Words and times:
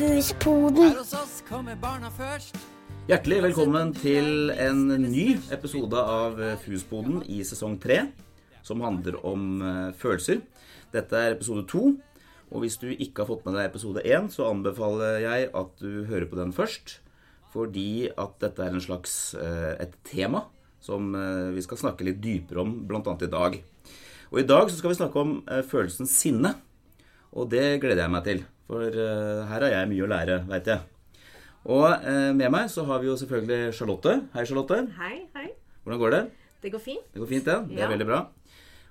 Fuspoden. 0.00 0.94
Her 0.94 1.02
hos 1.02 1.10
oss 1.12 1.32
kommer 1.44 1.74
barna 1.76 2.08
først. 2.16 2.56
Hjertelig 3.04 3.42
velkommen 3.44 3.90
til 3.92 4.48
en 4.54 4.86
ny 5.02 5.34
episode 5.52 6.00
av 6.00 6.38
Fusboden 6.62 7.18
i 7.28 7.42
sesong 7.44 7.74
tre, 7.82 7.98
som 8.64 8.80
handler 8.80 9.18
om 9.28 9.58
eh, 9.60 9.90
følelser. 10.00 10.38
Dette 10.94 11.18
er 11.20 11.34
episode 11.34 11.66
to, 11.68 11.82
og 12.48 12.64
hvis 12.64 12.78
du 12.80 12.86
ikke 12.88 13.20
har 13.20 13.28
fått 13.28 13.44
med 13.44 13.58
deg 13.58 13.68
episode 13.68 14.00
én, 14.08 14.30
så 14.32 14.46
anbefaler 14.48 15.18
jeg 15.20 15.50
at 15.60 15.82
du 15.84 16.06
hører 16.08 16.30
på 16.30 16.38
den 16.38 16.54
først, 16.56 16.94
fordi 17.52 18.08
at 18.08 18.38
dette 18.40 18.64
er 18.64 18.78
en 18.78 18.84
slags 18.86 19.34
eh, 19.36 19.74
et 19.84 19.98
tema 20.08 20.46
som 20.80 21.10
eh, 21.12 21.50
vi 21.52 21.66
skal 21.66 21.82
snakke 21.82 22.06
litt 22.08 22.22
dypere 22.24 22.64
om, 22.64 22.72
bl.a. 22.88 23.02
i 23.04 23.28
dag. 23.36 23.60
Og 24.32 24.40
i 24.40 24.46
dag 24.48 24.64
så 24.64 24.80
skal 24.80 24.94
vi 24.94 24.98
snakke 25.02 25.26
om 25.26 25.36
følelsen 25.68 26.08
sinne, 26.08 26.54
og 27.36 27.52
det 27.52 27.82
gleder 27.84 28.06
jeg 28.06 28.14
meg 28.16 28.24
til, 28.30 28.42
for 28.70 28.86
uh, 28.86 29.42
her 29.50 29.64
har 29.66 29.72
jeg 29.74 29.88
mye 29.90 30.04
å 30.06 30.10
lære, 30.10 30.34
veit 30.46 30.68
jeg. 30.70 30.82
Og 31.66 31.88
uh, 31.90 32.30
med 32.38 32.52
meg 32.54 32.68
så 32.70 32.84
har 32.86 33.00
vi 33.02 33.08
jo 33.10 33.16
selvfølgelig 33.18 33.72
Charlotte. 33.74 34.12
Hei, 34.36 34.44
Charlotte. 34.46 34.78
Hei, 35.00 35.16
hei. 35.34 35.48
Hvordan 35.82 36.00
går 36.04 36.14
det? 36.14 36.20
Det 36.62 36.70
går 36.70 36.82
fint. 36.84 37.08
Det 37.10 37.18
går 37.24 37.30
fint, 37.32 37.48
ja. 37.50 37.56
Det 37.66 37.80
er 37.80 37.82
Ja. 37.82 37.88
veldig 37.90 38.06
bra. 38.06 38.20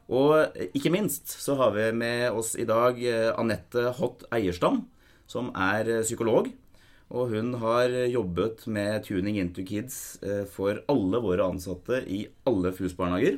Og 0.09 0.33
eh, 0.57 0.67
ikke 0.75 0.89
minst 0.91 1.29
så 1.39 1.53
har 1.59 1.71
vi 1.75 1.85
med 1.93 2.31
oss 2.33 2.55
i 2.57 2.65
dag 2.65 2.97
Anette 3.37 3.91
Hott 3.99 4.23
Eierstam, 4.33 4.81
som 5.29 5.51
er 5.53 6.01
psykolog. 6.01 6.49
Og 7.13 7.29
hun 7.29 7.53
har 7.61 7.93
jobbet 8.09 8.65
med 8.67 9.05
Tuning 9.05 9.37
into 9.37 9.61
Kids 9.65 10.17
for 10.49 10.81
alle 10.89 11.21
våre 11.21 11.45
ansatte 11.45 12.01
i 12.09 12.23
alle 12.49 12.73
FUS-barnehager. 12.73 13.37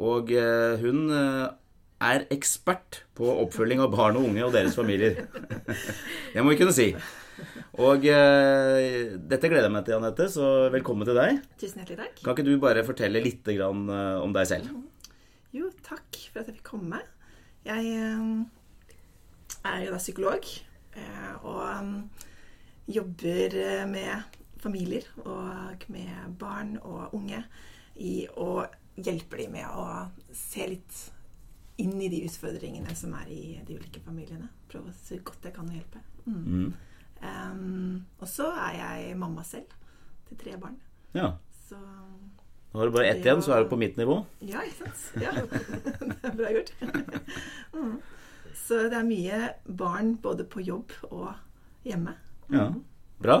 Og 0.00 0.32
hun 0.80 1.12
er 2.02 2.26
ekspert 2.32 3.02
på 3.16 3.28
oppfølging 3.44 3.80
av 3.80 3.94
barn 3.94 4.18
og 4.18 4.26
unge 4.28 4.42
og 4.44 4.52
deres 4.54 4.76
familier. 4.76 5.22
det 6.34 6.44
må 6.44 6.52
vi 6.52 6.58
kunne 6.60 6.74
si. 6.76 6.90
Og 7.80 8.04
eh, 8.08 9.16
dette 9.16 9.48
gleder 9.48 9.68
jeg 9.68 9.74
meg 9.74 9.86
til, 9.86 9.96
Anette, 9.98 10.28
så 10.32 10.68
velkommen 10.72 11.08
til 11.08 11.16
deg. 11.18 11.40
Tusen 11.60 11.82
hjertelig 11.82 11.98
takk. 12.02 12.20
Kan 12.22 12.36
ikke 12.36 12.46
du 12.46 12.54
bare 12.60 12.84
fortelle 12.86 13.20
litt 13.24 13.48
grann, 13.48 13.84
eh, 13.92 14.20
om 14.20 14.32
deg 14.36 14.48
selv? 14.48 14.70
Jo, 15.56 15.70
takk 15.84 16.20
for 16.30 16.42
at 16.42 16.50
jeg 16.50 16.58
fikk 16.58 16.70
komme. 16.74 17.02
Jeg 17.66 17.92
eh, 17.96 18.94
er 19.66 19.84
jo 19.86 19.92
da 19.94 20.00
psykolog 20.00 20.48
eh, 20.96 21.34
og 21.42 21.62
eh, 21.66 22.24
jobber 22.96 23.56
med 23.90 24.36
familier 24.62 25.08
og 25.24 25.84
med 25.92 26.36
barn 26.38 26.76
og 26.82 27.14
unge 27.16 27.42
i 27.98 28.26
å 28.36 28.64
hjelpe 28.96 29.40
dem 29.40 29.56
med 29.56 29.66
å 29.68 30.06
se 30.36 30.68
litt 30.70 31.00
inn 31.82 31.96
i 32.00 32.08
de 32.12 32.22
utfordringene 32.26 32.94
som 32.96 33.14
er 33.18 33.30
i 33.32 33.40
de 33.66 33.78
ulike 33.78 34.00
familiene. 34.04 34.48
Prøve 34.70 34.94
så 34.96 35.18
godt 35.24 35.48
jeg 35.48 35.56
kan 35.56 35.68
å 35.68 35.76
hjelpe. 35.76 36.02
Mm. 36.26 36.42
Mm. 36.46 36.68
Um, 37.16 38.04
og 38.20 38.28
så 38.28 38.50
er 38.66 38.78
jeg 38.80 39.18
mamma 39.20 39.44
selv 39.46 39.72
til 40.28 40.40
tre 40.40 40.56
barn. 40.60 40.78
Ja. 41.16 41.34
Så 41.68 41.78
Nå 42.76 42.82
har 42.82 42.90
du 42.90 42.92
bare 42.92 43.08
ett 43.08 43.24
igjen, 43.24 43.40
så 43.40 43.54
er 43.54 43.64
du 43.64 43.70
på 43.70 43.78
mitt 43.80 43.96
nivå. 43.96 44.18
Ja, 44.44 44.60
ikke 44.66 44.90
sant? 44.90 45.22
Ja. 45.22 45.32
det 46.10 46.30
er 46.30 46.36
bra 46.42 46.52
gjort. 46.58 46.74
Mm. 47.76 47.98
Så 48.56 48.86
det 48.88 48.96
er 48.96 49.04
mye 49.04 49.38
barn 49.68 50.14
både 50.22 50.46
på 50.48 50.62
jobb 50.64 50.94
og 51.10 51.34
hjemme. 51.84 52.14
Ja. 52.48 52.70
Bra. 53.20 53.36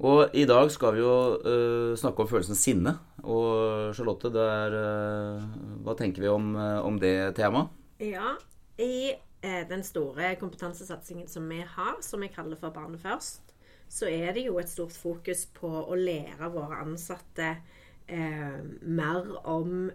Og 0.00 0.32
i 0.32 0.46
dag 0.48 0.70
skal 0.72 0.94
vi 0.96 1.02
jo 1.02 1.14
uh, 1.44 1.92
snakke 1.98 2.24
om 2.24 2.28
følelsen 2.30 2.56
sinne. 2.56 2.94
Og 3.20 3.92
Charlotte, 3.96 4.30
det 4.32 4.44
er, 4.48 4.76
eh, 4.78 5.48
hva 5.84 5.92
tenker 5.92 6.24
vi 6.24 6.30
om, 6.32 6.54
uh, 6.56 6.80
om 6.88 6.96
det 7.00 7.34
temaet? 7.36 7.68
Ja, 8.00 8.32
i 8.80 9.12
den 9.40 9.80
store 9.84 10.34
kompetansesatsingen 10.40 11.28
som 11.28 11.46
vi 11.48 11.62
har, 11.64 11.94
som 12.04 12.20
vi 12.20 12.28
kaller 12.32 12.56
for 12.60 12.72
Barnet 12.72 13.00
først, 13.00 13.54
så 13.88 14.08
er 14.08 14.34
det 14.36 14.44
jo 14.44 14.58
et 14.60 14.68
stort 14.68 14.92
fokus 14.92 15.46
på 15.56 15.68
å 15.68 15.96
lære 15.96 16.48
våre 16.52 16.80
ansatte 16.82 17.54
mer, 18.08 19.30
om, 19.48 19.88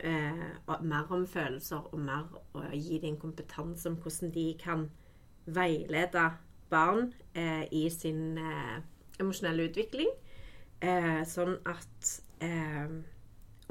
mer 0.89 1.13
om 1.13 1.27
følelser 1.29 1.85
og 1.91 2.01
mer 2.01 2.25
å 2.57 2.63
gi 2.73 2.97
dem 3.03 3.19
kompetanse 3.21 3.89
om 3.91 3.99
hvordan 4.01 4.33
de 4.33 4.47
kan 4.57 4.87
veilede 5.45 6.25
barn 6.73 7.11
i 7.69 7.85
sin 7.93 8.39
eh, 8.41 8.81
emosjonelle 9.21 9.67
utvikling, 9.69 10.11
eh, 10.81 11.21
sånn 11.29 11.57
at 11.69 12.15
eh, 12.43 12.95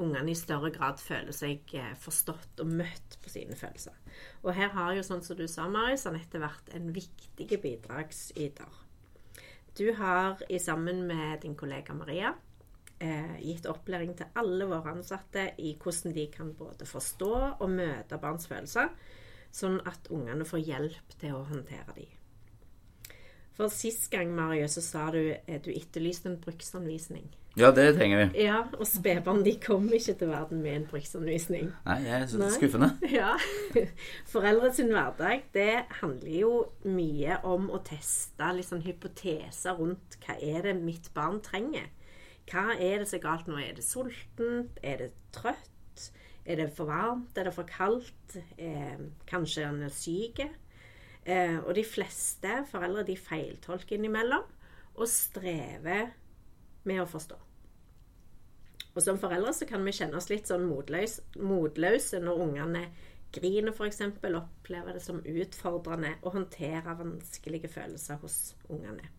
ungene 0.01 0.31
i 0.31 0.37
større 0.37 0.71
grad 0.75 0.99
føler 0.99 1.35
seg 1.35 1.75
eh, 1.77 1.93
forstått 1.99 2.63
og 2.63 2.71
møtt 2.81 3.19
på 3.23 3.31
sine 3.31 3.55
følelser. 3.59 3.95
Og 4.43 4.55
her 4.57 4.73
har 4.75 4.95
jo, 4.95 5.03
sånn 5.05 5.23
som 5.25 5.39
du 5.39 5.45
sa, 5.51 5.67
Marius, 5.71 6.07
Anette 6.09 6.41
vært 6.41 6.73
en 6.75 6.91
viktig 6.95 7.61
bidragsyter. 7.63 8.81
Du 9.75 9.89
har 9.97 10.39
i 10.47 10.59
sammen 10.59 11.03
med 11.07 11.41
din 11.43 11.55
kollega 11.59 11.95
Maria 11.95 12.31
eh, 12.99 13.35
gitt 13.43 13.67
opplæring 13.67 14.15
til 14.15 14.31
alle 14.39 14.67
våre 14.71 14.93
ansatte 14.95 15.49
i 15.59 15.75
hvordan 15.75 16.15
de 16.15 16.27
kan 16.31 16.53
både 16.55 16.87
forstå 16.87 17.33
og 17.59 17.69
møte 17.71 18.19
barns 18.21 18.47
følelser, 18.47 18.91
sånn 19.55 19.81
at 19.87 20.07
ungene 20.11 20.47
får 20.47 20.63
hjelp 20.63 21.17
til 21.19 21.35
å 21.35 21.43
håndtere 21.49 21.95
de. 21.97 22.07
For 23.55 23.71
sist 23.71 24.09
gang, 24.11 24.33
Marius, 24.35 24.75
så 24.75 24.83
sa 24.83 25.09
du 25.15 25.21
at 25.31 25.63
du 25.65 25.71
etterlyste 25.71 26.27
en 26.27 26.39
bruksanvisning. 26.43 27.29
Ja, 27.55 27.69
det 27.71 27.93
trenger 27.95 28.19
vi. 28.19 28.43
Ja, 28.43 28.65
og 28.75 28.83
spedbarn 28.89 29.45
de 29.45 29.53
kommer 29.63 29.95
ikke 29.95 30.17
til 30.19 30.27
verden 30.27 30.59
med 30.59 30.73
en 30.75 30.87
bruksanvisning. 30.89 31.69
Nei, 31.85 31.99
jeg 32.03 32.25
syns 32.27 32.41
det 32.41 32.47
er 32.49 32.55
skuffende. 32.57 32.89
Ja. 33.15 33.29
Foreldres 34.27 34.81
hverdag, 34.83 35.45
det 35.55 35.85
handler 36.01 36.33
jo 36.35 36.51
mye 36.83 37.37
om 37.47 37.69
å 37.71 37.79
teste 37.87 38.49
litt 38.57 38.67
sånn 38.67 38.83
hypoteser 38.83 39.79
rundt 39.79 40.19
hva 40.25 40.35
er 40.35 40.67
det 40.67 40.75
mitt 40.81 41.07
barn 41.15 41.39
trenger. 41.45 41.87
Hva 42.51 42.73
er 42.75 42.99
det 42.99 43.07
som 43.07 43.21
er 43.21 43.23
galt 43.23 43.47
nå? 43.47 43.55
Er 43.63 43.79
det 43.79 43.87
sultent? 43.87 44.83
Er 44.83 44.99
det 45.05 45.09
trøtt? 45.33 46.11
Er 46.45 46.59
det 46.59 46.67
for 46.75 46.91
varmt? 46.91 47.39
Er 47.39 47.47
det 47.47 47.55
for 47.55 47.71
kaldt? 47.71 48.35
Eh, 48.59 48.99
kanskje 49.31 49.63
han 49.65 49.79
er 49.87 49.95
syk? 49.95 50.43
Eh, 51.25 51.57
og 51.57 51.73
de 51.73 51.83
fleste 51.87 52.59
foreldre 52.69 53.05
de 53.07 53.17
feiltolker 53.17 53.97
innimellom 53.97 54.45
og 54.95 55.09
strever 55.09 56.13
med 56.85 57.01
å 57.01 57.09
forstå. 57.09 57.39
Og 58.95 59.03
som 59.03 59.17
foreldre 59.19 59.51
så 59.57 59.67
kan 59.67 59.83
vi 59.83 59.93
kjenne 59.95 60.15
oss 60.19 60.29
litt 60.31 60.47
sånn 60.47 60.67
motløs, 60.69 61.17
motløse 61.41 62.21
når 62.23 62.43
ungene 62.45 62.85
griner 63.35 63.73
f.eks. 63.75 64.01
Opplever 64.23 64.95
det 64.95 65.03
som 65.03 65.19
utfordrende 65.19 66.13
å 66.23 66.31
håndtere 66.31 66.95
vanskelige 67.01 67.71
følelser 67.73 68.21
hos 68.21 68.39
ungene. 68.69 69.09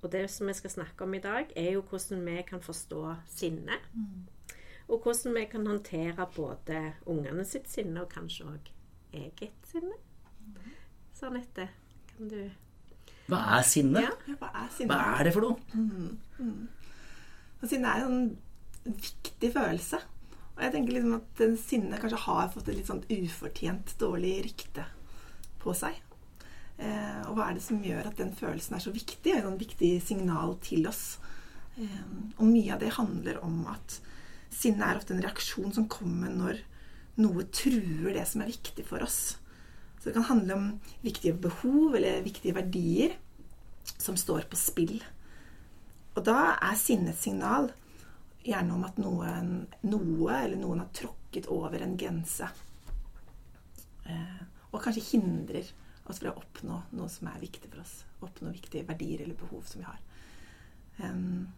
Og 0.00 0.08
det 0.14 0.24
som 0.32 0.48
vi 0.48 0.54
skal 0.56 0.72
snakke 0.72 1.04
om 1.04 1.14
i 1.14 1.20
dag, 1.20 1.50
er 1.58 1.74
jo 1.74 1.82
hvordan 1.84 2.22
vi 2.24 2.38
kan 2.48 2.62
forstå 2.64 3.02
sinne. 3.28 3.76
Og 4.88 5.02
hvordan 5.04 5.36
vi 5.36 5.44
kan 5.50 5.66
håndtere 5.66 6.28
både 6.36 6.80
ungene 7.04 7.44
sitt 7.44 7.68
sinne 7.68 8.06
og 8.06 8.14
kanskje 8.14 8.48
òg 8.48 8.70
eget 9.12 9.68
sinne. 9.68 9.98
Så 11.20 11.28
Anette, 11.28 11.66
kan 12.14 12.28
du 12.32 12.38
Hva 13.28 13.40
er 13.58 13.64
sinne? 13.68 14.00
Ja. 14.06 14.36
Hva 14.40 14.48
er 14.62 14.70
sinne? 14.72 14.94
Hva 14.96 15.18
er 15.18 15.26
det 15.28 15.32
for 15.34 15.44
noe? 15.44 15.58
Og 17.60 17.68
Sinne 17.68 17.90
er 17.92 18.06
en 18.06 18.22
viktig 18.86 19.50
følelse. 19.52 20.00
Og 20.54 20.62
jeg 20.64 20.72
tenker 20.72 20.96
liksom 20.96 21.18
at 21.18 21.34
den 21.36 21.58
sinne 21.60 21.98
kanskje 22.00 22.22
har 22.24 22.48
fått 22.54 22.70
et 22.70 22.78
litt 22.78 22.88
sånn 22.88 23.02
ufortjent 23.04 23.92
dårlig 24.00 24.32
rykte 24.46 24.86
på 25.60 25.74
seg. 25.76 25.98
Eh, 26.80 27.20
og 27.28 27.36
hva 27.36 27.50
er 27.50 27.58
det 27.58 27.66
som 27.66 27.84
gjør 27.84 28.08
at 28.08 28.16
den 28.16 28.32
følelsen 28.36 28.78
er 28.78 28.84
så 28.86 28.92
viktig? 28.94 29.34
Et 29.34 29.44
sånn 29.44 29.60
viktig 29.60 29.92
signal 30.04 30.56
til 30.64 30.88
oss. 30.88 31.18
Eh, 31.76 32.00
og 32.38 32.46
mye 32.48 32.72
av 32.72 32.80
det 32.80 32.94
handler 32.96 33.42
om 33.44 33.60
at 33.68 34.00
sinne 34.50 34.88
er 34.88 34.96
ofte 34.96 35.12
en 35.12 35.20
reaksjon 35.20 35.76
som 35.76 35.88
kommer 35.92 36.32
når 36.32 36.64
noe 37.20 37.44
truer 37.52 38.16
det 38.16 38.24
som 38.28 38.40
er 38.40 38.52
viktig 38.54 38.88
for 38.88 39.04
oss. 39.04 39.36
Så 40.00 40.08
det 40.08 40.16
kan 40.16 40.28
handle 40.30 40.54
om 40.56 40.68
viktige 41.04 41.36
behov 41.36 41.96
eller 41.96 42.22
viktige 42.24 42.56
verdier 42.56 43.16
som 43.98 44.16
står 44.16 44.48
på 44.48 44.56
spill. 44.56 44.96
Og 46.16 46.24
da 46.24 46.54
er 46.56 46.78
sinnets 46.80 47.20
signal 47.26 47.68
gjerne 48.40 48.74
om 48.74 48.86
at 48.88 48.96
noen, 49.00 49.52
noe 49.84 50.38
eller 50.38 50.56
noen 50.56 50.80
har 50.80 50.90
tråkket 50.96 51.50
over 51.52 51.84
en 51.84 51.98
grense. 52.00 52.48
Eh, 54.08 54.40
og 54.70 54.80
kanskje 54.80 55.04
hindrer 55.12 55.68
oss 56.08 56.22
fra 56.22 56.32
å 56.32 56.40
oppnå 56.40 56.80
noe 56.96 57.08
som 57.12 57.28
er 57.30 57.42
viktig 57.42 57.68
for 57.68 57.82
oss. 57.84 58.00
Oppnå 58.24 58.52
viktige 58.54 58.88
verdier 58.88 59.24
eller 59.24 59.36
behov 59.38 59.66
som 59.68 59.82
vi 59.82 59.88
har. 59.88 60.00
Em, 61.04 61.50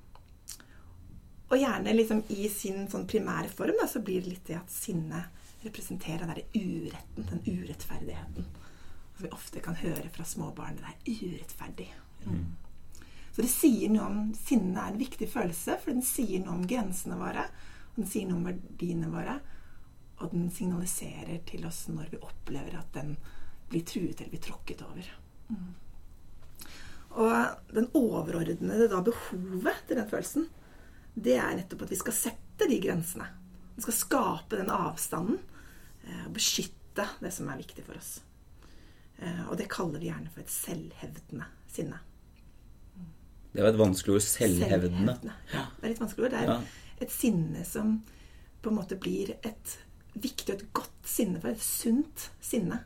og 1.53 1.61
gjerne 1.61 1.95
liksom 1.95 2.23
i 2.33 2.49
sin 2.49 2.87
sånn 2.91 3.07
primære 3.09 3.51
form 3.53 3.77
da, 3.81 3.87
så 3.89 4.01
blir 4.05 4.23
det 4.23 4.35
litt 4.35 4.47
det 4.49 4.59
at 4.59 4.73
sinne 4.73 5.27
representerer 5.63 6.25
den 6.25 6.33
derre 6.33 6.45
uretten, 6.55 7.29
den 7.31 7.43
urettferdigheten. 7.47 8.47
Som 9.17 9.27
vi 9.27 9.33
ofte 9.35 9.61
kan 9.61 9.79
høre 9.79 10.09
fra 10.15 10.25
småbarn. 10.25 10.81
Det 10.81 11.13
er 11.13 11.25
urettferdig. 11.29 11.89
Så 13.33 13.41
det 13.43 13.51
sier 13.51 13.93
noe 13.93 14.09
om 14.11 14.33
Sinne 14.37 14.81
er 14.81 14.93
en 14.93 15.01
viktig 15.01 15.29
følelse, 15.33 15.79
for 15.81 15.95
den 15.95 16.05
sier 16.05 16.43
noe 16.43 16.59
om 16.59 16.67
grensene 16.69 17.17
våre. 17.21 17.47
Og 17.93 18.03
den 18.03 18.11
sier 18.11 18.29
noe 18.29 18.41
om 18.41 18.49
verdiene 18.51 19.13
våre. 19.13 19.39
Og 20.21 20.35
den 20.35 20.51
signaliserer 20.55 21.41
til 21.49 21.65
oss 21.67 21.87
når 21.91 22.13
vi 22.13 22.21
opplever 22.23 22.77
at 22.79 22.93
den 22.97 23.15
blir 23.73 23.85
truet 23.89 24.21
eller 24.21 24.35
blir 24.35 24.45
tråkket 24.45 24.85
over. 24.85 25.09
Mm. 25.49 25.71
Og 27.23 27.73
den 27.75 27.89
overordnede 27.99 28.89
da 28.89 29.01
behovet 29.05 29.81
til 29.89 29.99
den 29.99 30.09
følelsen, 30.09 30.47
det 31.13 31.37
er 31.37 31.57
nettopp 31.57 31.87
at 31.87 31.93
vi 31.93 32.01
skal 32.01 32.17
sette 32.17 32.69
de 32.69 32.79
grensene. 32.81 33.27
Vi 33.77 33.85
skal 33.85 33.97
skape 33.97 34.61
den 34.61 34.71
avstanden 34.73 35.41
og 36.27 36.33
beskytte 36.37 37.07
det 37.21 37.33
som 37.33 37.49
er 37.49 37.61
viktig 37.63 37.85
for 37.87 37.97
oss. 37.99 38.21
Eh, 39.19 39.43
og 39.49 39.57
det 39.61 39.69
kaller 39.73 40.01
vi 40.03 40.11
gjerne 40.11 40.31
for 40.33 40.43
et 40.43 40.51
selvhevdende 40.53 41.47
sinne. 41.73 42.01
Det 43.53 43.61
var 43.63 43.69
et 43.75 43.79
vanskelig 43.81 44.15
ord. 44.17 44.25
Selvhevdende. 44.25 45.35
Ja, 45.53 45.67
det 45.77 45.85
er 45.85 45.93
litt 45.93 46.01
vanskelig 46.01 46.25
ord. 46.27 46.31
Det 46.35 46.41
er 46.41 46.53
Ja. 46.53 46.61
et 47.01 47.11
sinne 47.13 47.65
som 47.69 48.03
på 48.63 48.71
en 48.71 48.77
måte 48.79 48.99
blir 48.99 49.35
et 49.45 49.79
viktig 50.15 50.55
og 50.55 50.61
et 50.63 50.73
godt 50.73 51.07
sinne, 51.09 51.41
for 51.41 51.49
et 51.51 51.61
sunt 51.61 52.31
sinne, 52.41 52.85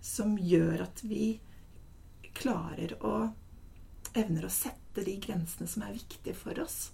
som 0.00 0.36
gjør 0.36 0.82
at 0.82 1.02
vi 1.02 1.40
klarer 2.34 2.94
å 3.00 3.32
evner 4.14 4.46
å 4.46 4.50
sette 4.50 5.04
de 5.04 5.16
grensene 5.20 5.68
som 5.68 5.82
er 5.82 5.92
viktige 5.92 6.34
for 6.34 6.58
oss. 6.60 6.90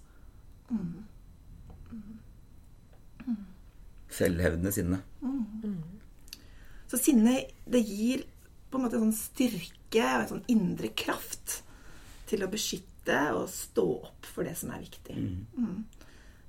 Selvhevdende 4.13 4.71
sinne. 4.71 5.01
Så 6.87 6.99
sinne, 7.01 7.41
det 7.65 7.83
gir 7.83 8.23
på 8.69 8.79
en 8.79 8.85
måte 8.85 8.99
en 8.99 9.07
sånn 9.07 9.17
styrke 9.17 10.03
og 10.03 10.21
en 10.21 10.29
sånn 10.31 10.45
indre 10.51 10.91
kraft 10.95 11.61
til 12.27 12.43
å 12.43 12.51
beskytte 12.51 13.17
og 13.35 13.47
stå 13.51 13.85
opp 14.09 14.27
for 14.27 14.47
det 14.47 14.55
som 14.59 14.71
er 14.75 14.83
viktig. 14.83 15.15
Mm. 15.15 15.83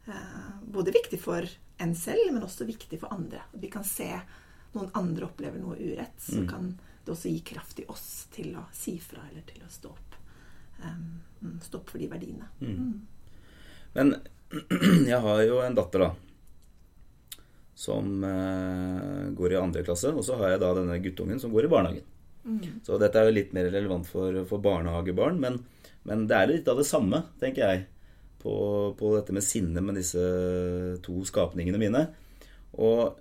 Eh, 0.06 0.52
både 0.66 0.94
viktig 0.94 1.20
for 1.22 1.46
en 1.78 1.94
selv, 1.98 2.32
men 2.32 2.42
også 2.42 2.66
viktig 2.66 3.00
for 3.02 3.14
andre. 3.14 3.42
Vi 3.52 3.70
kan 3.70 3.86
se 3.86 4.10
noen 4.74 4.90
andre 4.98 5.28
opplever 5.28 5.62
noe 5.62 5.78
urett, 5.78 6.18
så 6.22 6.42
kan 6.50 6.72
det 7.04 7.14
også 7.14 7.30
gi 7.32 7.42
kraft 7.46 7.78
i 7.80 7.86
oss 7.88 8.26
til 8.34 8.56
å 8.58 8.66
si 8.74 8.98
fra 9.00 9.22
eller 9.30 9.46
til 9.48 9.62
å 9.64 9.70
stå 9.72 9.92
opp. 9.94 10.16
Um, 10.82 11.20
mm, 11.40 11.60
stå 11.64 11.80
opp 11.80 11.90
for 11.90 12.02
de 12.02 12.10
verdiene. 12.10 12.50
Men 13.94 14.14
jeg 15.12 15.20
har 15.24 15.42
jo 15.46 15.62
en 15.64 15.78
datter, 15.78 16.04
da. 16.04 16.27
Som 17.78 18.24
eh, 18.26 19.28
går 19.38 19.54
i 19.54 19.60
andre 19.60 19.84
klasse. 19.86 20.10
Og 20.10 20.24
så 20.26 20.38
har 20.40 20.54
jeg 20.54 20.62
da 20.64 20.72
denne 20.76 20.98
guttungen 21.02 21.38
som 21.42 21.52
går 21.54 21.68
i 21.68 21.72
barnehagen. 21.72 22.06
Så 22.86 22.96
dette 23.00 23.20
er 23.20 23.28
jo 23.28 23.36
litt 23.36 23.54
mer 23.56 23.68
relevant 23.70 24.08
for, 24.08 24.34
for 24.48 24.62
barnehagebarn. 24.64 25.38
Men, 25.42 25.60
men 26.08 26.26
det 26.30 26.36
er 26.36 26.50
litt 26.50 26.70
av 26.70 26.80
det 26.80 26.88
samme, 26.88 27.22
tenker 27.42 27.64
jeg, 27.64 27.86
på, 28.42 28.54
på 28.98 29.12
dette 29.16 29.34
med 29.34 29.44
sinne 29.44 29.82
med 29.84 29.98
disse 29.98 30.22
to 31.04 31.20
skapningene 31.28 31.80
mine. 31.80 32.04
Og 32.78 33.18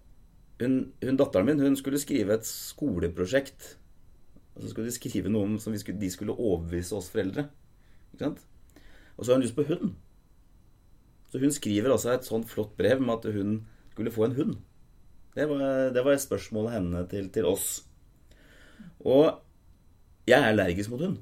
hun, 0.62 0.78
hun 1.04 1.20
datteren 1.20 1.50
min 1.50 1.62
hun 1.62 1.78
skulle 1.78 2.02
skrive 2.02 2.38
et 2.38 2.48
skoleprosjekt. 2.48 3.76
Og 4.56 4.64
så 4.64 4.72
skulle 4.72 4.90
de 4.90 4.96
skrive 4.96 5.32
noe 5.32 5.46
om 5.46 5.58
som 5.62 5.76
vi 5.76 5.82
skulle, 5.82 6.02
de 6.02 6.12
skulle 6.14 6.38
overbevise 6.38 6.96
oss 6.98 7.12
foreldre. 7.14 7.48
Ikke 8.14 8.26
sant? 8.26 8.44
Og 9.18 9.26
så 9.26 9.32
har 9.32 9.40
hun 9.40 9.46
lyst 9.46 9.58
på 9.58 9.68
hund. 9.70 9.96
Så 11.28 11.42
hun 11.42 11.54
skriver 11.54 11.92
altså 11.92 12.14
et 12.14 12.26
sånt 12.26 12.48
flott 12.50 12.78
brev 12.80 13.02
med 13.04 13.20
at 13.20 13.36
hun 13.36 13.60
skulle 13.98 14.14
få 14.14 14.28
en 14.30 14.36
hund. 14.38 14.56
Det 15.38 15.46
var, 15.50 15.90
det 15.94 16.04
var 16.06 16.18
spørsmålet 16.22 16.72
henne 16.78 17.04
til, 17.10 17.28
til 17.34 17.46
oss. 17.50 17.84
Og 19.06 19.40
jeg 20.30 20.38
er 20.40 20.52
allergisk 20.52 20.92
mot 20.94 21.02
hund. 21.02 21.18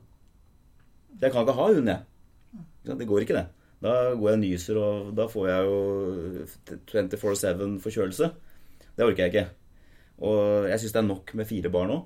Jeg 1.22 1.32
kan 1.32 1.46
ikke 1.46 1.56
ha 1.56 1.68
hund, 1.72 1.88
jeg. 1.88 2.02
Det 2.86 3.08
går 3.08 3.24
ikke, 3.26 3.38
det. 3.40 3.46
Da 3.84 3.92
går 4.16 4.30
jeg 4.30 4.38
og 4.38 4.42
nyser, 4.42 4.78
og 4.80 5.12
da 5.18 5.26
får 5.32 5.48
jeg 5.50 5.68
jo 5.68 5.78
24-7 6.92 7.80
forkjølelse. 7.84 8.30
Det 8.96 9.06
orker 9.06 9.24
jeg 9.26 9.34
ikke. 9.34 9.46
Og 10.24 10.68
jeg 10.70 10.80
syns 10.80 10.96
det 10.96 11.02
er 11.02 11.08
nok 11.10 11.34
med 11.36 11.48
fire 11.50 11.72
barn 11.74 11.92
nå. 11.92 11.98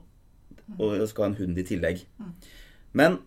Og 0.80 0.95
jeg 0.98 1.10
skal 1.12 1.25
ha 1.27 1.30
en 1.31 1.38
hund 1.44 1.57
i 1.62 1.65
tillegg. 1.65 2.06
Men 2.94 3.19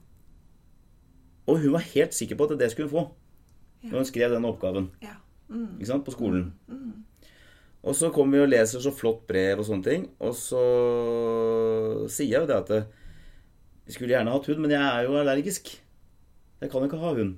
Og 1.47 1.59
hun 1.59 1.73
var 1.75 1.83
helt 1.95 2.15
sikker 2.15 2.37
på 2.39 2.47
at 2.47 2.59
det 2.61 2.71
skulle 2.71 2.89
hun 2.91 2.99
få. 2.99 3.05
Når 3.91 3.97
hun 3.99 4.07
skrev 4.07 4.31
den 4.35 4.45
oppgaven 4.47 4.91
Ja. 5.03 5.17
ikke 5.51 5.87
sant, 5.91 6.05
på 6.07 6.11
skolen. 6.15 6.53
Og 7.83 7.97
så 7.99 8.13
kommer 8.15 8.39
vi 8.39 8.45
og 8.45 8.51
leser 8.53 8.83
så 8.83 8.93
flott 8.95 9.25
brev 9.27 9.59
og 9.59 9.67
sånne 9.67 9.87
ting, 9.87 10.05
og 10.23 10.37
så 10.39 10.61
sier 12.13 12.37
jeg 12.37 12.45
jo 12.45 12.51
det 12.51 12.59
at 12.61 12.71
vi 13.83 13.95
skulle 13.97 14.15
gjerne 14.15 14.31
hatt 14.31 14.47
hund, 14.47 14.61
men 14.63 14.71
jeg 14.71 14.83
er 14.83 15.09
jo 15.09 15.17
allergisk. 15.19 15.73
Jeg 16.63 16.71
kan 16.71 16.87
ikke 16.87 17.01
ha 17.03 17.11
hund. 17.17 17.33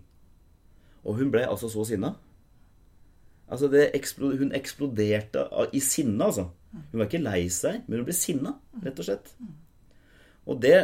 Og 1.04 1.16
hun 1.16 1.30
ble 1.32 1.46
altså 1.48 1.70
så 1.72 1.86
sinna. 1.88 2.12
Altså 3.48 3.68
det 3.72 3.86
eksplo 3.96 4.34
hun 4.36 4.52
eksploderte 4.56 5.46
i 5.72 5.80
sinne, 5.84 6.20
altså. 6.24 6.50
Hun 6.74 7.00
var 7.00 7.08
ikke 7.08 7.22
lei 7.24 7.46
seg, 7.52 7.82
men 7.86 8.00
hun 8.00 8.06
ble 8.08 8.16
sinna, 8.16 8.54
rett 8.84 9.00
og 9.00 9.08
slett. 9.08 9.32
Og 10.44 10.60
det 10.60 10.76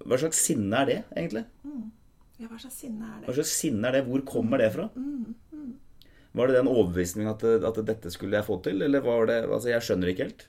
Hva 0.00 0.16
slags 0.16 0.38
sinne 0.40 0.78
er 0.80 0.86
det, 0.88 1.00
egentlig? 1.12 1.42
ja, 2.40 2.46
hva 2.48 2.56
slags 2.56 2.78
sinne 2.80 3.04
er 3.04 3.18
det? 3.18 3.26
Hva 3.26 3.34
slags 3.36 3.50
sinne 3.52 3.88
er 3.88 3.98
det? 3.98 4.00
Hvor 4.06 4.22
kommer 4.24 4.62
det 4.62 4.70
fra? 4.72 4.86
Var 6.32 6.46
det 6.46 6.60
den 6.60 6.70
overbevisningen 6.70 7.32
at, 7.32 7.42
at 7.42 7.78
dette 7.86 8.10
skulle 8.14 8.38
jeg 8.38 8.46
få 8.46 8.60
til, 8.62 8.82
eller 8.86 9.02
var 9.02 9.26
det 9.26 9.40
Altså, 9.48 9.72
jeg 9.72 9.82
skjønner 9.86 10.12
ikke 10.12 10.28
helt. 10.28 10.44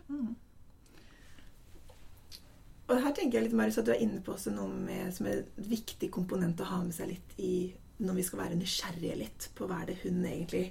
Og 2.91 2.99
her 2.99 3.13
tenker 3.15 3.39
jeg 3.39 3.47
litt, 3.47 3.55
Marius, 3.57 3.79
at 3.79 3.87
du 3.87 3.93
er 3.93 4.03
inne 4.03 4.19
på 4.23 4.33
også 4.35 4.51
noe 4.53 4.69
med, 4.69 5.13
som 5.15 5.29
er 5.31 5.41
et 5.41 5.63
viktig 5.71 6.11
komponent 6.13 6.59
å 6.61 6.67
ha 6.69 6.81
med 6.83 6.93
seg 6.95 7.13
litt 7.13 7.37
i 7.39 7.53
når 8.01 8.17
vi 8.17 8.25
skal 8.25 8.41
være 8.41 8.57
nysgjerrige 8.57 9.17
litt 9.19 9.47
på 9.55 9.67
hva 9.69 9.83
er 9.83 9.91
det 9.91 9.99
hun 10.01 10.19
egentlig 10.25 10.63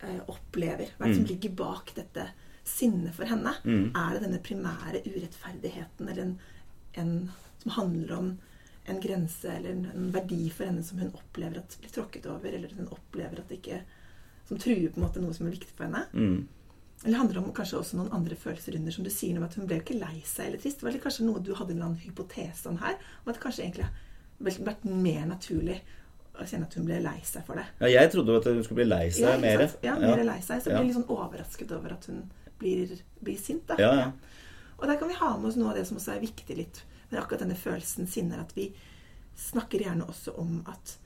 eh, 0.00 0.20
opplever. 0.30 0.94
Hva 0.94 1.06
er 1.06 1.12
det 1.12 1.18
som 1.18 1.28
ligger 1.28 1.54
bak 1.58 1.90
dette 1.96 2.28
sinnet 2.64 3.14
for 3.16 3.28
henne? 3.28 3.52
Er 3.98 4.14
det 4.14 4.24
denne 4.24 4.40
primære 4.42 5.02
urettferdigheten 5.04 6.08
eller 6.08 6.22
en, 6.22 6.34
en 7.02 7.14
som 7.62 7.74
handler 7.76 8.14
om 8.16 8.30
en 8.84 9.00
grense 9.00 9.48
eller 9.48 9.70
en, 9.70 10.10
verdi 10.12 10.50
for 10.52 10.68
henne 10.68 10.82
som 10.84 10.98
hun 11.00 11.12
opplever 11.16 11.62
at 11.62 11.76
blir 11.80 11.92
tråkket 11.92 12.26
over, 12.28 12.52
eller 12.52 12.72
hun 12.76 12.90
opplever 12.92 13.40
at 13.40 13.48
det 13.48 13.62
ikke 13.62 13.82
Som 14.44 14.58
truer 14.60 14.90
på 14.92 15.00
en 15.00 15.06
måte 15.06 15.22
noe 15.22 15.32
som 15.32 15.46
er 15.48 15.54
viktig 15.54 15.72
for 15.72 15.86
henne? 15.86 16.02
Mm. 16.12 16.48
Eller 17.04 17.16
handler 17.16 17.38
det 17.38 17.42
om 17.46 17.54
kanskje 17.56 17.78
også 17.78 17.96
noen 17.96 18.12
andre 18.12 18.36
følelser 18.36 18.76
under, 18.76 18.92
som 18.92 19.04
du 19.06 19.10
sier 19.12 19.38
om 19.38 19.46
at 19.46 19.56
hun 19.56 19.64
ble 19.68 19.78
jo 19.78 19.84
ikke 19.86 19.96
lei 19.96 20.18
seg 20.28 20.50
eller 20.50 20.60
trist. 20.60 20.82
Det 20.82 20.84
var 20.84 20.92
det 20.92 21.00
kanskje 21.00 21.24
noe 21.24 21.40
du 21.40 21.54
hadde 21.56 21.72
en 21.72 21.78
eller 21.78 21.88
annen 21.88 22.02
hypotese 22.04 22.68
om 22.68 22.76
her, 22.82 22.98
om 23.22 23.30
at 23.32 23.38
det 23.38 23.42
kanskje 23.42 23.64
egentlig 23.64 23.88
har 23.88 24.68
vært 24.68 24.84
mer 24.84 25.24
naturlig 25.32 25.78
å 26.34 26.44
kjenne 26.44 26.68
at 26.68 26.76
hun 26.76 26.86
ble 26.88 27.00
lei 27.04 27.16
seg 27.24 27.44
for 27.46 27.60
det. 27.60 27.64
Ja, 27.80 27.90
jeg 27.94 28.12
trodde 28.12 28.34
jo 28.34 28.40
at 28.42 28.48
hun 28.50 28.62
skulle 28.66 28.82
bli 28.82 28.88
lei 28.90 29.04
seg 29.16 29.28
ja, 29.30 29.34
mer. 29.40 29.66
Ja, 29.86 29.98
mer 30.00 30.24
lei 30.26 30.38
seg. 30.44 30.60
Så 30.60 30.72
Ja. 30.72 30.76
blir 30.76 30.84
jeg 30.84 30.92
litt 30.92 30.98
sånn 31.00 31.12
overrasket 31.16 31.76
over 31.76 31.96
at 31.96 32.08
hun 32.10 32.24
blir, 32.60 32.96
blir 33.22 33.38
sint. 33.40 33.66
da. 33.66 33.76
Ja, 33.80 33.92
ja. 34.00 34.10
Og 34.76 34.88
der 34.88 34.98
kan 35.00 35.08
vi 35.08 35.14
ha 35.14 35.36
med 35.38 35.48
oss 35.48 35.56
noe 35.56 35.70
av 35.72 35.78
det 35.78 35.86
som 35.88 35.96
også 35.96 36.16
er 36.16 36.24
viktig 36.24 36.56
litt 36.56 36.82
med 37.14 37.22
akkurat 37.22 37.44
denne 37.46 37.58
følelsen 37.58 38.10
sinne, 38.10 38.42
at 38.42 38.52
vi 38.56 38.68
snakker 39.38 39.82
gjerne 39.86 40.06
også 40.10 40.36
om 40.42 40.60
at 40.70 40.98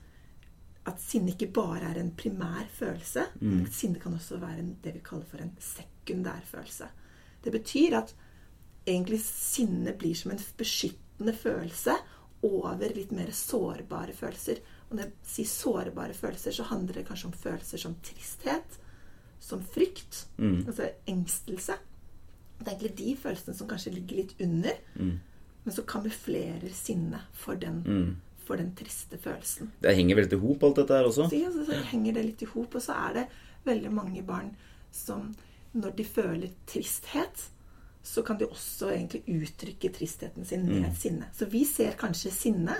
at 0.89 1.01
sinne 1.03 1.33
ikke 1.35 1.51
bare 1.53 1.91
er 1.91 1.97
en 2.01 2.13
primær 2.17 2.65
følelse. 2.73 3.25
Mm. 3.43 3.65
Sinne 3.69 3.99
kan 4.01 4.13
også 4.15 4.39
være 4.41 4.61
en, 4.63 4.71
det 4.81 4.93
vi 4.95 5.01
kaller 5.05 5.27
for 5.29 5.41
en 5.43 5.51
sekundær 5.61 6.39
følelse. 6.49 6.87
Det 7.43 7.51
betyr 7.53 7.97
at 7.99 8.13
egentlig 8.87 9.19
sinne 9.21 9.93
blir 9.99 10.15
som 10.17 10.31
en 10.33 10.41
beskyttende 10.57 11.35
følelse 11.37 11.93
over 12.47 12.95
litt 12.95 13.11
mer 13.13 13.29
sårbare 13.35 14.15
følelser. 14.17 14.63
Og 14.89 14.95
når 14.97 15.03
jeg 15.03 15.29
sier 15.35 15.51
sårbare 15.51 16.15
følelser, 16.17 16.55
så 16.57 16.65
handler 16.71 17.01
det 17.01 17.05
kanskje 17.11 17.29
om 17.29 17.37
følelser 17.37 17.83
som 17.83 17.99
tristhet, 18.01 18.79
som 19.39 19.61
frykt, 19.61 20.25
Mm. 20.39 20.63
altså 20.67 20.89
engstelse. 21.07 21.75
Det 22.59 22.67
er 22.67 22.71
egentlig 22.71 22.95
de 22.97 23.15
følelsene 23.15 23.55
som 23.55 23.67
kanskje 23.67 23.93
ligger 23.93 24.23
litt 24.23 24.33
under, 24.41 24.73
men 25.63 25.75
så 25.75 25.83
kamuflerer 25.87 26.71
sinnet 26.73 27.21
for 27.33 27.59
den, 27.59 27.83
Mm. 27.85 28.15
for 28.45 28.57
den 28.57 28.73
triste 28.75 29.17
følelsen. 29.17 29.71
Det 29.81 29.95
henger 29.95 30.15
veldig 30.15 30.33
i 30.33 30.41
hop, 30.41 30.63
alt 30.63 30.75
dette 30.75 30.93
her 30.93 31.05
også. 31.05 31.29
Så, 31.29 31.37
ja, 31.37 31.51
så, 31.51 31.65
så 31.65 31.83
henger 31.91 32.13
det 32.13 32.25
litt 32.25 32.41
i 32.41 32.49
hop, 32.49 32.75
og 32.75 32.81
så 32.81 32.95
er 33.09 33.13
det 33.13 33.27
veldig 33.65 33.91
mange 33.93 34.23
barn 34.25 34.55
som 34.91 35.35
når 35.73 35.95
de 35.95 36.03
føler 36.03 36.53
tristhet, 36.65 37.49
så 38.03 38.23
kan 38.25 38.39
de 38.39 38.47
også 38.47 38.89
egentlig 38.89 39.21
uttrykke 39.27 39.91
tristheten 39.93 40.45
sin 40.45 40.63
med 40.65 40.87
mm. 40.87 40.95
sinne. 40.95 41.27
Så 41.35 41.45
vi 41.51 41.65
ser 41.67 41.97
kanskje 41.99 42.31
sinne, 42.31 42.75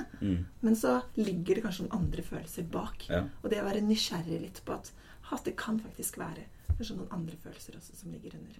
men 0.61 0.75
så 0.79 1.01
ligger 1.19 1.59
det 1.59 1.65
kanskje 1.65 1.85
noen 1.85 1.99
andre 1.99 2.23
følelser 2.25 2.65
bak. 2.71 3.05
Ja. 3.11 3.25
Og 3.43 3.51
det 3.51 3.59
å 3.61 3.67
være 3.67 3.83
nysgjerrig 3.85 4.39
litt 4.41 4.61
på 4.65 4.73
at, 4.79 4.89
at 5.29 5.43
det 5.45 5.57
kan 5.59 5.77
faktisk 5.83 6.17
være 6.17 6.47
kanskje 6.77 6.95
noen 6.95 7.11
andre 7.11 7.35
følelser 7.43 7.77
også 7.77 7.99
som 7.99 8.15
ligger 8.15 8.39
under. 8.39 8.57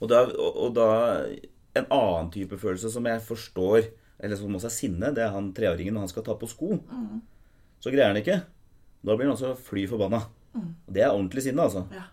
Og 0.00 0.08
da, 0.08 0.22
og, 0.30 0.56
og 0.62 0.74
da 0.78 0.88
en 1.74 1.86
annen 1.90 2.30
type 2.34 2.58
følelse 2.60 2.90
som 2.92 3.06
jeg 3.10 3.22
forstår, 3.26 3.88
eller 4.22 4.38
som 4.38 4.54
også 4.54 4.68
er 4.70 4.74
sinne, 4.76 5.10
det 5.14 5.24
er 5.24 5.32
han 5.34 5.52
treåringen 5.56 5.94
når 5.96 6.06
han 6.06 6.12
skal 6.12 6.22
ta 6.26 6.34
på 6.38 6.48
sko. 6.50 6.78
Så 7.82 7.90
greier 7.92 8.12
han 8.12 8.20
ikke. 8.20 8.38
Da 9.04 9.16
blir 9.16 9.26
han 9.28 9.34
også 9.36 9.54
fly 9.58 9.86
forbanna. 9.90 10.22
Mm. 10.54 10.68
det 10.94 11.02
er 11.02 11.10
ordentlig 11.10 11.42
sinne, 11.42 11.64
altså. 11.66 11.80
Ja. 11.90 12.04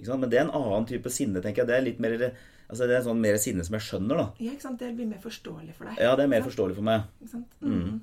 Ikke 0.00 0.08
sant? 0.10 0.20
Men 0.24 0.30
det 0.32 0.38
er 0.40 0.48
en 0.48 0.56
annen 0.58 0.86
type 0.90 1.10
sinne, 1.14 1.38
tenker 1.44 1.62
jeg. 1.62 1.68
Det 1.70 1.76
er 1.78 1.84
litt 1.86 2.00
mer 2.02 2.16
Altså 2.64 2.86
det 2.88 2.96
er 2.96 3.02
sånn 3.04 3.20
mer 3.20 3.36
sinne 3.38 3.62
som 3.62 3.74
jeg 3.76 3.84
skjønner, 3.84 4.16
da. 4.16 4.24
ja, 4.40 4.50
ikke 4.56 4.64
sant? 4.64 4.78
Det 4.80 4.88
blir 4.96 5.06
mer 5.06 5.20
forståelig 5.20 5.74
for 5.76 5.84
deg. 5.84 5.98
Ja, 6.00 6.14
det 6.16 6.24
er 6.24 6.30
mer 6.32 6.42
forståelig 6.46 6.74
for 6.78 6.86
meg. 6.86 7.02
Ikke 7.20 7.30
sant? 7.34 7.50
Mm. 7.60 8.00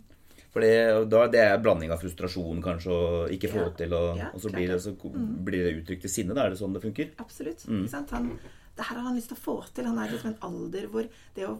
For 0.53 0.61
det, 0.63 0.69
da, 1.09 1.21
det 1.33 1.41
er 1.41 1.57
blanding 1.65 1.91
av 1.91 1.99
frustrasjon, 2.03 2.59
kanskje, 2.63 2.93
og 2.93 3.33
ikke 3.33 3.49
få 3.51 3.63
Ja. 3.65 3.69
til, 3.79 3.93
og, 3.97 4.17
Ja, 4.21 4.29
og 4.31 4.39
så 4.43 4.51
blir 4.53 4.67
det, 4.69 4.77
det. 4.77 4.83
så 4.85 4.93
blir 5.49 5.65
det 5.65 5.73
uttrykt 5.81 6.05
i 6.05 6.11
sinne. 6.13 6.35
Da 6.37 6.45
er 6.45 6.53
det 6.53 6.59
sånn 6.61 6.73
det 6.77 6.83
funker. 6.85 7.09
Absolutt. 7.23 7.65
Mm. 7.67 7.81
Ikke 7.81 7.93
sant? 7.95 8.13
Han, 8.15 8.29
det 8.75 8.85
her 8.87 8.95
har 8.95 9.03
han 9.09 9.15
lyst 9.17 9.27
til 9.33 9.37
å 9.37 9.41
få 9.45 9.55
til. 9.75 9.85
Han 9.85 9.99
er 9.99 10.11
liksom 10.13 10.33
en 10.33 10.41
alder 10.47 10.87
hvor 10.87 11.07
det 11.35 11.47
å 11.47 11.59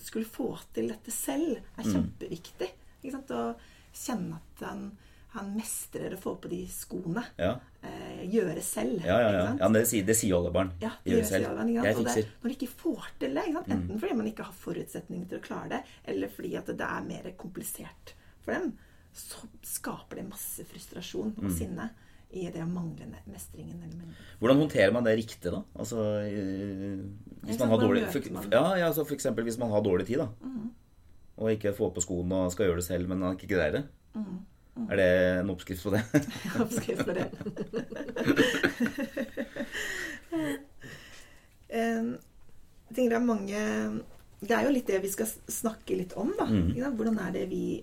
skulle 0.00 0.24
få 0.28 0.58
til 0.76 0.88
dette 0.92 1.10
selv 1.12 1.56
Mm. 1.56 1.78
er 1.78 1.90
kjempeviktig. 1.92 2.70
Ikke 3.04 3.12
sant? 3.12 3.30
Å 3.30 3.56
kjenne 3.96 4.36
at 4.40 4.64
han, 4.68 4.90
han 5.36 5.54
mestrer 5.56 6.14
å 6.16 6.20
få 6.20 6.34
på 6.40 6.48
de 6.52 6.66
skoene. 6.68 7.24
Ja, 7.38 7.58
Eh, 7.86 8.24
gjøre 8.32 8.62
selv. 8.66 9.04
ja, 9.06 9.14
ja. 9.20 9.30
ja. 9.30 9.42
ja 9.60 9.68
det, 9.70 9.84
sier, 9.86 10.02
det 10.04 10.16
sier 10.18 10.34
alle 10.34 10.50
barn. 10.50 10.72
Ja, 10.82 10.90
det 11.04 11.12
Gjør 11.12 11.20
gjør 11.20 11.28
selv. 11.28 11.44
Barn? 11.56 11.68
Jeg 11.70 11.94
fikser. 11.96 12.14
det. 12.16 12.24
Mm. 12.26 12.40
når 12.42 12.48
de 12.50 12.56
ikke 12.56 12.72
får 12.80 13.04
til 13.20 13.34
det, 13.36 13.44
ikke 13.46 13.54
sant? 13.60 13.68
enten 13.76 14.00
fordi 14.00 14.16
man 14.16 14.26
ikke 14.26 14.42
har 14.48 14.56
forutsetninger 14.58 15.28
til 15.30 15.38
å 15.38 15.42
klare 15.44 15.68
det, 15.68 15.80
eller 16.10 16.28
fordi 16.34 16.50
at 16.58 16.66
det 16.66 16.80
er 16.88 17.04
mer 17.06 17.28
komplisert 17.38 18.12
for 18.42 18.52
dem, 18.56 18.72
så 19.14 19.46
skaper 19.62 20.16
det 20.18 20.26
masse 20.28 20.64
frustrasjon 20.66 21.30
og 21.38 21.44
Mm. 21.46 21.54
I 22.30 22.48
det 22.52 22.62
å 22.62 22.68
mangle 22.68 23.06
mestringen. 23.30 23.78
Eller 23.86 24.16
Hvordan 24.40 24.64
håndterer 24.64 24.92
man 24.94 25.06
det 25.06 25.14
riktig, 25.20 25.52
da? 25.52 25.62
Altså, 25.78 26.02
eh, 26.26 26.98
hvis 27.46 27.60
man 27.62 27.70
har 27.72 27.84
dårlig 27.84 28.02
for, 28.10 28.50
ja, 28.52 28.66
ja, 28.82 28.90
så 28.92 29.06
for 29.06 29.14
eksempel 29.16 29.46
hvis 29.46 29.60
man 29.62 29.70
har 29.70 29.84
dårlig 29.84 30.08
tid, 30.08 30.24
da. 30.24 30.28
Og 31.36 31.52
ikke 31.52 31.74
får 31.76 31.92
på 31.94 32.02
skoene 32.04 32.46
og 32.46 32.52
skal 32.52 32.70
gjøre 32.70 32.80
det 32.80 32.88
selv, 32.88 33.08
men 33.12 33.24
ikke 33.34 33.50
greier 33.54 33.78
det. 33.78 33.84
Er 34.76 35.00
det 35.00 35.08
en 35.40 35.50
oppskrift 35.52 35.86
på 35.86 35.92
det? 35.94 36.02
oppskrift 36.64 37.04
på 37.06 37.16
det. 37.16 37.28
Eh, 41.66 42.04
er 42.94 43.10
Det 44.38 44.54
er 44.54 44.62
jo 44.62 44.70
litt 44.70 44.86
det 44.86 45.00
vi 45.02 45.08
skal 45.10 45.26
snakke 45.26 45.96
litt 45.98 46.12
om, 46.14 46.30
da. 46.38 46.46
Mm. 46.46 46.94
Hvordan 46.94 47.18
er 47.24 47.32
det 47.34 47.46
vi 47.50 47.82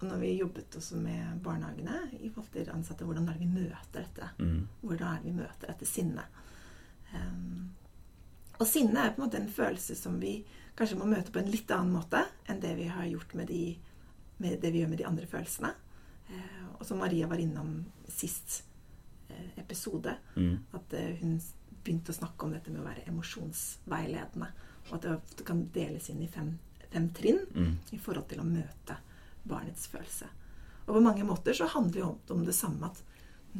Når 0.00 0.16
vi 0.22 0.30
jobbet 0.38 0.76
også 0.78 0.96
med 0.96 1.40
barnehagene 1.44 1.98
i 2.20 2.30
forhold 2.32 2.52
til 2.54 2.70
ansatte, 2.72 3.04
hvordan 3.04 3.28
er 3.28 3.36
det 3.36 3.42
vi 3.44 3.50
møter 3.52 4.00
dette? 4.00 4.28
Mm. 4.38 4.62
Hvordan 4.80 5.08
er 5.10 5.18
det 5.20 5.28
vi 5.28 5.36
møter 5.42 5.66
dette 5.68 5.86
sinnet? 5.88 6.38
Um, 7.14 7.70
og 8.60 8.66
sinne 8.68 9.02
er 9.04 9.12
på 9.12 9.20
en 9.20 9.26
måte 9.26 9.40
en 9.40 9.50
følelse 9.52 9.96
som 9.98 10.16
vi 10.22 10.38
kanskje 10.78 10.96
må 11.00 11.08
møte 11.10 11.32
på 11.34 11.40
en 11.42 11.50
litt 11.52 11.70
annen 11.74 11.92
måte 11.92 12.22
enn 12.48 12.60
det 12.62 12.72
vi 12.78 12.86
har 12.92 13.04
gjort 13.10 13.34
med, 13.36 13.48
de, 13.50 13.76
med 14.38 14.60
det 14.62 14.70
vi 14.72 14.80
gjør 14.82 14.92
med 14.92 15.00
de 15.02 15.06
andre 15.08 15.26
følelsene. 15.28 15.72
Uh, 16.30 16.66
og 16.78 16.86
som 16.88 17.00
Maria 17.02 17.26
var 17.28 17.40
innom 17.42 17.84
sist 18.08 18.62
uh, 19.30 19.50
episode, 19.60 20.16
Mm. 20.36 20.56
at 20.72 20.92
uh, 20.96 21.10
hun 21.20 21.36
begynte 21.84 22.12
å 22.12 22.16
snakke 22.16 22.44
om 22.46 22.52
dette 22.56 22.70
med 22.72 22.80
å 22.80 22.88
være 22.88 23.04
emosjonsveiledende. 23.08 24.48
Og 24.90 24.96
at 24.96 25.36
det 25.36 25.44
kan 25.48 25.66
deles 25.74 26.08
inn 26.12 26.22
i 26.24 26.28
fem, 26.28 26.54
fem 26.90 27.08
trinn 27.16 27.44
Mm. 27.54 27.76
i 27.92 27.98
forhold 27.98 28.28
til 28.28 28.40
å 28.40 28.48
møte 28.48 28.96
barnets 29.50 29.86
følelse. 29.90 30.28
Og 30.86 30.94
på 30.96 31.02
mange 31.04 31.26
måter 31.26 31.54
så 31.54 31.68
handler 31.70 32.00
jo 32.00 32.10
om- 32.34 32.44
det 32.46 32.54
samme 32.56 32.86
at 32.90 33.02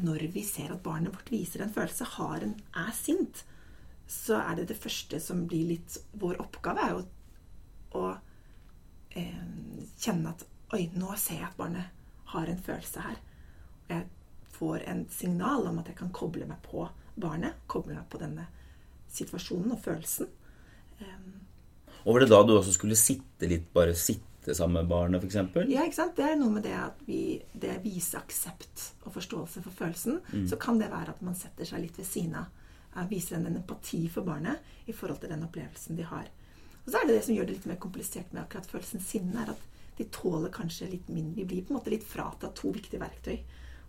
når 0.00 0.28
vi 0.32 0.42
ser 0.46 0.72
at 0.72 0.82
barnet 0.82 1.12
vårt 1.12 1.30
viser 1.30 1.62
en 1.62 1.72
følelse, 1.74 2.04
har 2.16 2.42
en, 2.46 2.54
er 2.74 2.92
sint, 2.94 3.42
så 4.06 4.38
er 4.40 4.56
det 4.56 4.68
det 4.68 4.78
første 4.78 5.20
som 5.20 5.46
blir 5.46 5.66
litt 5.68 5.98
Vår 6.18 6.36
oppgave 6.42 6.78
er 6.82 6.90
jo 6.94 7.02
å 7.98 8.18
eh, 9.16 9.42
kjenne 9.98 10.30
at 10.30 10.46
Oi, 10.72 10.84
nå 10.94 11.16
ser 11.18 11.34
jeg 11.40 11.48
at 11.48 11.56
barnet 11.58 11.84
har 12.30 12.46
en 12.46 12.58
følelse 12.62 13.00
her. 13.02 13.16
Jeg 13.88 14.04
får 14.54 14.84
en 14.86 15.00
signal 15.10 15.66
om 15.66 15.80
at 15.80 15.88
jeg 15.90 15.96
kan 15.98 16.12
koble 16.14 16.46
meg 16.46 16.60
på 16.62 16.84
barnet. 17.18 17.56
Koble 17.66 17.96
meg 17.96 18.06
på 18.08 18.20
denne 18.22 18.44
situasjonen 19.10 19.72
og 19.74 19.80
følelsen. 19.82 20.28
Eh, 21.00 21.16
Og 22.06 22.14
var 22.14 22.20
det 22.20 22.28
da 22.30 22.38
du 22.46 22.52
også 22.54 22.72
skulle 22.76 22.94
sitte 22.94 23.48
litt, 23.50 23.66
bare 23.74 23.96
sitte 23.98 24.22
sammen 24.56 24.72
med 24.82 24.88
barnet, 24.88 25.22
f.eks.? 25.24 25.68
Ja, 25.68 25.82
ikke 25.84 25.94
sant? 25.98 26.16
Det 26.16 26.24
er 26.24 26.36
noe 26.40 26.50
med 26.54 26.64
det 26.64 26.72
at 26.76 27.00
vi 27.06 27.42
det 27.52 27.78
viser 27.84 28.18
aksept 28.22 28.86
og 29.04 29.12
forståelse 29.14 29.62
for 29.62 29.70
følelsen. 29.70 30.20
Så 30.48 30.56
kan 30.60 30.78
det 30.80 30.90
være 30.90 31.10
at 31.14 31.22
man 31.22 31.34
setter 31.38 31.64
seg 31.68 31.82
litt 31.84 31.98
ved 31.98 32.06
siden 32.08 32.34
av. 32.40 32.46
eh, 32.96 33.06
Viser 33.10 33.36
en, 33.36 33.46
empati 33.56 34.08
for 34.08 34.22
barnet 34.26 34.58
i 34.86 34.92
forhold 34.92 35.20
til 35.20 35.30
den 35.30 35.44
opplevelsen 35.44 35.96
de 35.96 36.02
har. 36.08 36.26
Og 36.84 36.92
så 36.92 36.98
er 37.02 37.06
det 37.06 37.18
det 37.18 37.24
som 37.26 37.34
gjør 37.36 37.46
det 37.46 37.54
litt 37.58 37.66
mer 37.66 37.76
komplisert 37.76 38.32
med 38.32 38.42
akkurat 38.42 38.66
følelsen 38.66 39.00
sinne, 39.04 39.42
er 39.44 39.50
at 39.52 39.66
de 39.98 40.04
tåler 40.08 40.48
kanskje 40.50 40.88
litt 40.90 41.08
mindre 41.12 41.42
Vi 41.42 41.44
blir 41.44 41.62
på 41.66 41.74
en 41.74 41.76
måte 41.78 41.90
litt 41.92 42.04
fratatt 42.08 42.54
to 42.56 42.72
viktige 42.72 43.00
verktøy. 43.02 43.36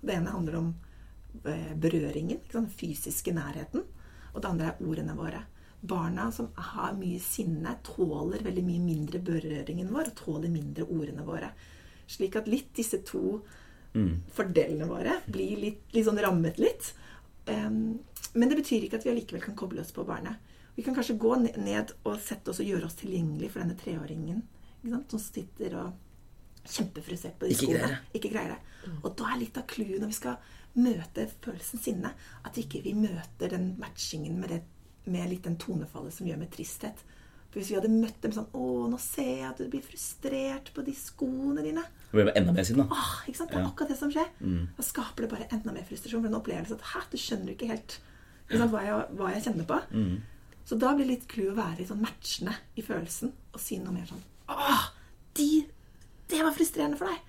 Det 0.01 0.13
ene 0.13 0.33
handler 0.33 0.57
om 0.59 0.73
eh, 1.45 1.71
berøringen, 1.79 2.41
den 2.51 2.67
fysiske 2.69 3.31
nærheten. 3.33 3.85
Og 4.33 4.41
det 4.41 4.49
andre 4.49 4.65
er 4.73 4.83
ordene 4.83 5.15
våre. 5.15 5.45
Barna 5.81 6.27
som 6.31 6.51
har 6.55 6.93
mye 6.93 7.19
sinne, 7.23 7.73
tåler 7.83 8.43
veldig 8.45 8.63
mye 8.65 8.83
mindre 8.83 9.21
berøringen 9.25 9.89
vår 9.93 10.11
og 10.11 10.19
tåler 10.19 10.53
mindre 10.53 10.85
ordene 10.85 11.25
våre. 11.25 11.49
Slik 12.11 12.35
at 12.37 12.49
litt 12.51 12.69
disse 12.77 13.01
to 13.07 13.39
fordelene 14.35 14.87
våre 14.87 15.17
blir 15.27 15.57
litt, 15.59 15.81
litt 15.91 16.05
sånn 16.07 16.21
rammet 16.21 16.59
litt. 16.61 16.93
Um, 17.49 17.99
men 18.37 18.51
det 18.51 18.59
betyr 18.61 18.85
ikke 18.85 19.01
at 19.01 19.07
vi 19.07 19.11
allikevel 19.11 19.43
kan 19.43 19.57
koble 19.57 19.81
oss 19.83 19.91
på 19.95 20.05
barnet. 20.07 20.39
Vi 20.77 20.85
kan 20.85 20.95
kanskje 20.95 21.17
gå 21.19 21.33
ned 21.41 21.91
og 22.07 22.15
sette 22.23 22.53
oss 22.53 22.61
og 22.63 22.69
gjøre 22.69 22.87
oss 22.87 22.95
tilgjengelig 23.01 23.51
for 23.51 23.63
denne 23.63 23.75
treåringen 23.75 24.39
ikke 24.81 24.93
sant? 24.93 25.11
som 25.11 25.19
sitter 25.21 25.75
og 25.81 26.67
kjempefrustrert 26.71 27.39
på 27.41 27.49
de 27.49 27.55
Ikke 27.55 27.65
skoene. 27.65 27.81
greier. 27.81 27.97
Ikke 28.17 28.31
greier 28.31 28.53
det. 28.55 28.93
Og 29.01 29.15
da 29.17 29.31
er 29.33 29.41
litt 29.41 29.57
av 29.59 29.67
clouet 29.69 29.99
når 29.99 30.13
vi 30.13 30.17
skal 30.17 30.53
møte 30.79 31.25
følelsen 31.43 31.81
sinne, 31.83 32.13
at 32.47 32.57
ikke 32.57 32.81
vi 32.85 32.93
møter 32.95 33.51
den 33.51 33.73
matchingen 33.81 34.39
med, 34.39 34.53
det, 34.53 34.61
med 35.05 35.29
litt 35.29 35.43
den 35.43 35.57
tonefallet 35.57 36.13
som 36.13 36.27
gjør 36.27 36.37
med 36.37 36.51
tristhet. 36.51 36.95
For 37.51 37.59
hvis 37.59 37.69
vi 37.71 37.75
hadde 37.75 37.89
møtt 37.91 38.21
dem 38.21 38.31
sånn 38.31 38.47
'Å, 38.53 38.89
nå 38.89 38.97
ser 38.99 39.23
jeg 39.37 39.49
at 39.49 39.57
du 39.57 39.67
blir 39.67 39.81
frustrert 39.83 40.73
på 40.73 40.85
de 40.85 40.93
skoene 40.93 41.61
dine.' 41.61 41.83
Det 42.11 42.23
blir 42.25 42.31
enda 42.35 42.51
mer 42.53 42.63
sinna. 42.63 42.87
Ah, 42.91 43.23
ikke 43.27 43.35
sant? 43.37 43.49
Det 43.51 43.57
er 43.57 43.61
Ja. 43.63 43.67
akkurat 43.69 43.89
det 43.89 43.97
som 43.97 44.11
skjer. 44.11 44.29
Da 44.77 44.83
skaper 44.83 45.21
det 45.21 45.29
bare 45.29 45.47
enda 45.51 45.71
mer 45.73 45.83
frustrasjon. 45.83 46.21
For 46.21 46.27
en 46.27 46.41
opplevelse 46.41 46.71
at 46.71 46.81
'hæ, 46.81 47.01
du 47.11 47.17
skjønner 47.17 47.49
ikke 47.55 47.67
helt 47.67 47.99
ikke 48.49 48.57
sant, 48.59 48.71
hva, 48.71 48.81
jeg, 48.83 49.15
hva 49.17 49.33
jeg 49.33 49.43
kjenner 49.43 49.65
på'. 49.65 50.21
Så 50.65 50.77
da 50.79 50.93
blir 50.95 51.07
litt 51.07 51.27
clou 51.27 51.51
å 51.51 51.55
være 51.55 51.77
litt 51.79 51.87
sånn 51.89 52.01
matchende 52.01 52.55
i 52.77 52.81
følelsen 52.81 53.31
og 53.53 53.59
si 53.59 53.77
noe 53.79 53.91
mer 53.93 54.05
sånn 54.05 54.21
'Åh, 54.47 54.89
de, 55.33 55.67
det 56.29 56.41
var 56.43 56.51
frustrerende 56.53 56.97
for 56.97 57.05
deg. 57.07 57.19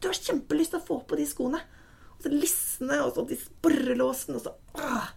Du 0.00 0.08
har 0.08 0.14
kjempelyst 0.14 0.70
til 0.70 0.80
å 0.80 0.86
få 0.86 1.06
på 1.06 1.16
de 1.16 1.24
skoene.' 1.26 1.60
Og 2.18 2.22
så 2.22 2.30
lissene, 2.30 3.02
og 3.04 3.14
så 3.14 3.26
de 3.28 3.36
borrelåsene, 3.62 4.36
og 4.36 4.42
så 4.42 4.54
åh. 4.76 5.08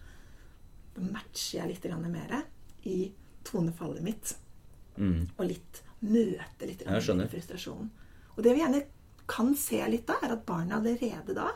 Matcher 1.00 1.58
jeg 1.62 1.68
litt 1.74 1.86
mer 2.10 2.34
i 2.84 3.12
tonefallet 3.44 4.02
mitt. 4.04 4.34
Og 5.38 5.46
litt 5.48 5.82
møte 6.00 6.66
litt 6.68 6.82
frustrasjonen. 7.32 7.90
Og 8.36 8.42
det 8.44 8.54
vi 8.54 8.60
gjerne 8.62 8.82
kan 9.30 9.54
se 9.56 9.80
litt 9.88 10.06
da, 10.08 10.16
er 10.22 10.32
at 10.34 10.46
barna 10.46 10.76
allerede 10.80 11.34
da 11.36 11.50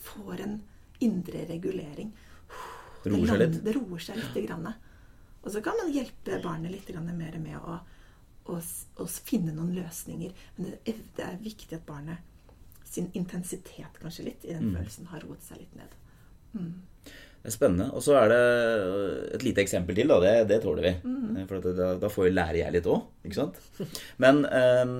får 0.00 0.40
en 0.44 0.58
indre 1.00 1.46
regulering. 1.48 2.12
Det 3.04 3.10
Roer 3.12 3.26
seg 3.26 3.38
litt. 3.40 3.64
Det 3.64 3.74
roer 3.76 3.98
seg 4.04 4.16
litt. 4.20 4.46
Grann. 4.46 4.68
Og 5.42 5.50
så 5.54 5.62
kan 5.64 5.76
man 5.80 5.92
hjelpe 5.92 6.40
barnet 6.44 6.70
litt 6.74 6.90
mer 7.16 7.38
med 7.40 7.56
å, 7.58 7.78
å, 8.52 8.58
å 9.00 9.06
finne 9.06 9.52
noen 9.56 9.72
løsninger. 9.76 10.32
Men 10.56 10.66
det, 10.70 10.78
er- 10.92 11.04
det 11.16 11.24
er 11.24 11.40
viktig 11.40 11.76
at 11.78 11.86
barnet 11.88 12.18
sin 12.90 13.10
intensitet 13.14 14.00
kanskje 14.02 14.24
litt 14.26 14.44
i 14.44 14.52
den 14.52 14.72
følelsen 14.74 15.06
har 15.12 15.20
roet 15.24 15.42
seg 15.46 15.58
litt 15.62 15.74
ned. 15.78 15.92
Er 16.56 16.89
spennende. 17.48 17.88
Og 17.96 18.04
så 18.04 18.16
er 18.20 18.30
det 18.32 18.40
et 19.36 19.44
lite 19.46 19.62
eksempel 19.64 19.96
til, 19.96 20.10
da. 20.10 20.18
Det, 20.20 20.34
det 20.50 20.60
tåler 20.64 20.86
vi. 20.86 20.92
For 21.48 21.56
at 21.58 21.68
da, 21.78 21.90
da 22.02 22.10
får 22.12 22.28
jo 22.28 22.36
lære 22.36 22.60
jeg 22.60 22.74
litt 22.76 22.88
òg, 22.90 23.06
ikke 23.24 23.38
sant? 23.38 23.60
Men 24.22 24.42
um, 24.44 24.94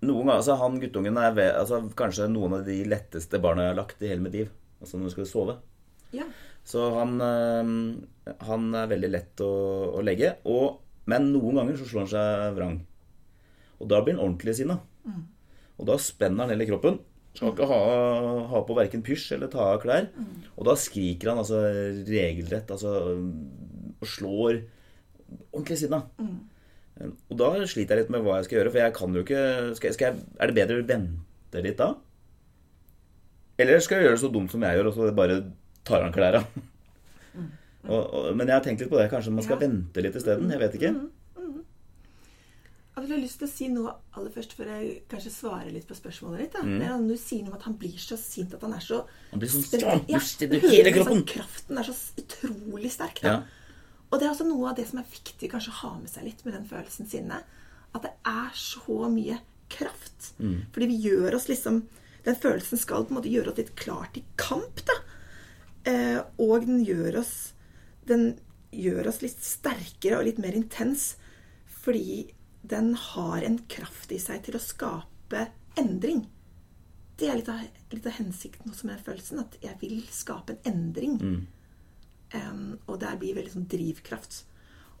noen 0.00 0.24
ganger 0.24 0.38
altså 0.38 0.56
Han 0.58 0.78
guttungen 0.82 1.18
er 1.20 1.34
ved, 1.36 1.50
altså, 1.54 1.82
kanskje 1.96 2.30
noen 2.32 2.58
av 2.58 2.66
de 2.66 2.80
letteste 2.88 3.40
barna 3.42 3.68
jeg 3.68 3.74
har 3.74 3.80
lagt 3.82 4.02
i 4.02 4.10
hele 4.10 4.24
mitt 4.24 4.38
liv. 4.38 4.52
Altså 4.80 4.98
når 4.98 5.10
du 5.10 5.14
skal 5.14 5.28
sove. 5.30 5.58
Ja. 6.16 6.26
Så 6.66 6.86
han, 6.96 7.18
um, 7.20 7.74
han 8.48 8.70
er 8.76 8.90
veldig 8.90 9.10
lett 9.12 9.44
å, 9.44 9.52
å 9.94 10.04
legge. 10.04 10.34
Og, 10.50 10.80
men 11.10 11.30
noen 11.34 11.62
ganger 11.62 11.78
så 11.78 11.86
slår 11.88 12.06
han 12.06 12.14
seg 12.14 12.56
vrang. 12.58 12.80
Og 13.80 13.88
da 13.88 14.02
blir 14.02 14.16
han 14.16 14.24
ordentlig 14.24 14.58
sinna. 14.58 14.80
Og 15.80 15.86
da 15.88 15.96
spenner 16.02 16.44
han 16.44 16.52
hele 16.52 16.66
kroppen. 16.68 16.98
Skal 17.34 17.52
ikke 17.52 17.66
ha, 17.70 17.78
ha 18.50 18.60
på 18.66 18.74
verken 18.76 19.04
pysj 19.06 19.36
eller 19.36 19.50
ta 19.52 19.62
av 19.74 19.80
klær. 19.84 20.08
Og 20.56 20.66
da 20.66 20.74
skriker 20.76 21.30
han 21.30 21.38
altså 21.42 21.60
regelrett 22.08 22.70
altså, 22.74 22.94
og 24.00 24.08
slår 24.08 24.62
ordentlig 25.52 25.78
siden 25.78 26.00
av. 26.00 26.08
Mm. 26.18 27.12
Og 27.30 27.36
da 27.40 27.52
sliter 27.70 27.96
jeg 27.96 28.04
litt 28.04 28.12
med 28.12 28.24
hva 28.26 28.40
jeg 28.40 28.48
skal 28.48 28.58
gjøre, 28.58 28.72
for 28.74 28.82
jeg 28.82 28.96
kan 28.98 29.14
jo 29.16 29.22
ikke 29.24 29.44
skal, 29.78 29.94
skal 29.96 30.08
jeg, 30.10 30.24
Er 30.42 30.50
det 30.50 30.56
bedre 30.58 30.80
å 30.82 30.88
vente 30.90 31.62
litt 31.64 31.78
da? 31.78 31.94
Eller 33.60 33.80
skal 33.84 34.00
jeg 34.00 34.08
gjøre 34.08 34.18
det 34.18 34.24
så 34.24 34.32
dumt 34.34 34.52
som 34.52 34.66
jeg 34.66 34.76
gjør, 34.76 34.90
og 34.90 34.98
så 34.98 35.08
bare 35.16 35.38
tar 35.86 36.04
han 36.04 36.12
klærne? 36.16 36.42
Mm. 37.30 37.48
Mm. 37.80 38.36
men 38.36 38.44
jeg 38.50 38.52
har 38.52 38.64
tenkt 38.66 38.82
litt 38.82 38.90
på 38.90 38.98
det. 38.98 39.06
Kanskje 39.12 39.32
man 39.32 39.46
skal 39.46 39.56
Ja. 39.56 39.66
vente 39.68 40.02
litt 40.04 40.16
isteden? 40.18 40.50
Jeg 40.50 40.60
vet 40.60 40.74
ikke. 40.76 40.92
Jeg 43.00 43.14
har 43.14 43.22
lyst 43.22 43.40
til 43.40 43.48
å 43.48 43.50
si 43.50 43.68
noe 43.72 43.92
aller 44.18 44.32
først 44.34 44.52
før 44.58 44.72
jeg 44.74 44.90
kanskje 45.10 45.32
svarer 45.32 45.70
litt 45.72 45.86
på 45.88 45.96
spørsmålet 45.96 46.42
ditt. 46.42 46.58
Mm. 46.60 46.74
Det 46.80 46.88
er 46.88 47.06
du 47.08 47.14
sier 47.20 47.44
noe 47.44 47.54
om 47.54 47.60
at 47.60 47.68
han 47.68 47.76
blir 47.80 47.96
så 48.02 48.18
sint 48.20 48.52
at 48.56 48.66
han 48.66 48.74
er 48.76 48.84
så 48.84 49.00
Han 49.30 49.42
blir 49.42 49.52
sånn 49.52 49.64
Ja, 49.80 49.94
i 50.00 50.60
hele 50.66 50.90
liksom 50.90 51.06
kroppen. 51.06 51.24
Kraften 51.30 51.80
er 51.80 51.88
så 51.88 51.96
utrolig 52.20 52.92
sterk. 52.92 53.22
Da. 53.24 53.32
Ja. 53.32 53.70
Og 54.10 54.18
det 54.18 54.26
er 54.26 54.32
også 54.32 54.48
noe 54.48 54.72
av 54.72 54.76
det 54.78 54.88
som 54.90 55.00
er 55.00 55.08
viktig 55.08 55.48
kanskje 55.52 55.72
å 55.72 55.78
ha 55.84 55.92
med 56.00 56.10
seg 56.12 56.26
litt 56.26 56.42
med 56.44 56.56
den 56.58 56.66
følelsen 56.68 57.08
sinne. 57.08 57.40
At 57.94 58.04
det 58.04 58.12
er 58.26 58.50
så 58.58 59.06
mye 59.10 59.38
kraft. 59.70 60.32
Mm. 60.42 60.66
Fordi 60.74 60.90
vi 60.90 61.00
gjør 61.08 61.38
oss 61.38 61.48
liksom 61.50 61.84
Den 62.20 62.36
følelsen 62.36 62.76
skal 62.76 63.06
på 63.06 63.14
en 63.14 63.16
måte 63.16 63.30
gjøre 63.32 63.54
oss 63.54 63.58
litt 63.62 63.70
klar 63.80 64.10
til 64.12 64.26
kamp, 64.36 64.82
da. 64.84 64.96
Eh, 65.88 66.18
og 66.36 66.66
den 66.66 66.82
gjør 66.84 67.22
oss 67.22 67.54
Den 68.04 68.34
gjør 68.76 69.08
oss 69.08 69.22
litt 69.22 69.40
sterkere 69.40 70.18
og 70.18 70.26
litt 70.26 70.42
mer 70.42 70.52
intens 70.58 71.14
fordi 71.80 72.26
den 72.70 72.92
har 72.94 73.42
en 73.46 73.58
kraft 73.70 74.12
i 74.14 74.18
seg 74.22 74.44
til 74.46 74.58
å 74.58 74.62
skape 74.62 75.48
endring. 75.80 76.24
Det 77.20 77.28
er 77.28 77.40
litt 77.40 77.50
av, 77.52 77.64
litt 77.92 78.06
av 78.08 78.16
hensikten 78.16 78.70
også 78.70 78.86
med 78.86 78.96
den 78.96 79.06
følelsen. 79.08 79.42
At 79.42 79.58
jeg 79.64 79.76
vil 79.82 79.98
skape 80.14 80.56
en 80.56 80.70
endring. 80.72 81.18
Em, 82.36 82.62
og 82.86 83.00
det 83.02 83.16
blir 83.20 83.36
veldig 83.36 83.52
sånn 83.56 83.68
drivkraft. 83.70 84.44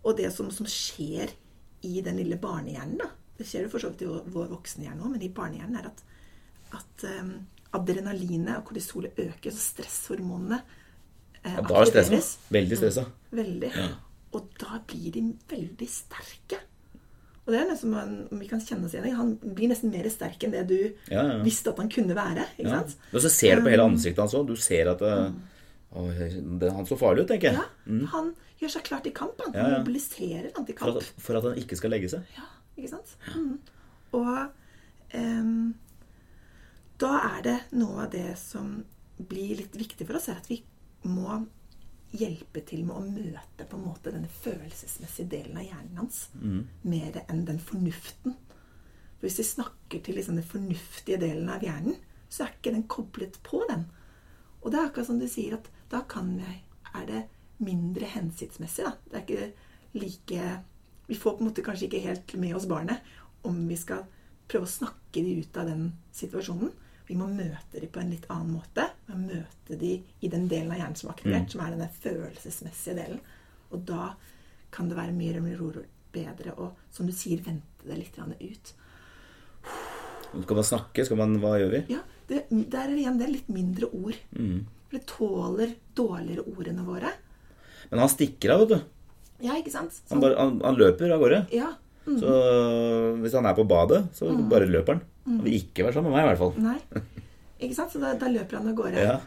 Og 0.02 0.18
det 0.18 0.32
som, 0.34 0.50
som 0.52 0.68
skjer 0.68 1.32
i 1.86 2.00
den 2.04 2.20
lille 2.20 2.38
barnehjernen, 2.40 3.00
da 3.00 3.10
Det 3.40 3.46
skjer 3.48 3.62
jo 3.64 3.70
for 3.72 3.80
så 3.80 3.88
vidt 3.88 4.02
i 4.04 4.32
vår 4.34 4.50
voksenhjerne 4.50 5.00
òg, 5.00 5.14
men 5.14 5.22
i 5.24 5.30
barnehjernen 5.32 5.78
er 5.80 5.86
at, 5.88 6.02
at 6.76 7.04
um, 7.08 7.30
adrenalinet 7.72 8.58
og 8.58 8.66
kortisolet 8.68 9.16
øker, 9.16 9.54
så 9.54 9.62
stresshormonene 9.62 10.58
eh, 10.58 11.54
Ja, 11.54 11.62
da 11.64 11.78
er 11.80 11.88
stressa. 11.88 12.20
Veldig 12.52 12.78
stressa. 12.82 13.06
Veldig. 13.32 13.70
Og 14.36 14.50
da 14.60 14.82
blir 14.84 15.14
de 15.14 15.22
veldig 15.48 15.88
sterke. 15.88 16.60
Og 17.46 17.54
det 17.54 17.60
er 17.62 17.70
nesten 17.70 17.94
om 17.96 18.38
vi 18.38 18.46
kan 18.50 18.60
kjenne 18.62 18.84
oss 18.86 18.92
igjen. 18.94 19.14
Han 19.16 19.30
blir 19.40 19.70
nesten 19.72 19.90
mer 19.90 20.06
sterk 20.12 20.42
enn 20.46 20.52
det 20.54 20.66
du 20.68 20.76
Ja, 21.10 21.22
ja. 21.24 21.38
visste 21.42 21.72
at 21.72 21.78
han 21.82 21.88
kunne 21.90 22.14
være. 22.14 22.44
ikke 22.58 22.68
Ja. 22.68 22.82
sant? 22.82 22.96
Og 23.14 23.20
så 23.24 23.30
ser 23.32 23.56
du 23.56 23.62
på 23.64 23.70
hele 23.72 23.86
ansiktet 23.88 24.18
hans 24.22 24.34
òg. 24.34 24.46
Du 24.46 24.56
ser 24.60 24.90
at 24.92 24.98
det, 25.00 25.32
å, 25.96 26.04
det, 26.60 26.72
Han 26.76 26.86
så 26.86 26.98
farlig 27.00 27.24
ut, 27.24 27.28
tenker 27.32 27.50
jeg. 27.50 27.54
Ja, 27.58 28.06
Han 28.12 28.34
gjør 28.60 28.68
seg 28.76 28.84
klar 28.84 29.00
til 29.02 29.12
kamp. 29.16 29.40
Han, 29.46 29.54
Ja, 29.56 29.78
mobiliserer 29.78 30.50
han 30.54 30.66
til 30.68 30.76
For, 30.76 30.92
kamp. 30.92 30.96
at, 31.02 31.14
for 31.18 31.36
at 31.40 31.44
han 31.48 31.56
ikke 31.64 31.76
skal 31.80 31.90
legge 31.90 32.08
seg. 32.12 32.22
Ja, 32.36 32.46
ikke 32.78 32.92
sant? 32.92 33.16
Mm. 33.34 33.58
Og 34.12 34.50
um, 35.14 35.74
da 37.00 37.12
er 37.38 37.42
det 37.42 37.58
noe 37.72 38.04
av 38.04 38.10
det 38.12 38.36
som 38.38 38.84
blir 39.18 39.56
litt 39.56 39.74
viktig 39.76 40.06
for 40.06 40.16
oss, 40.20 40.28
er 40.28 40.36
at 40.36 40.46
vi 40.48 40.62
må 41.08 41.46
hjelpe 42.10 42.62
til 42.66 42.84
med 42.86 42.96
å 42.96 43.02
møte 43.06 43.66
på 43.68 43.78
en 43.78 43.86
måte 43.86 44.12
denne 44.12 44.30
følelsesmessige 44.42 45.30
delen 45.30 45.58
av 45.60 45.66
hjernen 45.68 46.00
hans 46.02 46.22
mer 46.82 47.20
enn 47.26 47.44
den 47.48 47.60
fornuften. 47.62 48.34
For 49.18 49.28
hvis 49.28 49.38
vi 49.42 49.46
snakker 49.50 50.02
til 50.02 50.16
liksom 50.18 50.38
den 50.40 50.48
fornuftige 50.48 51.20
delen 51.22 51.50
av 51.52 51.62
hjernen, 51.64 51.98
så 52.30 52.44
er 52.44 52.54
ikke 52.54 52.74
den 52.74 52.86
koblet 52.90 53.38
på 53.46 53.62
den. 53.68 53.84
Og 54.62 54.72
det 54.72 54.80
er 54.80 54.88
akkurat 54.88 55.08
som 55.10 55.20
du 55.20 55.26
sier, 55.30 55.58
at 55.58 55.70
da 55.92 56.02
kan 56.08 56.32
jeg, 56.38 56.62
er 56.94 57.06
det 57.06 57.22
mindre 57.62 58.08
hensiktsmessig. 58.10 58.86
Da. 58.86 58.94
Det 59.10 59.18
er 59.18 59.26
ikke 59.26 60.00
like 60.00 60.50
Vi 61.10 61.16
får 61.18 61.32
på 61.36 61.42
en 61.42 61.48
måte 61.48 61.62
kanskje 61.66 61.88
ikke 61.88 62.04
helt 62.04 62.32
med 62.38 62.54
oss 62.54 62.68
barnet 62.70 63.02
om 63.42 63.56
vi 63.66 63.74
skal 63.74 64.04
prøve 64.46 64.68
å 64.68 64.70
snakke 64.70 65.24
de 65.24 65.40
ut 65.42 65.56
av 65.58 65.66
den 65.66 65.88
situasjonen. 66.14 66.70
Vi 67.10 67.16
må 67.18 67.26
møte 67.26 67.80
dem 67.82 67.90
på 67.90 67.98
en 67.98 68.12
litt 68.12 68.26
annen 68.30 68.52
måte. 68.54 68.84
Vi 69.08 69.16
må 69.16 69.32
møte 69.32 69.76
dem 69.80 70.04
i 70.22 70.28
den 70.30 70.44
delen 70.50 70.70
av 70.70 70.78
hjernen 70.78 70.98
som 71.00 71.08
er 71.10 71.16
aktivert, 71.16 71.48
som 71.50 71.62
er 71.64 71.72
den 71.74 71.96
følelsesmessige 72.04 72.94
delen. 73.00 73.18
Og 73.74 73.82
da 73.88 74.12
kan 74.70 74.86
det 74.90 74.98
være 74.98 75.16
mye 75.16 75.42
mer 75.42 75.80
bedre 76.14 76.54
å, 76.54 76.68
som 76.94 77.08
du 77.10 77.14
sier, 77.14 77.42
vente 77.42 77.82
det 77.88 77.98
litt 77.98 78.14
ut. 78.20 78.72
Skal 80.44 80.60
man 80.60 80.68
snakke? 80.70 81.04
Skal 81.06 81.18
man, 81.18 81.34
hva 81.42 81.56
gjør 81.58 81.74
vi? 81.74 81.82
Ja, 81.96 82.04
det, 82.30 82.44
Der 82.70 82.86
er 82.86 82.94
igjen 82.94 83.18
det 83.18 83.32
litt 83.32 83.50
mindre 83.50 83.90
ord. 83.90 84.18
For 84.30 84.94
det 84.94 85.04
tåler 85.10 85.74
dårligere 85.98 86.46
ordene 86.46 86.86
våre. 86.86 87.10
Men 87.90 88.04
han 88.04 88.12
stikker 88.12 88.54
av, 88.54 88.64
vet 88.68 88.76
du. 88.76 89.46
Ja, 89.48 89.56
ikke 89.58 89.72
sant? 89.74 89.98
Han, 90.06 90.14
Sånn, 90.14 90.22
bare, 90.22 90.38
han, 90.38 90.58
han 90.62 90.78
løper 90.78 91.10
av 91.16 91.26
gårde. 91.26 91.46
ja. 91.58 91.74
Så 92.06 92.34
hvis 93.20 93.34
han 93.36 93.46
er 93.46 93.56
på 93.58 93.66
badet, 93.68 94.04
så 94.16 94.30
bare 94.50 94.68
løper 94.68 94.96
han. 94.96 95.02
Han 95.26 95.42
vil 95.44 95.58
ikke 95.60 95.86
være 95.86 95.98
sammen 95.98 96.10
med 96.10 96.18
meg, 96.18 96.26
i 96.26 96.30
hvert 96.30 96.40
fall. 96.40 96.54
Nei. 96.64 97.04
Ikke 97.60 97.76
sant? 97.76 97.92
Så 97.92 98.00
da, 98.02 98.14
da 98.18 98.30
løper 98.32 98.58
han 98.58 98.70
av 98.70 98.76
gårde. 98.78 99.04
Ja. 99.04 99.18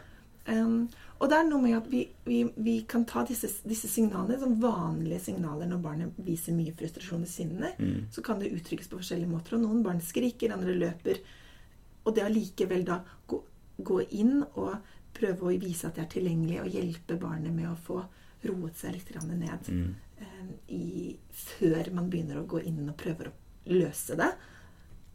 Um, 0.50 0.88
og 1.22 1.30
det 1.30 1.36
er 1.38 1.46
noe 1.46 1.62
med 1.62 1.76
at 1.78 1.86
vi, 1.88 2.02
vi, 2.26 2.40
vi 2.60 2.74
kan 2.90 3.06
ta 3.08 3.22
disse, 3.24 3.48
disse 3.64 3.88
signalene 3.88 4.36
som 4.42 4.56
vanlige 4.60 5.22
signaler 5.30 5.70
når 5.70 5.80
barnet 5.84 6.18
viser 6.26 6.56
mye 6.56 6.74
frustrasjon 6.76 7.24
og 7.24 7.30
Mm. 7.78 8.10
Så 8.12 8.22
kan 8.22 8.40
det 8.42 8.52
uttrykkes 8.52 8.90
på 8.90 8.98
forskjellige 8.98 9.30
måter. 9.30 9.56
Og 9.56 9.62
noen 9.62 9.82
barn 9.86 10.02
skriker, 10.04 10.52
andre 10.52 10.74
løper. 10.74 11.22
Og 12.04 12.14
det 12.14 12.26
allikevel 12.26 12.84
da 12.84 12.98
gå, 13.30 13.40
gå 13.78 14.00
inn 14.10 14.42
og 14.42 14.74
prøve 15.14 15.48
å 15.48 15.54
vise 15.62 15.86
at 15.86 15.96
det 15.96 16.04
er 16.04 16.12
tilgjengelig, 16.18 16.60
og 16.60 16.74
hjelpe 16.74 17.16
barnet 17.22 17.54
med 17.54 17.70
å 17.70 17.78
få 17.86 18.02
roet 18.44 18.76
seg 18.76 18.98
litt 18.98 19.14
ned 19.14 19.70
um, 19.70 19.94
i, 20.68 21.16
før 21.30 21.90
man 21.94 22.10
begynner 22.10 22.40
å 22.42 22.46
gå 22.48 22.62
inn 22.66 22.82
og 22.88 22.96
prøver 23.00 23.30
å 23.30 23.34
løse 23.74 24.16
det. 24.18 24.32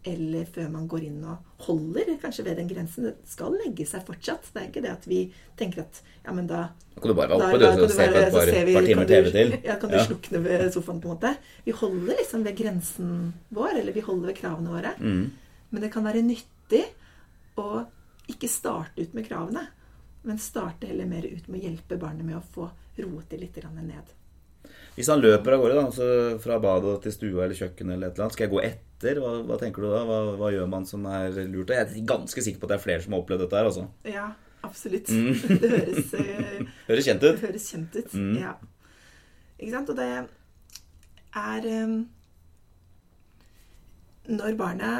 Eller 0.08 0.46
før 0.48 0.70
man 0.72 0.86
går 0.88 1.04
inn 1.10 1.24
og 1.28 1.64
holder 1.66 2.14
kanskje 2.22 2.46
ved 2.46 2.56
den 2.62 2.70
grensen. 2.70 3.10
Det 3.10 3.28
skal 3.28 3.58
legge 3.60 3.84
seg 3.86 4.06
fortsatt. 4.08 4.48
Det 4.54 4.62
er 4.62 4.70
ikke 4.70 4.84
det 4.86 4.92
at 4.94 5.08
vi 5.12 5.18
tenker 5.60 5.82
at 5.84 6.00
ja, 6.24 6.32
men 6.34 6.48
da 6.48 6.70
Da 6.96 7.02
kan 7.04 7.12
du 7.12 7.16
bare 7.18 7.30
være 7.36 7.50
oppe 7.50 7.60
da 7.60 7.72
du, 7.76 7.84
og 7.84 7.92
se 7.92 8.08
på 8.08 8.22
et 8.22 8.32
par, 8.34 8.46
vi- 8.66 8.74
par 8.78 8.88
timer 8.88 9.06
TV 9.12 9.32
til. 9.32 9.52
Ja, 9.64 9.76
kan 9.76 9.90
du 9.92 9.96
Ja. 9.98 10.06
slukne 10.06 10.44
ved 10.44 10.72
sofaen, 10.74 11.02
på 11.02 11.10
en 11.12 11.16
måte. 11.18 11.38
Vi 11.66 11.72
holder 11.72 12.16
liksom 12.16 12.44
ved 12.44 12.56
grensen 12.58 13.34
vår, 13.52 13.80
eller 13.80 13.92
vi 13.94 14.00
holder 14.02 14.28
ved 14.28 14.36
kravene 14.38 14.70
våre. 14.70 14.96
Mm. 15.00 15.32
Men 15.72 15.82
det 15.82 15.92
kan 15.92 16.04
være 16.04 16.24
nyttig 16.24 16.86
å 17.58 17.86
ikke 18.30 18.48
starte 18.50 19.02
ut 19.02 19.14
med 19.14 19.28
kravene, 19.28 19.68
men 20.24 20.38
starte 20.38 20.88
heller 20.88 21.06
mer 21.06 21.24
ut 21.26 21.48
med 21.48 21.62
å 21.62 21.64
hjelpe 21.64 22.00
barnet 22.00 22.26
med 22.26 22.36
å 22.36 22.44
få 22.56 22.70
roet 22.98 23.30
det 23.30 23.40
litt 23.40 23.56
ned. 23.56 24.04
Hvis 25.00 25.08
han 25.08 25.22
løper 25.24 25.56
av 25.56 25.62
gårde, 25.64 25.76
da, 25.78 25.84
altså 25.88 26.06
fra 26.44 26.58
badet 26.60 26.98
til 27.06 27.14
stua 27.16 27.46
eller 27.46 27.56
kjøkkenet, 27.56 27.94
eller 27.96 28.10
eller 28.12 28.26
annet, 28.26 28.36
skal 28.36 28.46
jeg 28.50 28.52
gå 28.52 28.62
etter? 28.68 29.22
Hva, 29.24 29.30
hva 29.48 29.58
tenker 29.62 29.86
du 29.86 29.88
da? 29.94 30.02
Hva, 30.10 30.18
hva 30.42 30.50
gjør 30.52 30.68
man 30.68 30.84
som 30.90 31.06
er 31.08 31.38
lurt? 31.48 31.72
Jeg 31.72 31.86
er 31.86 32.02
ganske 32.10 32.44
sikker 32.44 32.60
på 32.60 32.68
at 32.68 32.74
det 32.74 32.78
er 32.82 32.84
flere 32.84 33.06
som 33.06 33.16
har 33.16 33.24
opplevd 33.24 33.46
dette 33.46 33.56
her, 33.62 33.70
Også. 33.70 33.86
Ja, 34.12 34.26
absolutt. 34.68 35.08
Det 35.64 35.72
høres 35.72 36.12
eh, 36.20 36.60
Høres 36.90 37.08
kjent 37.08 37.24
Det 37.24 37.32
ut. 37.32 37.42
høres 37.48 37.70
kjent 37.72 37.96
ut. 37.96 38.12
Mm. 38.20 38.36
Ja. 38.42 38.54
Ikke 39.56 39.72
sant? 39.78 39.94
Og 39.96 40.00
det 40.04 40.10
er 41.40 41.70
um, 41.86 41.96
Når 44.36 44.56
barna 44.60 44.92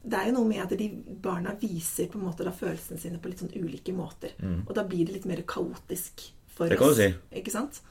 Det 0.00 0.16
er 0.16 0.30
jo 0.30 0.38
noe 0.38 0.48
med 0.48 0.62
at 0.62 0.78
de 0.78 0.88
barna 1.26 1.56
viser 1.60 2.06
på 2.10 2.18
en 2.22 2.28
måte 2.30 2.46
da 2.46 2.54
følelsene 2.54 3.02
sine 3.02 3.18
på 3.20 3.28
litt 3.34 3.42
sånn 3.42 3.50
ulike 3.58 3.92
måter. 3.92 4.32
Og 4.62 4.70
da 4.78 4.86
blir 4.88 5.04
det 5.10 5.18
litt 5.18 5.26
mer 5.28 5.42
kaotisk 5.42 6.30
for 6.54 6.70
oss. 6.70 6.72
Det 6.72 6.78
kan 6.80 6.94
du 6.94 7.00
si. 7.02 7.10
Ikke 7.42 7.52
sant? 7.58 7.82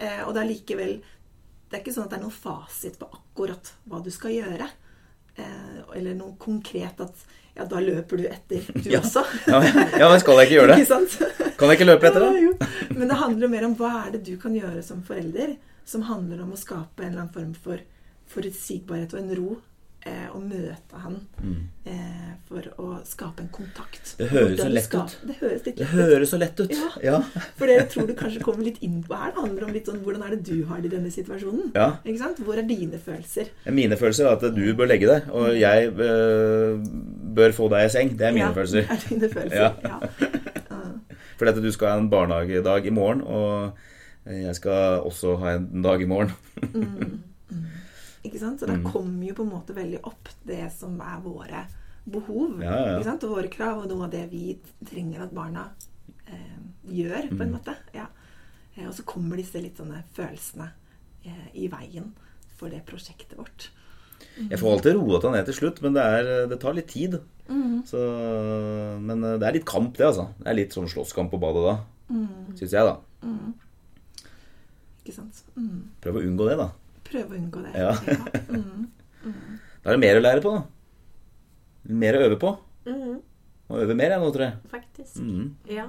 Eh, 0.00 0.22
og 0.26 0.32
det 0.34 0.40
er 0.42 0.48
likevel 0.48 0.92
Det 1.70 1.76
er 1.76 1.82
ikke 1.84 1.92
sånn 1.94 2.06
at 2.08 2.14
det 2.14 2.18
er 2.18 2.22
noen 2.24 2.34
fasit 2.34 2.96
på 2.98 3.06
akkurat 3.14 3.68
hva 3.86 4.00
du 4.02 4.08
skal 4.10 4.32
gjøre. 4.34 4.66
Eh, 5.36 5.76
eller 5.96 6.16
noe 6.18 6.34
konkret 6.40 6.98
at 7.04 7.20
ja, 7.54 7.64
da 7.68 7.78
løper 7.82 8.18
du 8.18 8.24
etter, 8.30 8.64
du 8.74 8.88
Ja. 8.94 9.00
også. 9.02 9.22
Ja, 9.50 9.60
ja, 10.00 10.08
men 10.10 10.20
skal 10.22 10.40
jeg 10.40 10.48
ikke 10.48 10.56
gjøre 10.60 10.72
det? 10.74 10.78
Ikke 10.82 10.90
sant? 10.90 11.54
Kan 11.60 11.68
jeg 11.70 11.78
ikke 11.78 11.88
løpe 11.90 12.08
etter 12.10 12.24
Ja, 12.26 12.32
det? 12.32 12.42
jo. 12.46 12.52
Men 12.96 13.08
det 13.12 13.18
handler 13.20 13.46
jo 13.46 13.52
mer 13.54 13.66
om 13.68 13.74
hva 13.78 13.92
er 14.06 14.12
det 14.16 14.22
du 14.26 14.34
kan 14.40 14.54
gjøre 14.56 14.82
som 14.86 15.02
forelder, 15.06 15.56
som 15.86 16.02
handler 16.08 16.42
om 16.44 16.52
å 16.54 16.58
skape 16.60 17.02
en 17.04 17.12
eller 17.12 17.24
annen 17.26 17.34
form 17.34 17.54
for 17.66 17.82
forutsigbarhet 18.30 19.14
og 19.16 19.20
en 19.24 19.32
ro, 19.38 19.56
eh, 20.08 20.28
og 20.32 20.42
møte 20.48 21.00
han 21.02 21.16
eh, 21.84 22.30
for 22.48 22.66
å 22.80 22.86
skape 23.06 23.44
en 23.44 23.50
kontakt. 23.54 24.14
Mm. 24.16 24.20
Det 24.20 24.28
høres 24.32 24.60
så 24.60 24.68
lett 24.70 24.94
ut. 24.94 25.16
Det 25.28 25.36
høres 25.40 25.66
litt 25.66 25.82
lett 25.82 25.92
høres 25.94 26.32
så 26.32 26.40
lett 26.40 26.62
ut. 26.62 26.74
Ja. 26.74 26.90
Ja. 27.04 27.20
For 27.58 27.70
det 27.70 27.78
tror 27.92 28.08
du 28.08 28.14
kanskje 28.18 28.42
kommer 28.44 28.66
litt 28.66 28.80
inn 28.86 29.00
på 29.06 29.16
her. 29.16 29.34
Det 29.34 29.44
handler 29.44 29.68
om 29.68 29.74
litt 29.76 29.90
sånn 29.90 30.00
hvordan 30.04 30.24
er 30.26 30.36
det 30.36 30.40
du 30.48 30.64
har 30.70 30.82
det 30.82 30.90
i 30.90 30.94
denne 30.96 31.12
situasjonen. 31.14 31.70
Ja. 31.76 31.90
Ikke 32.04 32.22
sant? 32.22 32.42
Hvor 32.46 32.60
er 32.60 32.66
dine 32.68 33.00
følelser? 33.02 33.52
Mine 33.76 34.00
følelser 34.00 34.30
er 34.30 34.38
at 34.38 34.56
du 34.56 34.64
bør 34.78 34.90
legge 34.90 35.10
deg, 35.10 35.30
og 35.34 35.52
jeg 35.58 35.92
øh, 35.92 36.90
bør 37.36 37.56
få 37.56 37.70
deg 37.72 37.86
i 37.88 37.94
seng. 37.94 38.14
Det 38.18 38.30
er 38.30 38.36
mine 38.36 38.48
ja, 38.48 38.56
følelser. 38.56 38.88
Er 38.88 39.06
dine 39.06 39.32
følelser. 39.36 39.80
Ja. 39.84 40.00
Ja. 40.00 40.80
Fordi 41.40 41.54
at 41.54 41.62
du 41.64 41.70
skal 41.72 41.94
ha 41.94 42.00
en 42.02 42.10
barnehagedag 42.12 42.84
i 42.84 42.92
morgen, 42.92 43.22
og 43.24 43.72
jeg 44.28 44.52
skal 44.58 45.00
også 45.08 45.38
ha 45.40 45.56
en 45.56 45.82
dag 45.84 46.02
i 46.02 46.08
morgen. 46.08 46.34
Ikke 48.26 48.40
sant? 48.40 48.60
Så 48.60 48.68
da 48.68 48.76
kommer 48.84 49.24
jo 49.24 49.36
på 49.38 49.46
en 49.46 49.54
måte 49.54 49.76
veldig 49.76 50.02
opp 50.08 50.28
det 50.44 50.66
som 50.76 50.98
er 51.00 51.22
våre 51.24 51.64
behov. 52.10 52.58
Ja, 52.60 52.74
ja. 52.74 52.94
Ikke 52.98 53.08
sant? 53.08 53.24
Og 53.24 53.36
våre 53.38 53.52
krav, 53.52 53.82
og 53.82 53.90
noe 53.90 54.08
av 54.08 54.12
det 54.12 54.26
vi 54.32 54.54
trenger 54.88 55.24
at 55.24 55.34
barna 55.36 55.68
eh, 56.26 56.58
gjør, 56.90 57.30
på 57.32 57.44
en 57.44 57.54
måte. 57.54 57.76
Ja. 57.96 58.08
Eh, 58.76 58.86
og 58.88 58.94
så 58.96 59.06
kommer 59.08 59.40
disse 59.40 59.62
litt 59.62 59.80
sånne 59.80 60.02
følelsene 60.16 60.68
eh, 61.24 61.46
i 61.64 61.70
veien 61.72 62.12
for 62.60 62.72
det 62.72 62.82
prosjektet 62.88 63.38
vårt. 63.40 63.70
Jeg 64.36 64.60
får 64.60 64.74
alltid 64.74 64.98
roa 64.98 65.20
det 65.22 65.32
ned 65.32 65.46
til 65.48 65.56
slutt, 65.62 65.80
men 65.84 65.96
det, 65.96 66.04
er, 66.04 66.28
det 66.50 66.60
tar 66.60 66.76
litt 66.76 66.90
tid. 66.92 67.16
Så, 67.88 67.98
men 69.02 69.24
det 69.24 69.46
er 69.48 69.56
litt 69.56 69.64
kamp, 69.66 69.96
det, 69.96 70.04
altså. 70.06 70.28
Det 70.38 70.50
er 70.52 70.58
litt 70.58 70.76
sånn 70.76 70.90
slåsskamp 70.92 71.32
på 71.32 71.40
badet 71.40 71.64
da. 71.64 71.72
Syns 72.58 72.74
jeg, 72.76 72.84
da. 72.84 72.98
Ikke 75.00 75.16
sant? 75.16 75.40
Mm. 75.56 75.88
Prøv 76.04 76.20
å 76.20 76.22
unngå 76.28 76.46
det, 76.50 76.58
da. 76.60 76.68
Prøve 77.10 77.34
å 77.34 77.38
unngå 77.40 77.64
det. 77.66 77.74
Ja. 77.76 77.94
Mm. 79.20 79.58
Da 79.84 79.90
er 79.90 79.96
det 79.98 80.00
mer 80.00 80.16
å 80.16 80.20
lære 80.24 80.40
på, 80.40 80.50
da. 80.54 80.62
Mer 82.00 82.16
å 82.16 82.22
øve 82.24 82.38
på. 82.40 82.54
Mhm, 82.88 83.18
Må 83.68 83.80
øve 83.82 83.94
mer, 83.98 84.14
jeg 84.14 84.22
nå, 84.22 84.30
tror 84.32 84.44
jeg. 84.46 84.70
faktisk. 84.72 85.18
Mhm. 85.20 85.50
Ja. 85.68 85.84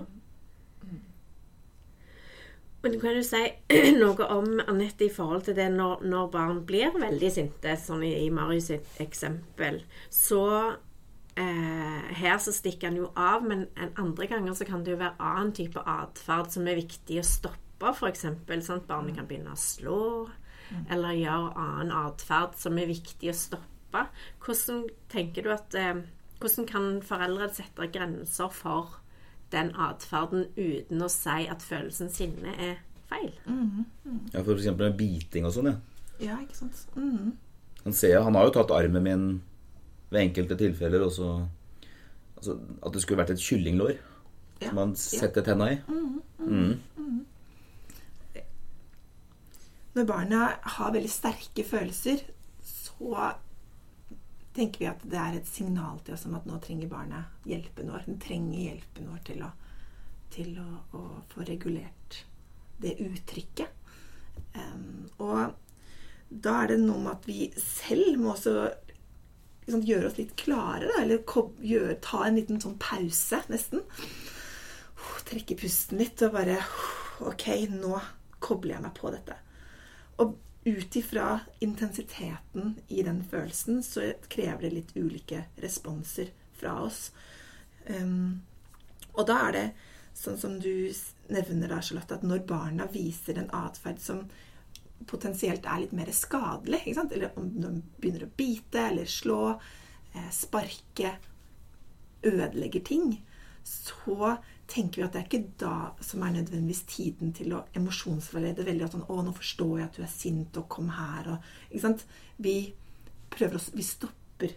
Men 2.84 2.96
kan 3.00 3.14
du 3.16 3.22
si 3.24 3.42
noe 4.02 4.28
om, 4.34 4.48
Anette, 4.68 5.06
i 5.06 5.14
forhold 5.14 5.46
til 5.46 5.56
det 5.58 5.68
når, 5.76 6.02
når 6.10 6.30
barn 6.34 6.62
blir 6.66 6.96
veldig 6.98 7.30
sinte, 7.32 7.76
sånn 7.78 8.02
i, 8.08 8.14
i 8.26 8.30
Marius 8.34 8.72
sitt 8.72 9.02
eksempel, 9.04 9.84
så 10.10 10.42
eh, 11.38 12.08
Her 12.18 12.40
så 12.42 12.52
stikker 12.56 12.90
han 12.90 12.98
jo 12.98 13.12
av, 13.16 13.46
men 13.48 13.68
en 13.78 13.94
andre 14.02 14.28
ganger 14.32 14.58
så 14.58 14.66
kan 14.68 14.82
det 14.84 14.96
jo 14.96 15.02
være 15.04 15.16
annen 15.22 15.54
type 15.56 15.84
atferd 15.86 16.50
som 16.56 16.68
er 16.68 16.82
viktig 16.82 17.22
å 17.22 17.28
stoppe, 17.28 17.94
f.eks. 17.96 18.26
Sånn 18.66 18.82
at 18.82 18.90
barnet 18.90 19.16
kan 19.20 19.30
begynne 19.30 19.54
å 19.54 19.62
slå, 19.62 20.02
eller 20.90 21.18
gjør 21.18 21.52
annen 21.58 21.92
atferd 21.92 22.56
som 22.60 22.78
er 22.78 22.88
viktig 22.92 23.30
å 23.32 23.36
stoppe. 23.38 24.06
Hvordan 24.46 24.86
tenker 25.12 25.44
du 25.44 25.52
at 25.54 25.76
eh, 25.76 26.02
hvordan 26.42 26.68
kan 26.70 26.90
foreldre 27.06 27.50
sette 27.54 27.88
grenser 27.94 28.50
for 28.56 28.98
den 29.52 29.74
atferden 29.76 30.46
uten 30.56 31.04
å 31.04 31.10
si 31.12 31.48
at 31.52 31.62
følelsen 31.62 32.10
sinne 32.10 32.54
er 32.58 32.78
feil? 33.12 33.34
Ja, 34.34 34.42
For 34.42 34.56
eksempel 34.56 34.90
med 34.90 34.98
biting 34.98 35.46
og 35.46 35.54
sånn, 35.58 35.72
ja. 35.74 35.78
Ja, 36.22 36.38
ikke 36.42 36.56
sant. 36.64 36.86
Mhm. 36.96 37.34
Han, 37.84 37.94
ser, 37.98 38.20
han 38.22 38.36
har 38.38 38.46
jo 38.46 38.54
tatt 38.60 38.72
armen 38.72 39.04
min 39.04 39.24
ved 40.12 40.22
enkelte 40.28 40.54
tilfeller 40.60 41.02
også 41.08 41.48
altså, 42.38 42.60
At 42.86 42.94
det 42.94 43.02
skulle 43.02 43.24
vært 43.24 43.32
et 43.34 43.42
kyllinglår 43.42 43.96
Ja. 44.62 44.70
som 44.70 44.78
han 44.78 44.92
setter 44.96 45.42
tenna 45.42 45.72
i. 45.74 45.78
Mm. 46.38 46.76
Når 49.94 50.08
barna 50.08 50.42
har 50.78 50.94
veldig 50.96 51.12
sterke 51.12 51.66
følelser, 51.68 52.22
så 52.64 53.32
tenker 54.56 54.84
vi 54.84 54.90
at 54.92 55.04
det 55.08 55.20
er 55.20 55.38
et 55.38 55.48
signal 55.48 56.00
til 56.04 56.16
oss 56.16 56.26
om 56.28 56.36
at 56.38 56.48
nå 56.48 56.60
trenger 56.64 56.92
barnet 56.92 57.48
hjelpen 57.48 57.92
vår. 57.92 58.06
Den 58.08 58.22
trenger 58.24 58.66
hjelpen 58.70 59.10
vår 59.12 59.24
til 59.28 59.44
å, 59.48 59.52
til 60.32 60.54
å, 60.64 60.70
å 60.96 61.04
få 61.32 61.48
regulert 61.48 62.22
det 62.82 62.98
uttrykket. 63.04 63.78
Um, 64.56 65.10
og 65.22 65.54
da 66.32 66.62
er 66.62 66.74
det 66.74 66.80
noe 66.82 67.02
med 67.04 67.14
at 67.14 67.28
vi 67.28 67.50
selv 67.60 68.20
må 68.20 68.34
også 68.34 68.56
liksom, 69.66 69.84
gjøre 69.88 70.10
oss 70.10 70.20
litt 70.20 70.36
klare, 70.40 70.88
da, 70.88 71.04
eller 71.04 71.24
gjøre, 71.68 72.00
ta 72.04 72.26
en 72.26 72.40
liten 72.40 72.62
sånn 72.64 72.80
pause, 72.82 73.44
nesten. 73.52 73.84
Trekke 75.28 75.56
pusten 75.60 76.02
litt 76.02 76.20
og 76.26 76.34
bare 76.36 76.58
Ok, 77.24 77.46
nå 77.70 78.00
kobler 78.42 78.76
jeg 78.76 78.84
meg 78.84 78.96
på 78.98 79.12
dette. 79.14 79.36
Og 80.22 80.38
ut 80.66 80.96
ifra 80.96 81.40
intensiteten 81.66 82.76
i 82.88 83.02
den 83.04 83.24
følelsen 83.26 83.82
så 83.84 84.12
krever 84.30 84.68
det 84.68 84.76
litt 84.76 84.94
ulike 84.96 85.46
responser 85.64 86.30
fra 86.60 86.76
oss. 86.86 87.08
Um, 87.90 88.44
og 89.18 89.26
da 89.28 89.40
er 89.48 89.58
det 89.58 89.66
sånn 90.18 90.38
som 90.38 90.60
du 90.62 90.92
nevner 91.32 91.72
da, 91.72 91.82
Charlotte, 91.82 92.20
at 92.20 92.26
når 92.28 92.46
barna 92.48 92.88
viser 92.92 93.40
en 93.42 93.52
atferd 93.56 94.02
som 94.04 94.26
potensielt 95.10 95.66
er 95.66 95.82
litt 95.82 95.96
mer 95.98 96.12
skadelig, 96.14 96.84
eller 96.94 97.32
om 97.40 97.50
de 97.56 97.72
begynner 97.98 98.28
å 98.28 98.34
bite 98.38 98.86
eller 98.92 99.10
slå, 99.10 99.56
eh, 100.14 100.30
sparke, 100.30 101.16
ødelegger 102.22 102.84
ting, 102.86 103.16
så 103.64 104.38
tenker 104.72 105.02
vi 105.02 105.06
at 105.06 105.16
det 105.16 105.22
er 105.22 105.28
ikke 105.28 105.56
da 105.60 105.76
som 106.06 106.24
er 106.24 106.36
nødvendigvis 106.38 106.86
tiden 106.90 107.34
til 107.36 107.56
å 107.58 107.66
emosjonsforlede 107.78 108.66
veldig 108.68 108.86
at 108.86 108.96
sånn 108.96 109.08
'Å, 109.08 109.24
nå 109.26 109.34
forstår 109.36 109.78
jeg 109.78 109.88
at 109.88 109.98
du 109.98 110.02
er 110.04 110.14
sint, 110.14 110.58
og 110.58 110.70
kom 110.70 110.90
her', 110.90 111.32
og 111.34 111.38
Ikke 111.72 111.82
sant? 111.82 112.06
Vi 112.40 112.74
prøver 113.30 113.56
oss 113.56 113.72
Vi 113.74 113.84
stopper 113.84 114.56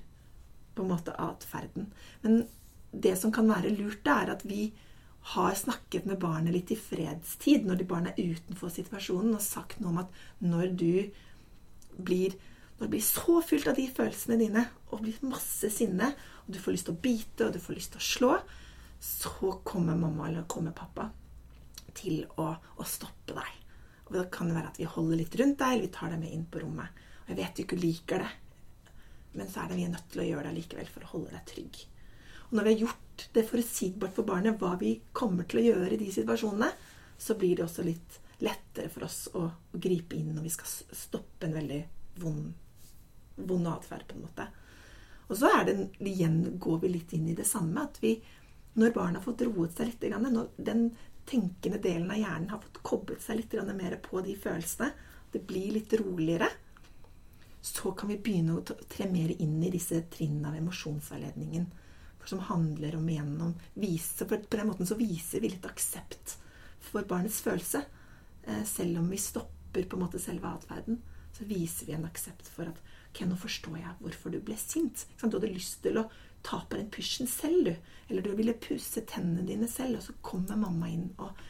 på 0.75 0.83
en 0.83 0.91
måte 0.91 1.15
atferden. 1.19 1.93
Men 2.23 2.49
det 2.93 3.19
som 3.19 3.33
kan 3.33 3.49
være 3.49 3.77
lurt, 3.77 4.05
det 4.05 4.13
er 4.13 4.31
at 4.31 4.43
vi 4.45 4.73
har 5.35 5.55
snakket 5.55 6.07
med 6.07 6.21
barnet 6.21 6.53
litt 6.53 6.71
i 6.71 6.77
fredstid, 6.77 7.65
når 7.65 7.79
de 7.79 7.85
barna 7.85 8.11
er 8.11 8.35
utenfor 8.35 8.69
situasjonen, 8.69 9.35
og 9.35 9.41
sagt 9.41 9.81
noe 9.81 9.91
om 9.91 9.99
at 9.99 10.11
når 10.41 10.77
du 10.77 11.11
blir 11.97 12.35
når 12.75 12.87
du 12.87 12.91
blir 12.91 13.05
så 13.07 13.41
fylt 13.47 13.69
av 13.71 13.77
de 13.79 13.87
følelsene 13.87 14.37
dine, 14.37 14.67
og 14.91 15.05
blir 15.05 15.15
masse 15.23 15.71
sinne, 15.71 16.11
og 16.45 16.55
du 16.55 16.59
får 16.59 16.75
lyst 16.75 16.89
til 16.89 16.97
å 16.97 17.03
bite, 17.05 17.47
og 17.47 17.53
du 17.55 17.61
får 17.63 17.79
lyst 17.79 17.95
til 17.95 18.03
å 18.03 18.09
slå, 18.09 18.33
så 19.05 19.53
kommer 19.65 19.97
mamma 19.97 20.29
eller 20.29 20.47
kommer 20.49 20.73
pappa 20.77 21.11
til 21.95 22.25
å, 22.41 22.49
å 22.57 22.87
stoppe 22.89 23.37
deg. 23.37 23.61
Og 24.07 24.15
da 24.17 24.25
kan 24.33 24.49
det 24.49 24.57
være 24.57 24.71
at 24.73 24.81
vi 24.81 24.89
holder 24.89 25.21
litt 25.21 25.37
rundt 25.41 25.59
deg, 25.61 25.75
eller 25.75 25.87
vi 25.87 25.93
tar 25.95 26.13
deg 26.13 26.23
med 26.23 26.33
inn 26.35 26.47
på 26.49 26.63
rommet. 26.63 27.05
Og 27.25 27.33
jeg 27.33 27.39
vet 27.41 27.55
du 27.57 27.63
ikke 27.65 27.81
liker 27.81 28.25
det, 28.25 28.33
men 29.35 29.51
så 29.51 29.63
er 29.63 29.71
det 29.71 29.79
vi 29.79 29.87
er 29.87 29.95
nødt 29.95 30.11
til 30.13 30.23
å 30.23 30.27
gjøre 30.29 30.49
det 30.49 30.57
likevel 30.59 30.91
for 30.95 31.05
å 31.05 31.13
holde 31.15 31.35
deg 31.35 31.47
trygg. 31.51 31.79
Og 32.49 32.57
når 32.57 32.67
vi 32.67 32.75
har 32.75 32.85
gjort 32.85 33.25
det 33.35 33.47
forutsigbart 33.49 34.17
for 34.17 34.29
barnet 34.29 34.61
hva 34.61 34.75
vi 34.81 34.93
kommer 35.17 35.49
til 35.49 35.63
å 35.63 35.67
gjøre 35.69 35.95
i 35.95 36.01
de 36.01 36.11
situasjonene, 36.15 36.69
så 37.19 37.37
blir 37.39 37.57
det 37.59 37.65
også 37.67 37.87
litt 37.87 38.21
lettere 38.45 38.91
for 38.93 39.07
oss 39.07 39.25
å, 39.33 39.47
å 39.49 39.81
gripe 39.81 40.19
inn 40.19 40.35
når 40.35 40.49
vi 40.49 40.53
skal 40.55 40.97
stoppe 40.97 41.49
en 41.49 41.57
veldig 41.57 41.81
vond, 42.23 42.53
vond 43.37 43.71
atferd, 43.71 44.07
på 44.09 44.19
en 44.19 44.27
måte. 44.27 44.49
Og 45.29 45.39
så 45.41 45.51
er 45.57 45.69
det, 45.69 45.77
igjen 46.05 46.59
går 46.61 46.83
vi 46.83 46.93
litt 46.93 47.15
inn 47.17 47.31
i 47.33 47.37
det 47.39 47.47
samme, 47.49 47.87
at 47.87 48.01
vi, 48.03 48.19
når 48.75 48.95
barnet 48.95 49.21
har 49.21 49.27
fått 49.27 49.45
roet 49.47 49.77
seg 49.77 49.91
litt, 49.93 50.07
når 50.11 50.49
den 50.57 50.89
tenkende 51.29 51.81
delen 51.81 52.11
av 52.11 52.19
hjernen 52.21 52.51
har 52.53 52.63
fått 52.63 52.83
koblet 52.85 53.23
seg 53.23 53.41
litt 53.41 53.55
mer 53.75 53.97
på 54.03 54.21
de 54.25 54.35
følelsene, 54.37 54.91
det 55.33 55.43
blir 55.47 55.73
litt 55.75 55.93
roligere, 55.99 56.49
så 57.65 57.95
kan 57.97 58.11
vi 58.13 58.19
begynne 58.21 58.59
å 58.59 58.65
tre 58.93 59.07
mer 59.11 59.33
inn 59.41 59.57
i 59.65 59.73
disse 59.73 60.03
trinnene 60.13 60.51
av 60.51 60.59
emosjonsveiledningen. 60.59 61.65
Som 62.25 62.43
handler 62.45 62.97
om 62.97 63.09
igjen 63.09 63.33
om 63.41 63.55
vise, 63.75 64.25
for 64.25 64.37
På 64.37 64.57
den 64.57 64.69
måten 64.69 64.87
så 64.87 64.97
viser 64.97 65.41
vi 65.41 65.51
litt 65.53 65.67
aksept 65.67 66.37
for 66.81 67.05
barnets 67.09 67.41
følelse. 67.45 67.83
Eh, 68.45 68.65
selv 68.65 68.99
om 68.99 69.09
vi 69.11 69.17
stopper 69.17 69.89
på 69.89 69.97
en 69.97 70.05
måte 70.05 70.21
selve 70.21 70.49
atferden, 70.49 71.01
så 71.33 71.45
viser 71.45 71.87
vi 71.87 71.97
en 71.97 72.05
aksept 72.05 72.49
for 72.49 72.69
at 72.69 72.81
ok, 73.11 73.25
nå 73.29 73.37
forstår 73.41 73.79
jeg 73.81 73.97
hvorfor 74.01 74.33
du 74.33 74.41
ble 74.45 74.57
sint. 74.61 75.07
Du 75.21 75.27
hadde 75.27 75.53
lyst 75.53 75.83
til 75.83 75.99
å 76.01 76.09
ta 76.45 76.61
på 76.69 76.77
den 76.77 76.91
pysjen 76.93 77.29
selv, 77.31 77.71
du. 77.71 77.93
Eller 78.09 78.23
du 78.23 78.35
ville 78.37 78.57
pusse 78.61 79.01
tennene 79.09 79.47
dine 79.49 79.69
selv, 79.71 79.99
og 79.99 80.05
så 80.07 80.17
kommer 80.25 80.61
mamma 80.61 80.91
inn 80.93 81.07
og, 81.25 81.41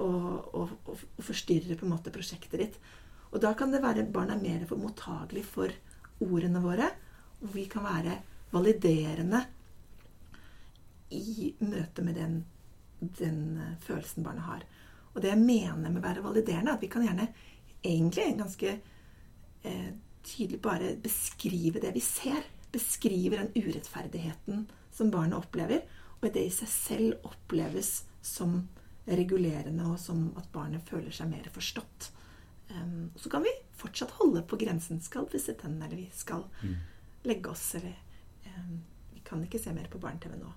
og, 0.00 0.54
og, 0.56 0.72
og, 0.88 1.04
forstyrrer 1.24 1.76
på 1.76 1.84
en 1.86 1.92
måte 1.92 2.12
prosjektet 2.14 2.62
ditt. 2.62 2.80
Og 3.28 3.42
da 3.44 3.52
kan 3.58 3.74
det 3.74 3.82
være 3.84 4.06
at 4.06 4.12
barn 4.14 4.32
er 4.32 4.40
mer 4.40 4.64
for 4.68 4.80
mottagelig 4.80 5.44
for 5.44 5.74
ordene 6.24 6.62
våre, 6.64 6.88
og 7.42 7.52
vi 7.54 7.66
kan 7.70 7.84
være 7.84 8.16
validerende 8.50 9.42
i 11.14 11.52
møte 11.60 12.04
med 12.04 12.16
den, 12.18 12.40
den 13.00 13.40
eh, 13.60 13.76
følelsen 13.84 14.24
barnet 14.24 14.48
har. 14.48 14.64
Og 15.14 15.22
det 15.22 15.32
jeg 15.32 15.44
mener 15.44 15.88
med 15.88 16.00
å 16.00 16.04
være 16.04 16.24
validerende, 16.24 16.72
er 16.72 16.80
at 16.80 16.84
vi 16.84 16.90
kan 16.92 17.04
gjerne 17.04 17.28
egentlig 17.84 18.28
ganske 18.40 18.74
eh, 19.68 19.90
tydelig 20.24 20.60
bare 20.64 20.96
beskrive 21.02 21.80
det 21.84 21.92
vi 21.94 22.02
ser. 22.04 22.44
Beskrive 22.72 23.38
den 23.40 23.52
urettferdigheten 23.56 24.66
som 24.92 25.10
barnet 25.10 25.38
opplever, 25.38 25.84
og 26.20 26.32
det 26.34 26.42
i 26.48 26.52
seg 26.52 26.68
selv 26.68 27.28
oppleves 27.28 28.04
som 28.22 28.68
regulerende, 29.08 29.86
og 29.88 29.98
som 30.02 30.32
at 30.36 30.48
barnet 30.52 30.84
føler 30.88 31.14
seg 31.14 31.30
mer 31.30 31.46
forstått. 31.54 32.10
Um, 32.68 33.10
så 33.16 33.30
kan 33.32 33.44
vi 33.46 33.52
fortsatt 33.80 34.10
holde 34.18 34.42
på 34.44 34.58
grensen. 34.60 35.00
Skal 35.00 35.24
vi 35.24 35.36
pusse 35.38 35.54
tennene, 35.56 35.86
eller 35.86 36.02
vi 36.02 36.10
skal 36.12 36.44
legge 37.24 37.48
oss, 37.54 37.70
eller 37.78 37.94
um, 38.56 38.82
Vi 39.14 39.22
kan 39.24 39.40
ikke 39.44 39.60
se 39.60 39.72
mer 39.72 39.88
på 39.92 40.00
barne-TV 40.02 40.36
nå. 40.40 40.50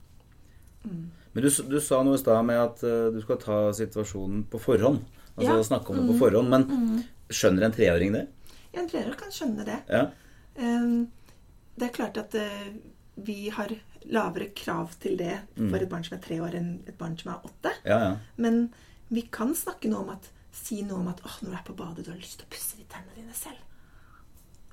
Men 0.84 1.44
du, 1.46 1.50
du 1.50 1.78
sa 1.84 2.02
noe 2.04 2.18
i 2.18 2.22
stad 2.22 2.42
med 2.48 2.58
at 2.58 2.84
eh, 2.88 3.10
du 3.14 3.20
skal 3.22 3.38
ta 3.42 3.58
situasjonen 3.78 4.46
på 4.50 4.60
forhånd. 4.62 5.04
Altså 5.36 5.58
Ja. 5.60 5.64
snakke 5.64 5.94
om 5.94 6.00
det 6.02 6.08
på 6.10 6.18
forhånd. 6.26 6.50
Men 6.50 7.04
skjønner 7.32 7.68
en 7.68 7.76
treåring 7.76 8.16
det? 8.16 8.26
Ja, 8.74 8.82
en 8.82 8.90
treåring 8.90 9.14
kan 9.20 9.32
skjønne 9.36 9.66
det. 9.68 9.78
Ja. 9.92 10.08
Um, 10.58 11.06
det 11.82 11.90
er 11.90 11.96
klart 11.96 12.20
at 12.22 12.36
eh, 12.38 12.74
vi 13.22 13.50
har 13.54 13.74
lavere 14.12 14.52
krav 14.58 14.94
til 15.02 15.18
det 15.20 15.34
for 15.58 15.78
et 15.78 15.90
barn 15.90 16.06
som 16.06 16.16
er 16.18 16.22
tre 16.24 16.38
år, 16.42 16.56
enn 16.58 16.70
et 16.90 16.98
barn 16.98 17.18
som 17.20 17.34
er 17.34 17.48
åtte. 17.50 17.74
Ja, 17.86 17.98
ja. 18.06 18.14
Men 18.42 18.64
vi 19.12 19.26
kan 19.34 19.54
snakke 19.58 19.90
noe 19.92 20.06
om 20.06 20.14
at, 20.14 20.30
si 20.56 20.82
noe 20.88 21.02
om 21.02 21.10
at 21.12 21.22
åh, 21.26 21.38
når 21.44 21.52
du 21.52 21.58
er 21.58 21.66
på 21.68 21.76
badet, 21.78 22.06
du 22.06 22.12
har 22.14 22.22
lyst 22.22 22.40
til 22.40 22.48
å 22.48 22.54
pusse 22.54 22.80
de 22.80 22.88
tennene 22.90 23.18
dine 23.18 23.36
selv. 23.38 23.60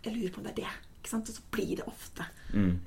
Jeg 0.04 0.14
lurer 0.14 0.32
på 0.34 0.40
om 0.40 0.46
det 0.46 0.54
er 0.54 0.60
det. 0.62 0.74
Ikke 1.00 1.10
sant? 1.10 1.30
Og 1.30 1.38
så 1.38 1.46
blir 1.54 1.74
det 1.80 1.88
ofte. 1.90 2.26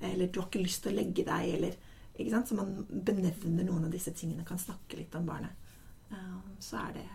Eller 0.07 0.29
du 0.31 0.39
har 0.41 0.47
ikke 0.47 0.63
lyst 0.63 0.85
til 0.85 0.93
å 0.93 0.97
legge 0.97 1.25
deg, 1.27 1.49
eller 1.57 1.75
ikke 2.15 2.31
sant? 2.33 2.49
Så 2.51 2.57
man 2.57 2.71
benevner 2.89 3.67
noen 3.67 3.87
av 3.87 3.93
disse 3.93 4.13
tingene, 4.15 4.47
kan 4.47 4.61
snakke 4.61 4.99
litt 4.99 5.15
om 5.19 5.27
barnet. 5.27 5.69
Um, 6.11 6.55
så 6.59 6.81
er 6.81 6.97
det 6.97 7.05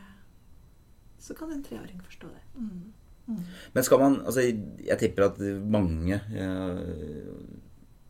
Så 1.21 1.35
kan 1.35 1.51
en 1.53 1.65
treåring 1.65 1.99
forstå 2.01 2.29
det. 2.31 2.43
Mm. 2.61 2.93
Men 3.75 3.83
skal 3.85 3.99
man 3.99 4.21
Altså, 4.25 4.41
jeg 4.87 4.99
tipper 5.01 5.25
at 5.27 5.39
mange 5.67 6.21
eh, 6.31 7.31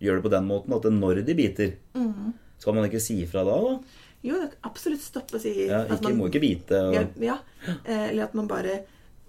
gjør 0.03 0.19
det 0.19 0.25
på 0.27 0.33
den 0.35 0.49
måten 0.49 0.75
at 0.77 0.85
når 0.93 1.23
de 1.27 1.35
biter, 1.39 1.73
skal 2.59 2.75
man 2.77 2.85
ikke 2.89 3.01
si 3.01 3.23
ifra 3.25 3.45
da? 3.49 3.57
da? 3.63 3.79
Jo, 4.27 4.35
det 4.41 4.49
er 4.51 4.59
absolutt 4.69 5.01
stopp 5.05 5.33
å 5.37 5.41
si 5.41 5.55
Ja, 5.69 5.83
at 5.85 5.97
ikke, 6.01 6.11
man- 6.11 6.19
må 6.19 6.29
ikke 6.31 6.41
bite. 6.43 6.81
Og, 6.89 6.95
Ja, 6.95 7.07
ja. 7.21 7.39
Eh, 7.85 8.09
Eller 8.11 8.25
at 8.25 8.35
man 8.35 8.47
bare 8.49 8.85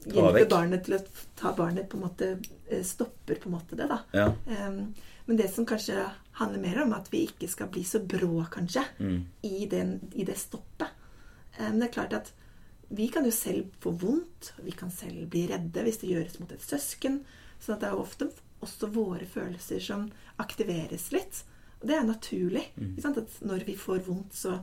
hjelper 0.07 0.47
barnet 0.49 0.83
til 0.85 0.95
å 0.95 1.01
ta 1.35 1.51
barnet 1.53 1.89
på 1.89 1.97
en 1.97 2.03
måte 2.07 2.29
eh, 2.69 2.83
Stopper 2.83 3.35
på 3.35 3.47
en 3.49 3.55
måte 3.59 3.75
det, 3.79 3.87
da. 3.89 3.99
Ja. 4.13 4.27
Um, 4.67 4.93
Men 5.27 5.35
det 5.37 5.49
som 5.51 5.65
kanskje 5.65 6.05
handler 6.39 6.59
mer 6.61 6.81
om 6.83 6.93
at 6.93 7.09
vi 7.11 7.25
ikke 7.27 7.49
skal 7.51 7.67
bli 7.67 7.81
så 7.83 7.99
brå, 7.99 8.45
kanskje, 8.49 8.83
Mm. 8.99 9.25
i, 9.43 9.65
den, 9.67 9.99
i 10.15 10.23
det 10.23 10.37
stoppet. 10.37 10.87
Men 11.59 11.71
Men 11.71 11.79
det 11.79 11.89
er 11.89 11.93
klart 12.01 12.13
at 12.13 12.31
vi 12.87 13.07
kan 13.11 13.25
jo 13.25 13.31
selv 13.31 13.67
få 13.83 13.91
vondt. 13.91 14.53
Vi 14.63 14.71
kan 14.71 14.91
selv 14.91 15.27
bli 15.31 15.45
redde 15.51 15.83
hvis 15.83 15.99
det 16.01 16.11
gjøres 16.13 16.39
mot 16.39 16.51
et 16.55 16.63
søsken. 16.63 17.21
Så 17.59 17.75
det 17.75 17.89
er 17.89 17.95
jo 17.95 18.05
ofte 18.05 18.29
også 18.63 18.89
våre 18.93 19.27
følelser 19.29 19.81
som 19.83 20.07
aktiveres 20.41 21.09
litt. 21.11 21.43
Og 21.81 21.89
det 21.89 21.97
er 21.97 22.07
naturlig. 22.07 22.63
Sant? 23.03 23.19
At 23.19 23.41
når 23.45 23.67
vi 23.67 23.75
får 23.77 24.05
vondt, 24.07 24.33
så 24.37 24.59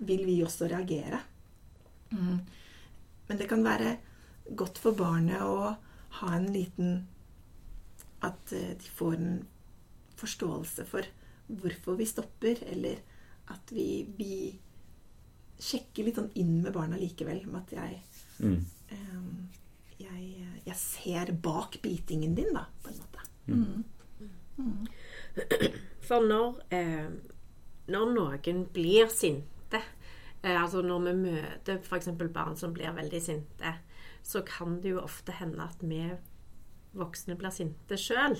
vil 0.00 0.24
vi 0.26 0.40
også 0.44 0.70
reagere. 0.70 1.20
Mm. 2.10 2.40
Men 3.28 3.38
det 3.38 3.48
kan 3.50 3.62
være 3.64 3.98
godt 4.56 4.80
for 4.82 4.96
barnet 4.98 5.44
å 5.44 5.74
ha 6.20 6.34
en 6.34 6.48
liten 6.50 7.06
At 8.20 8.52
eh, 8.52 8.74
de 8.76 8.88
får 8.92 9.14
en 9.16 9.36
forståelse 10.20 10.84
for 10.84 11.06
hvorfor 11.48 11.96
vi 11.96 12.04
stopper, 12.04 12.58
eller 12.68 12.98
at 13.48 13.72
vi, 13.72 14.04
vi 14.18 14.58
sjekker 15.60 16.06
litt 16.06 16.16
sånn 16.20 16.30
inn 16.40 16.60
med 16.64 16.72
barna 16.74 16.96
likevel. 17.00 17.42
Med 17.46 17.62
at 17.62 17.72
jeg, 17.76 18.02
Mm. 18.40 18.64
um, 18.92 19.48
jeg, 20.00 20.46
jeg 20.64 20.76
ser 20.80 21.32
bak 21.44 21.76
bitingen 21.82 22.34
din, 22.34 22.54
da, 22.56 22.62
på 22.82 22.88
en 22.88 23.00
måte. 23.02 23.26
Mm. 23.46 23.84
For 26.08 26.24
når, 26.26 26.56
eh, 26.72 27.10
når 27.92 28.12
noen 28.14 28.64
blir 28.72 29.08
sinte, 29.12 29.80
eh, 30.42 30.56
altså 30.62 30.82
når 30.82 31.04
vi 31.06 31.14
møter 31.20 31.78
f.eks. 31.84 32.08
barn 32.32 32.56
som 32.56 32.72
blir 32.76 32.92
veldig 32.96 33.20
sinte, 33.22 33.74
så 34.22 34.42
kan 34.46 34.80
det 34.80 34.90
jo 34.94 35.00
ofte 35.04 35.32
hende 35.32 35.62
at 35.64 35.80
vi 35.84 36.02
voksne 36.96 37.36
blir 37.38 37.52
sinte 37.54 37.96
sjøl. 38.00 38.36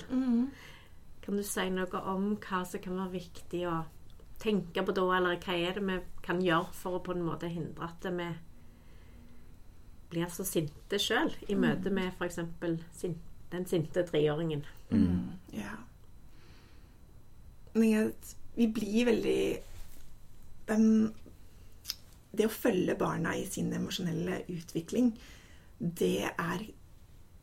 Kan 1.21 1.37
du 1.37 1.43
si 1.45 1.69
noe 1.69 2.01
om 2.11 2.35
hva 2.41 2.63
som 2.65 2.81
kan 2.83 2.97
være 2.97 3.19
viktig 3.19 3.63
å 3.69 3.83
tenke 4.41 4.83
på 4.85 4.95
da, 4.95 5.05
eller 5.17 5.39
hva 5.41 5.57
er 5.57 5.77
det 5.77 5.85
vi 5.85 5.97
kan 6.25 6.41
gjøre 6.43 6.73
for 6.75 6.97
å 6.97 7.03
på 7.05 7.15
en 7.15 7.25
måte 7.25 7.51
hindre 7.51 7.89
at 7.89 8.07
vi 8.09 8.29
blir 10.11 10.31
så 10.33 10.43
sinte 10.47 10.99
sjøl 10.99 11.31
i 11.47 11.55
møte 11.55 11.91
med 11.93 12.11
f.eks. 12.17 12.41
Sin, 12.97 13.15
den 13.51 13.67
sinte 13.69 14.03
treåringen? 14.07 14.65
Ja. 15.55 15.77
Men 17.73 17.87
jeg, 17.87 18.35
vi 18.57 18.67
blir 18.75 19.07
veldig 19.07 19.41
um, 20.73 21.11
Det 22.35 22.47
å 22.47 22.51
følge 22.51 22.97
barna 22.99 23.37
i 23.39 23.45
sin 23.47 23.71
emosjonelle 23.75 24.41
utvikling, 24.51 25.13
det 25.79 26.29
er 26.31 26.65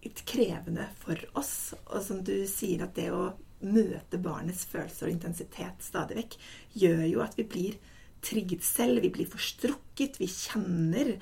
litt 0.05 0.23
krevende 0.29 0.87
for 1.01 1.21
oss. 1.37 1.75
Og 1.89 2.01
som 2.05 2.23
du 2.25 2.47
sier, 2.49 2.85
at 2.87 2.95
det 2.97 3.11
å 3.13 3.27
møte 3.64 4.21
barnets 4.23 4.64
følelser 4.71 5.09
og 5.09 5.14
intensitet 5.14 5.85
stadig 5.85 6.18
vekk, 6.21 6.38
gjør 6.79 7.05
jo 7.09 7.23
at 7.25 7.37
vi 7.38 7.47
blir 7.49 7.79
trigget 8.25 8.64
selv. 8.66 9.03
Vi 9.05 9.12
blir 9.14 9.31
forstrukket. 9.31 10.18
Vi 10.21 10.29
kjenner 10.31 11.16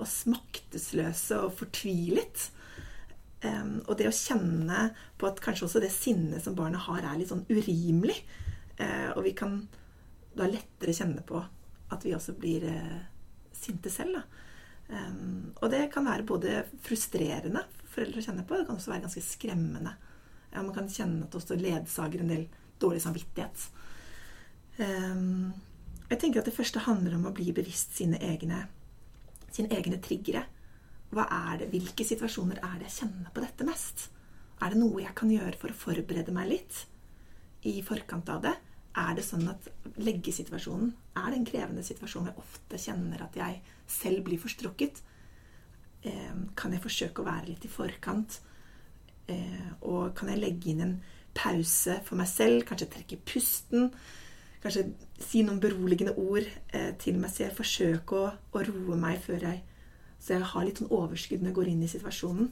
oss 0.00 0.22
maktesløse 0.30 1.40
og 1.44 1.54
fortvilet. 1.60 2.48
Um, 3.40 3.78
og 3.86 3.96
det 3.96 4.10
å 4.10 4.14
kjenne 4.14 4.90
på 5.20 5.28
at 5.30 5.40
kanskje 5.40 5.66
også 5.66 5.82
det 5.82 5.92
sinnet 5.94 6.44
som 6.44 6.56
barnet 6.58 6.84
har, 6.84 7.04
er 7.04 7.20
litt 7.20 7.32
sånn 7.32 7.46
urimelig. 7.48 8.18
Uh, 8.80 9.16
og 9.16 9.24
vi 9.26 9.34
kan 9.36 9.62
da 10.36 10.46
lettere 10.48 10.94
kjenne 10.96 11.24
på 11.26 11.40
at 11.90 12.06
vi 12.06 12.14
også 12.14 12.36
blir 12.38 12.66
uh, 12.68 13.00
sinte 13.56 13.92
selv. 13.92 14.22
Um, 14.90 15.52
og 15.60 15.70
det 15.72 15.86
kan 15.94 16.06
være 16.06 16.26
både 16.26 16.62
frustrerende 16.84 17.64
for 17.90 18.00
foreldre 18.00 18.22
å 18.22 18.24
kjenne 18.24 18.46
på, 18.46 18.54
det 18.56 18.66
kan 18.68 18.78
også 18.78 18.92
være 18.92 19.04
ganske 19.06 19.22
skremmende. 19.24 19.92
Ja, 20.50 20.62
man 20.62 20.74
kan 20.74 20.90
kjenne 20.90 21.24
at 21.24 21.32
det 21.32 21.40
også 21.40 21.58
ledsager 21.58 22.22
en 22.22 22.32
del 22.32 22.46
dårlig 22.80 23.02
samvittighet. 23.04 23.66
Um, 24.80 25.52
jeg 26.10 26.18
tenker 26.18 26.40
at 26.40 26.48
det 26.48 26.56
første 26.56 26.82
handler 26.82 27.14
om 27.18 27.28
å 27.28 27.34
bli 27.34 27.52
bevisst 27.54 27.94
sine 27.98 28.18
egne, 28.24 28.64
sine 29.52 29.70
egne 29.76 30.00
triggere. 30.02 30.46
Er 31.10 31.66
hvilke 31.70 32.06
situasjoner 32.06 32.62
er 32.62 32.80
det 32.80 32.88
jeg 32.88 33.00
kjenner 33.02 33.34
på 33.34 33.42
dette 33.44 33.66
mest? 33.66 34.08
Er 34.60 34.72
det 34.72 34.80
noe 34.80 35.02
jeg 35.02 35.14
kan 35.18 35.30
gjøre 35.32 35.58
for 35.58 35.72
å 35.72 35.78
forberede 35.78 36.34
meg 36.34 36.50
litt 36.50 36.84
i 37.66 37.80
forkant 37.86 38.28
av 38.32 38.42
det? 38.44 38.56
Er 38.98 39.14
det 39.14 39.24
sånn 39.24 39.46
at 39.50 39.68
leggesituasjonen 40.02 40.90
er 41.14 41.30
den 41.30 41.40
en 41.40 41.46
krevende 41.46 41.84
situasjon 41.86 42.26
jeg 42.30 42.42
ofte 42.42 42.80
kjenner 42.82 43.22
at 43.22 43.38
jeg 43.38 43.60
selv 43.90 44.24
blir 44.26 44.40
forstrukket? 44.42 45.02
Eh, 46.02 46.36
kan 46.58 46.74
jeg 46.74 46.82
forsøke 46.82 47.22
å 47.22 47.28
være 47.28 47.52
litt 47.52 47.66
i 47.66 47.70
forkant? 47.70 48.40
Eh, 49.30 49.68
og 49.86 50.14
kan 50.18 50.32
jeg 50.32 50.40
legge 50.42 50.72
inn 50.72 50.84
en 50.84 50.96
pause 51.36 52.00
for 52.06 52.18
meg 52.20 52.28
selv? 52.30 52.64
Kanskje 52.68 52.90
trekke 52.94 53.20
pusten? 53.26 53.90
Kanskje 54.60 54.90
si 55.22 55.44
noen 55.46 55.60
beroligende 55.62 56.16
ord 56.20 56.46
eh, 56.46 56.92
til 57.00 57.20
meg 57.22 57.32
selv? 57.34 57.56
Forsøke 57.60 58.18
å, 58.18 58.30
å 58.30 58.64
roe 58.66 58.98
meg 59.00 59.20
før 59.24 59.48
jeg 59.48 59.62
Så 60.20 60.34
jeg 60.34 60.48
har 60.52 60.64
litt 60.66 60.80
sånn 60.82 60.92
overskudd 60.92 61.40
når 61.40 61.48
jeg 61.48 61.56
går 61.56 61.68
inn 61.70 61.84
i 61.84 61.88
situasjonen. 61.88 62.48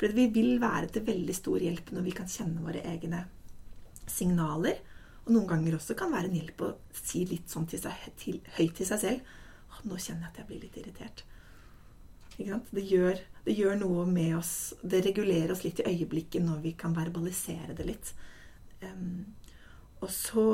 For 0.00 0.14
vi 0.16 0.24
vil 0.32 0.54
være 0.62 0.86
til 0.88 1.02
veldig 1.04 1.34
stor 1.36 1.60
hjelp 1.60 1.90
når 1.92 2.06
vi 2.06 2.14
kan 2.16 2.30
kjenne 2.32 2.62
våre 2.64 2.80
egne 2.88 3.18
signaler. 4.08 4.78
Og 5.26 5.34
noen 5.34 5.50
ganger 5.50 5.76
også 5.76 5.92
kan 5.98 6.14
være 6.14 6.30
en 6.30 6.38
hjelp 6.38 6.64
å 6.64 6.70
si 6.96 7.26
litt 7.28 7.52
sånn 7.52 7.68
til 7.68 7.82
seg, 7.82 8.06
til, 8.16 8.40
høyt 8.56 8.78
til 8.80 8.88
seg 8.88 9.02
selv 9.02 9.36
nå 9.86 9.98
kjenner 10.00 10.26
jeg 10.26 10.32
at 10.32 10.40
jeg 10.40 10.48
blir 10.48 10.62
litt 10.64 10.78
irritert. 10.80 11.24
Det 12.70 12.84
gjør, 12.88 13.20
det 13.44 13.56
gjør, 13.58 13.76
noe 13.80 14.06
med 14.08 14.36
oss. 14.38 14.52
Det 14.82 15.02
regulerer 15.06 15.52
oss 15.54 15.64
litt 15.66 15.82
i 15.82 15.88
øyeblikket 15.90 16.44
når 16.44 16.62
vi 16.64 16.74
kan 16.78 16.96
verbalisere 16.96 17.76
det 17.76 17.88
litt. 17.88 18.12
Um, 18.82 19.34
og 20.00 20.10
så 20.14 20.46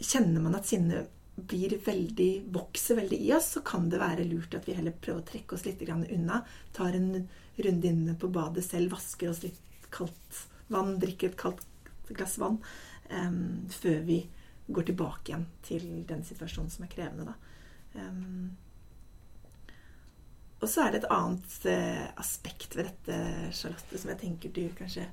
kjenner 0.00 0.42
man 0.42 0.58
at 0.58 0.68
sinnet 0.68 1.10
blir 1.50 1.76
veldig, 1.84 2.30
vokser 2.52 2.98
veldig 2.98 3.18
i 3.24 3.32
oss, 3.32 3.54
så 3.54 3.62
kan 3.64 3.88
det 3.90 4.00
være 4.02 4.26
lurt 4.28 4.54
at 4.58 4.66
vi 4.68 4.74
heller 4.76 4.92
prøver 4.92 5.22
å 5.22 5.28
trekke 5.30 5.56
oss 5.56 5.64
litt 5.66 5.82
unna. 5.88 6.42
Tar 6.76 6.96
en 6.98 7.10
runde 7.56 7.88
inne 7.88 8.16
på 8.18 8.28
badet 8.32 8.64
selv, 8.66 8.92
vasker 8.92 9.30
oss 9.30 9.42
litt 9.44 9.88
kaldt 9.90 10.44
vann, 10.70 10.98
drikker 11.02 11.32
et 11.32 11.38
kaldt 11.40 11.66
glass 12.10 12.36
vann 12.42 12.58
um, 13.10 13.66
før 13.70 14.00
vi 14.06 14.20
går 14.70 14.90
tilbake 14.90 15.32
igjen 15.32 15.46
til 15.66 15.86
den 16.06 16.22
situasjonen 16.26 16.70
som 16.70 16.86
er 16.86 16.92
krevende. 16.92 17.34
Um, 17.94 18.50
og 20.60 20.68
så 20.68 20.84
er 20.84 20.92
det 20.92 21.02
et 21.02 21.12
annet 21.14 21.66
eh, 21.70 22.06
aspekt 22.20 22.76
ved 22.76 22.90
dette, 22.90 23.18
Charlotte, 23.56 23.96
som 23.96 24.12
jeg 24.12 24.20
tenker 24.20 24.52
du 24.52 24.66
kanskje 24.76 25.06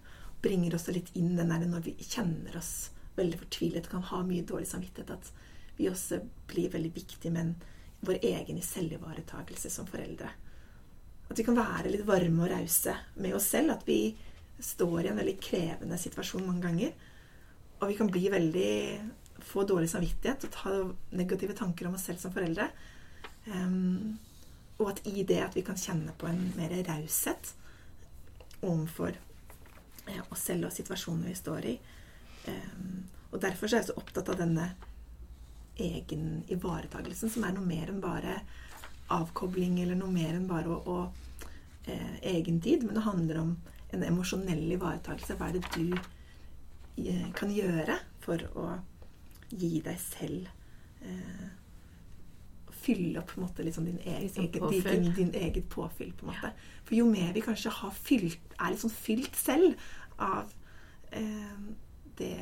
bringer 0.43 0.75
også 0.75 0.95
litt 0.95 1.13
inn. 1.15 1.37
Den 1.37 1.53
der 1.53 1.63
når 1.69 1.85
vi 1.85 1.95
kjenner 2.03 2.57
oss 2.59 2.89
veldig 3.17 3.39
fortvilet 3.45 3.87
og 3.87 3.95
kan 3.95 4.09
ha 4.11 4.19
mye 4.27 4.45
dårlig 4.47 4.67
samvittighet. 4.69 5.15
At 5.15 5.77
vi 5.77 5.87
også 5.89 6.19
blir 6.51 6.73
veldig 6.73 6.91
viktige 6.93 7.31
med 7.33 7.55
vår 8.05 8.19
egen 8.27 8.59
selvivaretakelse 8.61 9.71
som 9.73 9.87
foreldre. 9.89 10.29
At 11.27 11.39
vi 11.39 11.47
kan 11.47 11.57
være 11.57 11.91
litt 11.91 12.05
varme 12.07 12.43
og 12.45 12.51
rause 12.51 12.93
med 13.15 13.35
oss 13.37 13.49
selv. 13.55 13.77
At 13.77 13.87
vi 13.87 14.11
står 14.59 15.05
i 15.05 15.11
en 15.13 15.21
veldig 15.21 15.37
krevende 15.41 15.99
situasjon 16.01 16.45
mange 16.45 16.67
ganger. 16.67 16.93
Og 17.79 17.87
vi 17.91 17.97
kan 17.97 18.11
bli 18.11 18.27
veldig 18.33 18.77
få 19.47 19.63
dårlig 19.69 19.89
samvittighet 19.91 20.47
og 20.47 20.53
ta 20.53 20.77
negative 21.15 21.55
tanker 21.55 21.87
om 21.87 21.95
oss 21.95 22.07
selv 22.09 22.19
som 22.19 22.33
foreldre. 22.35 22.67
Um, 23.47 24.17
og 24.77 24.91
at 24.91 25.01
i 25.09 25.23
det 25.25 25.39
at 25.43 25.55
vi 25.57 25.63
kan 25.65 25.79
kjenne 25.79 26.13
på 26.17 26.29
en 26.29 26.51
mer 26.57 26.73
raushet 26.87 27.53
overfor 28.61 29.15
ja, 30.07 30.23
oss 30.29 30.43
selv 30.49 30.69
og 30.69 30.75
situasjonen 30.75 31.25
vi 31.27 31.35
står 31.37 31.69
i. 31.71 31.77
Um, 32.47 33.07
og 33.31 33.41
derfor 33.43 33.67
er 33.67 33.81
jeg 33.81 33.89
så 33.89 33.97
opptatt 33.99 34.29
av 34.31 34.39
denne 34.39 34.69
egen 35.77 36.43
ivaretagelsen, 36.49 37.29
som 37.29 37.45
er 37.45 37.55
noe 37.55 37.65
mer 37.65 37.91
enn 37.91 38.01
bare 38.01 38.39
avkobling, 39.13 39.79
eller 39.83 39.97
noe 39.99 40.11
mer 40.13 40.35
enn 40.35 40.47
bare 40.49 40.73
å, 40.73 40.77
å 40.89 41.89
eh, 41.91 42.17
egen 42.33 42.61
tid. 42.63 42.85
Men 42.85 42.97
det 42.97 43.05
handler 43.05 43.41
om 43.43 43.51
en 43.95 44.05
emosjonell 44.07 44.65
ivaretakelse. 44.75 45.37
Hva 45.37 45.51
er 45.51 45.57
det 45.57 45.67
du 45.75 45.93
eh, 47.03 47.27
kan 47.37 47.53
gjøre 47.53 47.99
for 48.23 48.43
å 48.57 48.67
gi 49.53 49.77
deg 49.85 49.99
selv 50.01 50.49
eh, 51.05 51.45
Fylle 52.87 53.19
opp 53.19 53.33
på 53.33 53.41
en 53.41 53.45
måte, 53.45 53.65
liksom 53.67 53.87
din, 53.89 53.99
egen, 53.99 54.47
egen, 54.47 54.69
din, 54.71 55.11
din, 55.17 55.33
eget 55.35 55.69
påfyll. 55.69 56.13
på 56.15 56.25
en 56.25 56.31
måte. 56.31 56.53
For 56.87 56.95
jo 56.95 57.07
mer 57.11 57.33
vi 57.35 57.43
kanskje 57.43 57.73
fylt, 57.99 58.55
er 58.55 58.71
litt 58.71 58.83
sånn 58.83 58.95
fylt 58.95 59.35
selv 59.35 59.75
av 60.23 60.53
eh, 61.11 61.59
det 62.17 62.37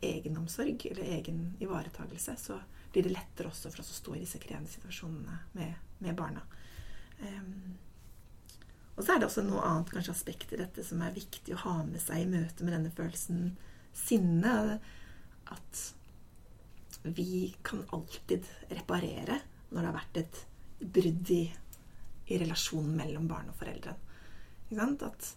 egenomsorg 0.00 0.86
eller 0.90 1.02
egen 1.18 1.56
ivaretakelse, 1.60 2.36
så 2.38 2.60
blir 2.92 3.08
det 3.08 3.16
lettere 3.16 3.50
også 3.50 3.72
for 3.72 3.82
oss 3.82 3.92
å 3.92 3.98
stå 3.98 4.14
i 4.16 4.22
disse 4.22 4.40
krevende 4.42 4.70
situasjonene 4.70 5.38
med, 5.58 5.74
med 6.04 6.16
barna. 6.16 6.44
Um, 7.18 7.76
og 8.98 9.04
så 9.04 9.14
er 9.14 9.20
det 9.20 9.28
også 9.28 9.44
noe 9.46 9.62
annet 9.66 9.92
kanskje 9.94 10.14
aspekt 10.14 10.54
i 10.54 10.58
dette 10.58 10.82
som 10.86 11.02
er 11.04 11.14
viktig 11.14 11.54
å 11.54 11.62
ha 11.66 11.74
med 11.86 12.02
seg 12.02 12.24
i 12.24 12.30
møte 12.30 12.66
med 12.66 12.74
denne 12.74 12.94
følelsen 12.94 13.52
sinne. 13.94 14.78
At 15.54 15.82
vi 17.06 17.54
kan 17.62 17.84
alltid 17.94 18.48
reparere 18.72 19.38
når 19.70 19.80
det 19.80 19.88
har 19.88 19.98
vært 19.98 20.20
et 20.22 20.40
brudd 20.98 21.32
i, 21.34 21.42
i 22.28 22.38
relasjonen 22.40 22.94
mellom 22.96 23.28
barn 23.30 23.50
og 23.50 23.58
foreldre. 23.58 23.94
At 24.78 25.30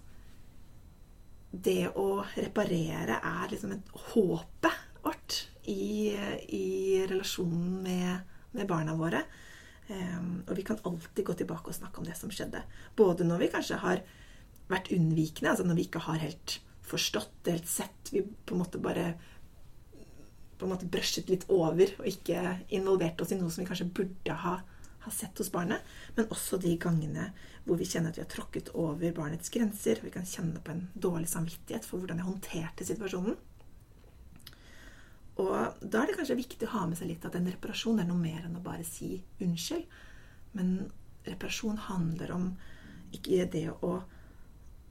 det 1.51 1.91
å 1.99 2.23
reparere 2.37 3.19
er 3.19 3.51
liksom 3.51 3.75
et 3.75 3.93
håpet 4.13 4.87
vårt 5.03 5.37
i, 5.67 6.13
i 6.55 6.67
relasjonen 7.09 7.81
med, 7.83 8.33
med, 8.55 8.67
barna 8.69 8.95
våre. 8.95 9.23
Um, 9.91 10.43
og 10.47 10.55
vi 10.55 10.63
kan 10.63 10.79
alltid 10.87 11.25
gå 11.27 11.35
tilbake 11.35 11.71
og 11.71 11.75
snakke 11.75 11.99
om 11.99 12.07
det 12.07 12.15
som 12.19 12.31
skjedde. 12.31 12.63
Både 12.95 13.27
når 13.27 13.43
vi 13.43 13.51
kanskje 13.55 13.81
har 13.81 14.03
vært 14.71 14.91
unnvikende, 14.95 15.51
altså 15.51 15.65
når 15.67 15.79
vi 15.79 15.87
ikke 15.89 16.05
har 16.05 16.21
helt 16.21 16.59
forstått, 16.87 17.33
helt 17.47 17.67
sett. 17.67 18.11
Vi 18.13 18.23
på 18.23 18.55
en 18.55 18.63
måte 18.63 18.79
bare 18.83 19.13
på 20.61 20.67
en 20.67 20.73
måte 20.75 20.89
brøsjet 20.91 21.31
litt 21.31 21.47
over 21.51 21.95
og 21.97 22.07
ikke 22.09 22.41
involvert 22.77 23.21
oss 23.23 23.33
i 23.33 23.39
noe 23.39 23.51
som 23.51 23.63
vi 23.63 23.69
kanskje 23.69 23.89
burde 23.97 24.35
ha, 24.43 24.57
ha 25.05 25.13
sett 25.13 25.37
hos 25.41 25.51
barnet. 25.53 25.81
Men 26.15 26.29
også 26.33 26.59
de 26.61 26.75
gangene 26.81 27.31
hvor 27.65 27.79
vi 27.79 27.87
kjenner 27.89 28.13
at 28.13 28.19
vi 28.19 28.23
har 28.23 28.31
tråkket 28.31 28.73
over 28.77 29.15
barnets 29.17 29.53
grenser. 29.53 30.01
Vi 30.03 30.13
kan 30.13 30.27
kjenne 30.27 30.61
på 30.63 30.73
en 30.73 30.87
dårlig 30.93 31.29
samvittighet 31.31 31.87
for 31.87 32.01
hvordan 32.01 32.21
jeg 32.21 32.29
håndterte 32.29 32.87
situasjonen. 32.87 33.39
Og 35.41 35.81
da 35.81 36.01
er 36.01 36.09
det 36.09 36.17
kanskje 36.19 36.39
viktig 36.41 36.67
å 36.67 36.73
ha 36.75 36.85
med 36.89 36.99
seg 36.99 37.09
litt 37.09 37.25
at 37.25 37.35
en 37.37 37.49
reparasjon 37.49 38.01
er 38.01 38.09
noe 38.09 38.19
mer 38.19 38.43
enn 38.45 38.57
å 38.59 38.63
bare 38.65 38.85
si 38.85 39.15
unnskyld. 39.41 39.85
Men 40.57 40.73
reparasjon 41.25 41.79
handler 41.87 42.33
om 42.35 42.49
ikke 43.15 43.47
det 43.51 43.69
å 43.81 44.01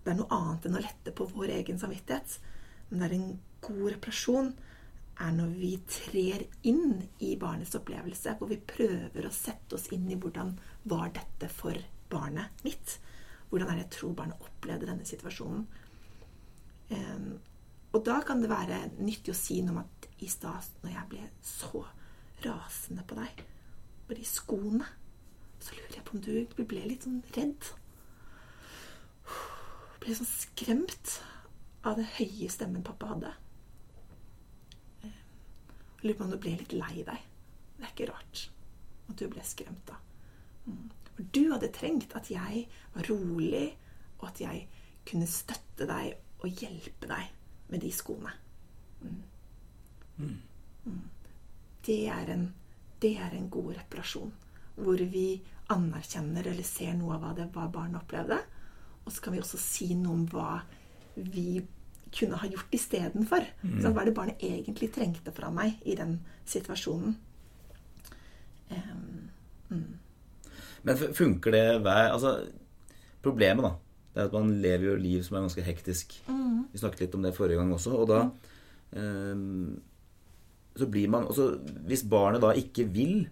Det 0.00 0.14
er 0.14 0.16
noe 0.16 0.32
annet 0.32 0.64
enn 0.64 0.76
å 0.78 0.80
lette 0.80 1.12
på 1.12 1.26
vår 1.28 1.50
egen 1.58 1.76
samvittighet. 1.78 2.38
Men 2.88 3.02
det 3.02 3.06
er 3.06 3.14
en 3.18 3.32
god 3.60 3.90
reparasjon 3.92 4.46
er 5.20 5.34
når 5.36 5.52
vi 5.58 5.74
trer 5.90 6.46
inn 6.68 6.96
i 7.24 7.34
barnets 7.40 7.76
opplevelse, 7.76 8.36
hvor 8.38 8.50
vi 8.50 8.60
prøver 8.72 9.26
å 9.26 9.34
sette 9.34 9.76
oss 9.76 9.90
inn 9.94 10.08
i 10.10 10.18
hvordan 10.20 10.54
var 10.90 11.12
dette 11.16 11.50
for 11.52 11.76
barnet 12.10 12.64
mitt. 12.66 12.96
Hvordan 13.50 13.70
er 13.70 13.80
det 13.80 13.86
jeg 13.86 13.94
tror 13.98 14.16
barnet 14.18 14.46
opplevde 14.46 14.88
denne 14.88 15.06
situasjonen. 15.08 15.66
Um, 16.90 17.32
og 17.94 18.04
da 18.06 18.20
kan 18.26 18.42
det 18.42 18.50
være 18.50 18.80
nyttig 18.98 19.34
å 19.34 19.38
si 19.38 19.60
noe 19.62 19.74
om 19.74 19.82
at 19.82 20.08
i 20.22 20.28
stad, 20.30 20.66
når 20.82 20.94
jeg 20.94 21.10
ble 21.10 21.26
så 21.44 21.84
rasende 22.44 23.04
på 23.08 23.18
deg, 23.18 23.44
på 24.08 24.16
de 24.16 24.26
skoene, 24.26 24.88
så 25.60 25.76
lurer 25.76 25.98
jeg 25.98 26.06
på 26.06 26.16
om 26.16 26.24
du 26.24 26.64
ble 26.70 26.86
litt 26.86 27.04
sånn 27.06 27.20
redd. 27.36 27.70
Ble 30.00 30.16
sånn 30.16 30.30
skremt 30.30 31.18
av 31.84 31.98
den 31.98 32.08
høye 32.16 32.48
stemmen 32.52 32.84
pappa 32.86 33.12
hadde. 33.12 33.34
Lurer 36.02 36.16
på 36.16 36.24
om 36.24 36.32
du 36.32 36.38
ble 36.40 36.56
litt 36.60 36.74
lei 36.76 37.02
deg. 37.04 37.28
Det 37.76 37.86
er 37.86 37.92
ikke 37.94 38.10
rart 38.12 38.46
at 39.10 39.18
du 39.18 39.26
ble 39.32 39.44
skremt 39.44 39.82
da. 39.88 39.98
For 41.14 41.28
du 41.34 41.42
hadde 41.52 41.72
trengt 41.74 42.14
at 42.16 42.30
jeg 42.32 42.66
var 42.94 43.08
rolig, 43.10 43.66
og 44.20 44.28
at 44.30 44.42
jeg 44.42 44.66
kunne 45.08 45.28
støtte 45.28 45.88
deg 45.88 46.14
og 46.40 46.62
hjelpe 46.62 47.08
deg 47.10 47.32
med 47.72 47.82
de 47.84 47.90
skoene. 47.94 48.32
Det, 51.86 52.00
er 52.12 52.32
en, 52.34 52.46
det 53.02 53.14
er 53.16 53.34
en 53.36 53.48
god 53.52 53.74
reparasjon. 53.80 54.32
Hvor 54.80 55.02
vi 55.12 55.40
anerkjenner 55.72 56.50
eller 56.50 56.66
ser 56.66 56.96
noe 56.98 57.16
av 57.16 57.24
hva 57.24 57.34
det 57.36 57.48
var 57.54 57.72
barnet 57.72 58.00
opplevde. 58.02 58.40
Og 59.04 59.12
så 59.12 59.24
kan 59.24 59.34
vi 59.34 59.42
også 59.42 59.60
si 59.60 59.92
noe 59.98 60.16
om 60.18 60.26
hva 60.30 60.60
vi 61.16 61.60
kunne 62.14 62.38
ha 62.40 62.48
gjort 62.50 62.74
istedenfor. 62.74 63.44
Mm. 63.62 63.80
Hva 63.84 64.02
er 64.02 64.08
det 64.08 64.14
barnet 64.16 64.44
egentlig 64.44 64.90
trengte 64.94 65.32
fra 65.34 65.50
meg 65.54 65.78
i 65.86 65.96
den 65.98 66.18
situasjonen? 66.48 67.16
Um, 68.70 69.28
mm. 69.70 69.92
Men 70.86 71.00
funker 71.14 71.54
det 71.54 71.64
hver 71.84 72.12
Altså, 72.12 72.36
problemet, 73.22 73.66
da, 73.66 73.72
det 74.14 74.22
er 74.22 74.30
at 74.30 74.34
man 74.36 74.52
lever 74.62 74.88
jo 74.90 74.96
liv 75.00 75.22
som 75.26 75.36
er 75.36 75.46
ganske 75.46 75.66
hektisk. 75.66 76.16
Mm. 76.28 76.66
Vi 76.72 76.82
snakket 76.82 77.06
litt 77.06 77.14
om 77.18 77.26
det 77.26 77.36
forrige 77.36 77.60
gang 77.60 77.72
også. 77.74 77.94
Og 77.98 78.10
da 78.10 78.24
um, 78.96 79.78
så 80.76 80.86
blir 80.86 81.08
man 81.10 81.26
altså, 81.26 81.58
Hvis 81.86 82.04
barnet 82.06 82.42
da 82.42 82.52
ikke 82.56 82.86
vil 82.88 83.28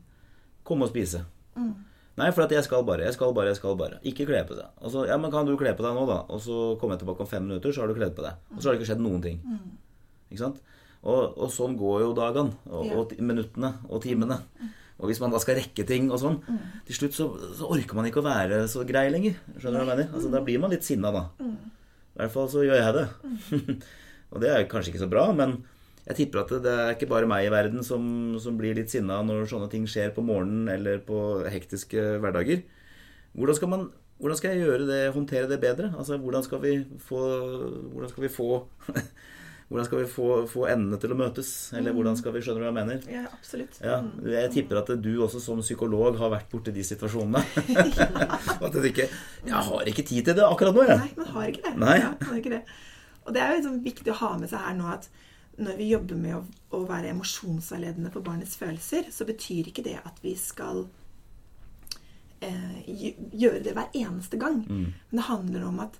komme 0.66 0.84
og 0.84 0.92
spise 0.92 1.22
mm. 1.56 1.74
Nei, 2.18 2.30
for 2.34 2.44
at 2.44 2.52
jeg 2.52 2.66
skal 2.66 2.82
bare, 2.86 3.04
jeg 3.06 3.14
skal 3.14 3.34
bare, 3.36 3.52
jeg 3.52 3.58
skal 3.60 3.76
bare. 3.78 4.00
Ikke 4.10 4.26
kle 4.26 4.40
på 4.48 4.56
seg. 4.58 4.72
Og 4.82 4.90
så, 4.90 5.04
ja, 5.06 5.18
men 5.20 5.30
kan 5.30 5.46
du 5.46 5.54
kle 5.60 5.70
på 5.78 5.84
deg 5.84 5.94
nå, 5.94 6.06
da? 6.08 6.18
Og 6.34 6.40
så 6.42 6.56
kommer 6.80 6.96
jeg 6.96 7.04
tilbake 7.04 7.22
om 7.22 7.30
fem 7.30 7.46
minutter, 7.46 7.74
så 7.74 7.84
har 7.84 7.92
du 7.92 7.98
kledd 7.98 8.16
på 8.16 8.24
deg. 8.26 8.40
Og 8.56 8.58
så 8.58 8.68
har 8.68 8.74
det 8.74 8.80
ikke 8.80 8.90
skjedd 8.90 9.04
noen 9.04 9.22
ting. 9.22 9.38
Mm. 9.44 9.76
Ikke 10.32 10.42
sant? 10.42 10.58
Og, 10.98 11.38
og, 11.38 11.46
sånn 11.54 11.78
går 11.78 12.02
jo 12.02 12.10
dagene. 12.18 12.58
Og, 12.72 12.90
og, 12.98 13.14
minuttene 13.22 13.72
og 13.86 14.02
timene. 14.02 14.40
Og 14.98 15.12
hvis 15.12 15.22
man 15.22 15.30
da 15.30 15.38
skal 15.38 15.60
rekke 15.60 15.86
ting 15.86 16.10
og 16.10 16.18
sånn, 16.18 16.40
mm. 16.42 16.60
til 16.88 16.98
slutt 16.98 17.14
så, 17.14 17.28
så, 17.54 17.70
orker 17.70 17.98
man 17.98 18.08
ikke 18.10 18.18
å 18.18 18.26
være 18.26 18.64
så 18.70 18.82
grei 18.88 19.06
lenger. 19.14 19.38
Skjønner 19.54 19.78
du 19.78 19.84
hva 19.84 19.84
jeg 19.84 19.92
mener? 19.92 20.10
Altså, 20.10 20.34
da 20.34 20.42
blir 20.42 20.62
man 20.64 20.74
litt 20.74 20.86
sinna, 20.86 21.14
da. 21.14 21.24
I 21.38 22.22
hvert 22.24 22.34
fall 22.34 22.50
så 22.50 22.66
gjør 22.66 22.82
jeg 22.82 22.96
det. 22.98 23.08
og 24.32 24.42
det 24.42 24.50
er 24.50 24.70
kanskje 24.70 24.90
ikke 24.90 25.04
så 25.06 25.12
bra, 25.12 25.28
men 25.38 25.60
jeg 26.08 26.16
tipper 26.22 26.40
at 26.40 26.52
det 26.64 26.72
er 26.72 26.94
ikke 26.94 27.10
bare 27.10 27.28
meg 27.28 27.44
i 27.44 27.52
verden 27.52 27.84
som, 27.84 28.02
som 28.40 28.56
blir 28.56 28.76
litt 28.78 28.92
sinna 28.92 29.20
når 29.26 29.48
sånne 29.50 29.68
ting 29.72 29.84
skjer 29.88 30.14
på 30.16 30.24
morgenen 30.24 30.70
eller 30.72 31.02
på 31.04 31.44
hektiske 31.52 32.14
hverdager. 32.22 32.62
Hvordan 33.36 33.58
skal, 33.58 33.70
man, 33.74 33.82
hvordan 34.16 34.38
skal 34.40 34.56
jeg 34.56 34.86
det, 34.88 35.02
håndtere 35.12 35.50
det 35.50 35.60
bedre? 35.60 35.92
Altså, 36.00 36.16
hvordan 36.16 36.46
skal 36.46 36.62
vi 36.64 36.78
få 37.04 37.20
Hvordan 37.92 38.14
skal 38.14 38.24
vi 38.24 38.32
få 38.32 38.48
hvordan 39.68 39.84
skal 39.84 39.98
vi 40.00 40.06
få, 40.08 40.26
få, 40.48 40.62
endene 40.72 40.96
til 40.96 41.12
å 41.12 41.16
møtes? 41.20 41.48
Eller 41.76 41.92
hvordan 41.92 42.16
skal 42.16 42.32
vi 42.32 42.40
skjønne 42.40 42.62
hva 42.62 42.70
jeg 42.70 42.76
mener? 42.78 43.02
Ja, 43.12 43.26
absolutt. 43.28 43.76
Ja, 43.84 43.98
jeg 44.32 44.52
tipper 44.54 44.80
at 44.80 44.94
du 45.04 45.10
også 45.26 45.42
som 45.44 45.60
psykolog 45.60 46.16
har 46.16 46.32
vært 46.32 46.48
borti 46.48 46.72
de 46.72 46.86
situasjonene. 46.88 47.44
at 48.64 48.72
du 48.72 48.88
ikke 48.88 49.10
Jeg 49.10 49.64
har 49.68 49.92
ikke 49.92 50.06
tid 50.08 50.24
til 50.30 50.40
det 50.40 50.48
akkurat 50.48 50.72
nå, 50.72 50.88
jeg. 50.88 51.02
Nei, 51.04 51.12
man 51.20 51.32
har 51.36 51.52
ikke 51.52 51.66
det. 51.66 51.74
Nei. 51.84 51.98
Ja, 52.00 52.14
man 52.16 52.32
har 52.32 52.40
ikke 52.40 52.54
det. 52.56 52.62
Og 53.26 53.36
det 53.36 53.44
er 53.44 53.52
jo 53.52 53.60
liksom 53.60 53.80
viktig 53.84 54.14
å 54.14 54.20
ha 54.22 54.36
med 54.40 54.48
seg 54.48 54.64
her 54.64 54.78
nå 54.80 54.88
at 54.96 55.10
når 55.58 55.78
vi 55.78 55.90
jobber 55.90 56.18
med 56.20 56.36
å, 56.36 56.42
å 56.78 56.84
være 56.86 57.10
emosjonsveiledende 57.12 58.12
på 58.14 58.22
barnets 58.24 58.56
følelser, 58.60 59.10
så 59.14 59.26
betyr 59.28 59.70
ikke 59.70 59.84
det 59.86 59.96
at 59.98 60.20
vi 60.22 60.34
skal 60.38 60.84
eh, 62.44 62.84
gjøre 62.86 63.62
det 63.66 63.74
hver 63.76 63.96
eneste 63.98 64.38
gang. 64.40 64.60
Mm. 64.68 64.92
Men 65.10 65.20
det 65.20 65.30
handler 65.30 65.66
om 65.68 65.80
at 65.86 65.98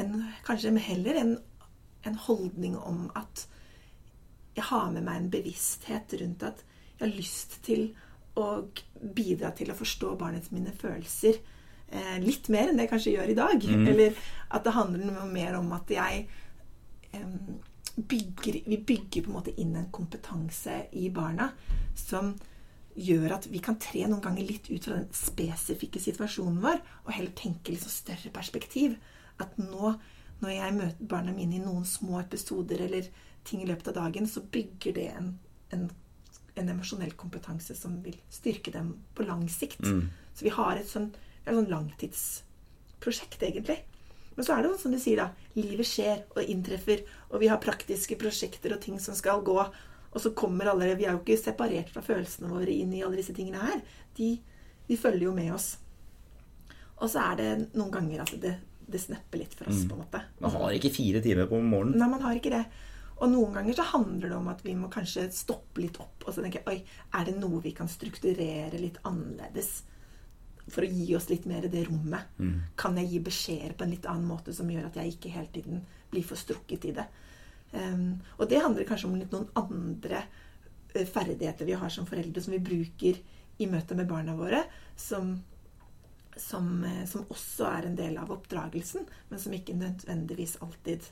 en, 0.00 0.14
Kanskje 0.46 0.72
heller 0.82 1.20
en, 1.20 1.36
en, 2.02 2.16
holdning 2.26 2.74
om 2.78 3.04
at 3.14 3.44
jeg 4.56 4.64
har 4.70 4.88
med 4.90 5.04
meg 5.06 5.20
en 5.20 5.28
bevissthet 5.30 6.16
rundt 6.18 6.42
at 6.46 6.64
jeg 6.96 7.04
har 7.04 7.14
lyst 7.14 7.60
til 7.66 7.88
å 8.38 8.64
bidra 9.14 9.52
til 9.54 9.70
å 9.70 9.76
forstå 9.78 10.16
barnets 10.18 10.50
mine 10.54 10.72
følelser 10.74 11.38
eh, 11.94 12.16
litt 12.22 12.48
mer 12.50 12.70
enn 12.70 12.78
det 12.78 12.88
jeg 12.88 12.92
kanskje 12.94 13.14
gjør 13.14 13.30
i 13.30 13.38
dag. 13.38 13.68
Mm. 13.68 13.86
Eller 13.92 14.18
at 14.48 14.66
det 14.66 14.74
handler 14.74 15.22
mer 15.30 15.58
om 15.60 15.70
at 15.76 15.94
jeg 15.94 16.26
eh, 17.12 17.38
bygger, 17.96 18.60
vi 18.66 18.78
bygger 18.78 19.22
på 19.22 19.30
en 19.30 19.36
måte 19.36 19.54
inn 19.60 19.76
en 19.78 19.90
kompetanse 19.94 20.84
i 20.98 21.08
barna 21.14 21.50
som 21.94 22.34
gjør 22.94 23.36
at 23.36 23.46
vi 23.50 23.60
kan 23.62 23.78
tre 23.82 24.04
noen 24.06 24.22
ganger 24.22 24.46
litt 24.46 24.68
ut 24.70 24.86
fra 24.86 24.98
den 24.98 25.08
spesifikke 25.14 26.02
situasjonen 26.02 26.60
vår, 26.62 26.80
og 27.04 27.14
heller 27.14 27.34
tenke 27.38 27.74
sånn 27.78 27.94
større 27.94 28.30
perspektiv. 28.34 28.96
At 29.42 29.56
nå, 29.58 29.94
når 30.42 30.54
jeg 30.54 30.76
møter 30.76 31.10
barna 31.10 31.34
mine 31.34 31.58
i 31.58 31.62
noen 31.62 31.86
små 31.88 32.20
episoder 32.22 32.84
eller 32.86 33.10
ting 33.44 33.64
i 33.64 33.68
løpet 33.68 33.90
av 33.90 33.98
dagen, 33.98 34.28
så 34.30 34.44
bygger 34.46 34.94
det 34.96 35.08
en, 35.10 35.32
en, 35.74 35.88
en 36.54 36.70
emosjonell 36.76 37.16
kompetanse 37.18 37.74
som 37.78 37.98
vil 38.04 38.16
styrke 38.32 38.72
dem 38.74 38.94
på 39.14 39.26
lang 39.26 39.48
sikt. 39.50 39.82
Mm. 39.82 40.06
Så 40.34 40.46
vi 40.46 40.54
har 40.54 40.78
et 40.78 40.90
sånn, 40.90 41.10
et 41.44 41.52
sånn 41.54 41.70
langtidsprosjekt, 41.70 43.42
egentlig. 43.42 43.82
Men 44.34 44.46
så 44.46 44.54
er 44.54 44.62
det 44.64 44.72
sånn 44.72 44.82
som 44.82 44.94
du 44.94 45.00
sier, 45.02 45.22
da. 45.22 45.50
Livet 45.58 45.88
skjer 45.88 46.24
og 46.34 46.50
inntreffer, 46.50 47.04
og 47.30 47.42
vi 47.42 47.50
har 47.52 47.62
praktiske 47.62 48.18
prosjekter 48.20 48.74
og 48.74 48.82
ting 48.82 48.98
som 49.02 49.16
skal 49.18 49.44
gå. 49.46 49.58
Og 50.14 50.22
så 50.22 50.34
kommer 50.36 50.70
alle 50.70 50.94
Vi 50.98 51.06
er 51.06 51.16
jo 51.16 51.22
ikke 51.22 51.38
separert 51.40 51.90
fra 51.90 52.02
følelsene 52.04 52.50
våre 52.50 52.70
inn 52.70 52.92
i 52.94 53.02
alle 53.02 53.18
disse 53.18 53.34
tingene 53.34 53.62
her. 53.62 53.82
De, 54.18 54.36
de 54.88 54.98
følger 54.98 55.28
jo 55.28 55.34
med 55.36 55.52
oss. 55.54 55.74
Og 57.02 57.10
så 57.10 57.22
er 57.32 57.38
det 57.40 57.50
noen 57.74 57.92
ganger 57.94 58.22
at 58.24 58.34
det, 58.42 58.56
det 58.86 59.02
snapper 59.02 59.42
litt 59.42 59.54
for 59.58 59.70
oss, 59.70 59.82
mm. 59.82 59.88
på 59.90 59.96
en 59.96 60.02
måte. 60.04 60.24
Man 60.42 60.54
har 60.54 60.76
ikke 60.76 60.92
fire 60.94 61.22
timer 61.24 61.50
på 61.50 61.58
morgenen. 61.62 61.98
Nei, 62.00 62.10
man 62.10 62.22
har 62.22 62.38
ikke 62.38 62.54
det. 62.54 62.64
Og 63.22 63.30
noen 63.30 63.54
ganger 63.54 63.78
så 63.78 63.86
handler 63.94 64.30
det 64.30 64.36
om 64.36 64.48
at 64.50 64.62
vi 64.66 64.74
må 64.78 64.90
kanskje 64.92 65.28
stoppe 65.34 65.82
litt 65.84 65.98
opp 66.02 66.26
og 66.26 66.34
så 66.34 66.42
tenke 66.42 66.64
Oi, 66.70 66.80
er 67.14 67.28
det 67.28 67.36
noe 67.38 67.60
vi 67.62 67.70
kan 67.76 67.90
strukturere 67.90 68.80
litt 68.80 68.98
annerledes? 69.06 69.84
For 70.70 70.84
å 70.84 70.88
gi 70.88 71.14
oss 71.16 71.28
litt 71.28 71.44
mer 71.48 71.66
det 71.68 71.84
rommet. 71.88 72.30
Mm. 72.38 72.56
Kan 72.80 72.96
jeg 73.00 73.10
gi 73.10 73.20
beskjeder 73.26 73.76
på 73.76 73.84
en 73.84 73.92
litt 73.92 74.08
annen 74.08 74.28
måte 74.28 74.54
som 74.56 74.70
gjør 74.70 74.88
at 74.88 74.98
jeg 75.00 75.14
ikke 75.14 75.32
hele 75.34 75.52
tiden 75.52 75.84
blir 76.12 76.24
for 76.26 76.40
strukket 76.40 76.86
i 76.88 76.94
det? 76.96 77.06
Um, 77.74 78.20
og 78.38 78.48
det 78.48 78.62
handler 78.62 78.86
kanskje 78.88 79.08
om 79.10 79.16
litt 79.18 79.32
noen 79.34 79.50
andre 79.58 80.22
uh, 80.94 81.02
ferdigheter 81.02 81.68
vi 81.68 81.76
har 81.78 81.92
som 81.92 82.06
foreldre, 82.08 82.42
som 82.42 82.54
vi 82.54 82.62
bruker 82.64 83.18
i 83.58 83.68
møte 83.70 83.96
med 83.98 84.08
barna 84.10 84.36
våre, 84.38 84.62
som, 84.96 85.34
som, 86.36 86.70
uh, 86.86 87.02
som 87.10 87.26
også 87.34 87.68
er 87.68 87.88
en 87.88 87.98
del 87.98 88.18
av 88.22 88.32
oppdragelsen, 88.32 89.08
men 89.28 89.42
som 89.42 89.56
ikke 89.56 89.76
nødvendigvis 89.76 90.60
alltid 90.64 91.10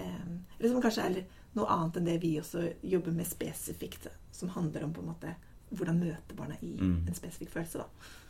um, 0.00 0.40
Eller 0.58 0.72
som 0.72 0.82
kanskje 0.82 1.10
er 1.10 1.20
noe 1.58 1.68
annet 1.74 2.00
enn 2.00 2.08
det 2.08 2.16
vi 2.22 2.38
også 2.40 2.64
jobber 2.82 3.14
med 3.14 3.28
spesifikt, 3.28 4.08
som 4.32 4.50
handler 4.56 4.86
om 4.86 4.96
på 4.96 5.04
en 5.04 5.12
måte 5.12 5.36
hvordan 5.68 6.00
møte 6.00 6.36
barna 6.36 6.56
i 6.64 6.72
mm. 6.78 7.04
en 7.08 7.16
spesifikk 7.16 7.52
følelse. 7.52 7.84
da. 7.84 8.27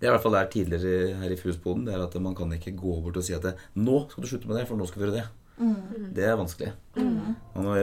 Det 0.00 0.06
er 0.06 0.10
i 0.10 0.14
hvert 0.14 0.24
fall 0.24 0.36
der 0.36 0.52
tidligere 0.52 1.16
her 1.22 1.32
i 1.34 1.38
Fusboden. 1.40 1.86
Det 1.86 1.94
er 1.94 2.04
at 2.04 2.14
man 2.22 2.36
kan 2.38 2.52
ikke 2.56 2.74
gå 2.78 3.00
bort 3.04 3.18
og 3.20 3.26
si 3.26 3.34
at 3.36 3.42
det, 3.42 3.56
'Nå 3.74 4.10
skal 4.10 4.22
du 4.22 4.28
slutte 4.28 4.48
med 4.48 4.60
det, 4.60 4.68
for 4.68 4.76
nå 4.76 4.86
skal 4.86 5.02
du 5.02 5.06
gjøre 5.06 5.18
det'. 5.20 5.28
Mm. 5.58 6.12
Det 6.14 6.24
er 6.24 6.36
vanskelig. 6.36 6.72
Mm. 6.96 7.34
Man 7.54 7.64
må 7.64 7.74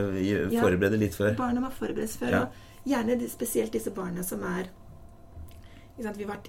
forberede 0.61 0.99
litt 1.01 1.17
før. 1.17 1.33
Barna 1.37 1.63
må 1.63 1.71
forberedes 1.73 2.17
før. 2.21 2.35
Ja. 2.35 2.45
Gjerne 2.85 3.17
spesielt 3.31 3.73
disse 3.73 3.91
barna 3.95 4.23
som 4.23 4.43
er 4.43 4.69
Vi 5.95 6.25
var, 6.25 6.39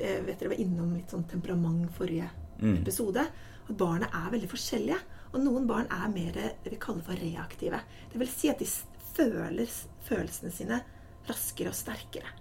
eh, 0.00 0.22
vet 0.24 0.38
dere, 0.40 0.48
var 0.48 0.56
innom 0.56 0.94
litt 0.94 1.10
sånn 1.10 1.26
temperament 1.28 1.90
forrige 1.92 2.30
mm. 2.58 2.78
episode. 2.80 3.20
At 3.68 3.76
barna 3.76 4.08
er 4.08 4.30
veldig 4.32 4.48
forskjellige. 4.48 4.96
Og 5.34 5.42
noen 5.44 5.66
barn 5.66 5.90
er 5.92 6.08
mer 6.08 6.32
det 6.32 6.70
vi 6.70 6.78
kaller 6.80 7.02
for 7.04 7.20
reaktive. 7.20 7.80
Det 8.12 8.18
vil 8.18 8.30
si 8.32 8.48
at 8.48 8.62
de 8.62 8.68
føler 9.14 9.68
følelsene 10.08 10.52
sine 10.54 10.80
raskere 11.28 11.68
og 11.68 11.76
sterkere. 11.76 12.32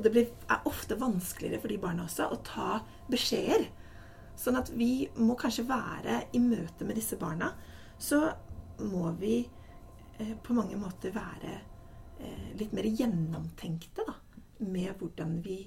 Og 0.00 0.06
det 0.06 0.22
er 0.48 0.68
ofte 0.68 0.96
vanskeligere 0.96 1.60
for 1.60 1.68
de 1.68 1.76
barna 1.80 2.06
også 2.06 2.30
å 2.32 2.38
ta 2.46 2.78
beskjeder. 3.12 3.66
Sånn 4.40 4.56
at 4.56 4.70
vi 4.72 5.04
må 5.20 5.36
kanskje 5.36 5.66
være 5.68 6.22
i 6.32 6.40
møte 6.40 6.86
med 6.88 6.96
disse 6.96 7.18
barna. 7.20 7.50
Så 8.00 8.22
må 8.80 9.10
vi 9.20 9.42
eh, 9.44 10.32
på 10.40 10.56
mange 10.56 10.78
måter 10.80 11.12
være 11.12 11.52
eh, 11.52 12.46
litt 12.56 12.72
mer 12.72 12.88
gjennomtenkte, 12.88 14.06
da. 14.08 14.16
Med 14.64 14.96
hvordan 14.96 15.36
vi 15.44 15.58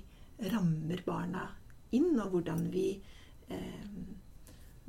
rammer 0.49 1.05
barna 1.05 1.45
inn, 1.93 2.15
og 2.17 2.33
hvordan 2.33 2.65
vi 2.73 2.87
eh, 3.53 3.85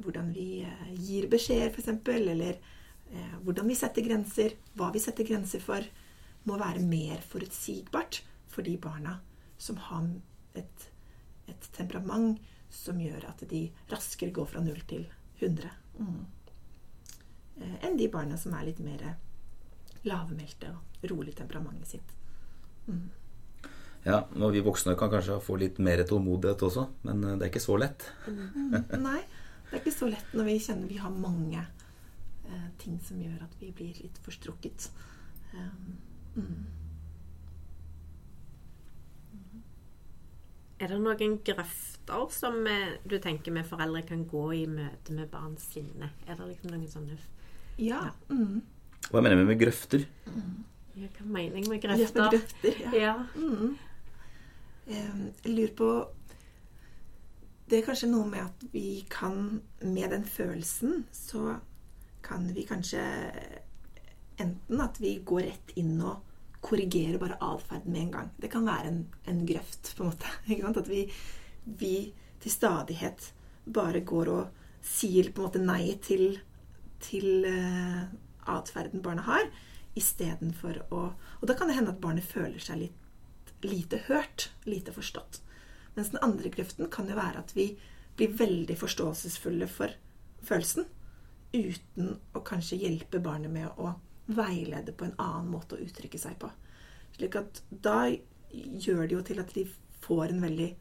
hvordan 0.01 0.33
vi 0.33 0.65
eh, 0.65 0.89
gir 0.97 1.29
beskjeder, 1.29 1.69
f.eks., 1.69 1.93
eller 2.17 2.57
eh, 2.57 3.37
hvordan 3.45 3.69
vi 3.69 3.77
setter 3.79 4.09
grenser, 4.09 4.57
hva 4.73 4.89
vi 4.97 5.05
setter 5.05 5.29
grenser 5.29 5.61
for, 5.61 5.85
må 6.49 6.57
være 6.61 6.81
mer 6.89 7.21
forutsigbart 7.29 8.23
for 8.49 8.65
de 8.65 8.79
barna 8.81 9.19
som 9.59 9.79
har 9.89 10.09
et, 10.59 10.87
et 11.51 11.69
temperament 11.77 12.41
som 12.75 12.99
gjør 13.01 13.29
at 13.29 13.45
de 13.51 13.67
raskere 13.91 14.35
går 14.35 14.49
fra 14.51 14.63
0 14.65 14.81
til 14.91 15.07
100. 15.41 15.71
Mm. 15.99 16.25
Eh, 17.61 17.77
enn 17.87 17.99
de 17.99 18.09
barna 18.11 18.39
som 18.41 18.55
er 18.59 18.67
litt 18.69 18.81
mer 18.83 19.05
lavmælte 20.05 20.73
og 20.75 21.07
rolig 21.11 21.37
temperamentet 21.39 21.95
sitt. 21.97 22.17
Mm. 22.89 23.07
Ja, 24.05 24.21
og 24.37 24.53
vi 24.53 24.61
voksne 24.65 24.97
kan 25.01 25.13
kanskje 25.13 25.39
få 25.41 25.57
litt 25.61 25.79
mer 25.81 26.03
tålmodighet 26.05 26.67
også, 26.67 26.89
men 27.07 27.25
eh, 27.25 27.39
det 27.39 27.47
er 27.47 27.53
ikke 27.53 27.65
så 27.65 27.79
lett. 27.81 28.07
Mm. 28.29 28.77
Nei, 29.05 29.21
det 29.71 29.79
er 29.79 29.83
ikke 29.83 29.97
så 29.97 30.11
lett 30.11 30.37
når 30.37 30.51
vi 30.51 30.61
kjenner 30.67 30.91
vi 30.91 31.01
har 31.01 31.15
mange 31.15 31.63
eh, 31.63 32.71
ting 32.83 32.99
som 33.05 33.23
gjør 33.23 33.47
at 33.47 33.59
vi 33.63 33.71
blir 33.77 34.03
litt 34.03 34.19
forstrukket. 34.27 34.91
Um, 35.55 35.95
mm. 36.35 36.84
Er 40.83 40.91
det 40.91 40.99
noen 41.01 41.39
grøfter 41.47 42.31
som 42.35 42.57
eh, 42.67 42.97
du 43.07 43.17
tenker 43.23 43.55
med 43.55 43.67
foreldre 43.69 44.03
kan 44.09 44.25
gå 44.29 44.45
i 44.57 44.65
møte 44.69 45.15
med 45.17 45.31
barns 45.33 45.69
sinne? 45.73 46.11
Er 46.27 46.37
det 46.39 46.49
liksom 46.51 46.75
noen 46.75 46.89
sånne 46.91 47.19
Ja. 47.79 48.11
Mm. 48.29 48.61
Hva 49.11 49.21
mener 49.23 49.37
vi 49.41 49.47
med 49.53 49.61
grøfter? 49.61 50.05
ja, 50.97 51.09
Hva 51.19 51.25
mener 51.27 51.59
jeg 51.61 51.69
med 51.71 51.81
grøfter? 51.83 52.21
Ja, 52.21 52.31
med 52.31 52.37
grøfter? 52.39 52.83
ja. 52.85 52.93
Ja. 53.01 53.15
Mm. 53.37 53.77
Jeg 54.87 55.33
lurer 55.49 55.75
på 55.79 55.91
Det 57.71 57.79
er 57.79 57.87
kanskje 57.87 58.11
noe 58.11 58.27
med 58.29 58.43
at 58.45 58.65
vi 58.75 59.07
kan 59.09 59.63
Med 59.81 60.11
den 60.13 60.25
følelsen 60.29 61.07
så 61.13 61.55
kan 62.25 62.51
vi 62.57 62.67
kanskje 62.69 63.01
enten 64.41 64.81
at 64.81 64.97
vi 65.01 65.15
går 65.25 65.45
rett 65.47 65.73
inn 65.79 66.01
og 66.03 66.24
korrigerer 66.65 67.21
bare 67.21 67.39
atferden 67.45 67.93
med 67.93 68.07
en 68.07 68.13
gang. 68.17 68.33
Det 68.41 68.51
kan 68.53 68.67
være 68.67 68.91
en, 68.91 69.01
en 69.31 69.45
grøft, 69.47 69.93
på 69.97 70.05
en 70.05 70.13
måte. 70.13 70.33
At 70.81 70.91
vi, 70.91 71.05
vi 71.65 71.95
til 72.41 72.53
stadighet 72.53 73.31
bare 73.65 74.01
går 74.05 74.33
og 74.33 74.65
sier 74.85 75.31
på 75.33 75.43
en 75.43 75.49
måte 75.49 75.63
nei 75.63 75.95
til, 76.05 76.39
til 77.05 77.47
uh, 77.49 78.05
atferden 78.53 79.05
barnet 79.05 79.29
har, 79.29 79.49
istedenfor 79.95 80.81
å 80.91 81.01
Og 81.15 81.47
da 81.47 81.55
kan 81.55 81.69
det 81.71 81.77
hende 81.77 81.93
at 81.95 82.01
barnet 82.03 82.27
føler 82.27 82.59
seg 82.59 82.81
litt 82.81 83.01
lite 83.65 84.01
hørt, 84.09 84.51
lite 84.65 84.93
forstått. 84.93 85.41
Mens 85.95 86.11
den 86.11 86.23
andre 86.23 86.51
grøften 86.53 86.91
kan 86.93 87.09
jo 87.09 87.17
være 87.17 87.41
at 87.41 87.55
vi 87.57 87.71
blir 88.19 88.35
veldig 88.39 88.77
forståelsesfulle 88.79 89.69
for 89.71 89.95
følelsen, 90.45 90.87
uten 91.55 92.17
å 92.35 92.43
kanskje 92.45 92.81
hjelpe 92.83 93.23
barnet 93.23 93.53
med 93.55 93.79
å 93.79 93.95
veilede 94.27 94.95
på 94.97 95.09
en 95.09 95.17
annen 95.21 95.51
måte 95.53 95.77
å 95.77 95.85
uttrykke 95.85 96.21
seg 96.21 96.39
på. 96.41 96.51
Slik 97.17 97.37
at 97.39 97.61
da 97.69 98.09
gjør 98.55 99.05
det 99.07 99.17
jo 99.17 99.23
til 99.27 99.43
at 99.43 99.53
de 99.55 99.67
får 100.05 100.33
en 100.33 100.43
veldig 100.45 100.73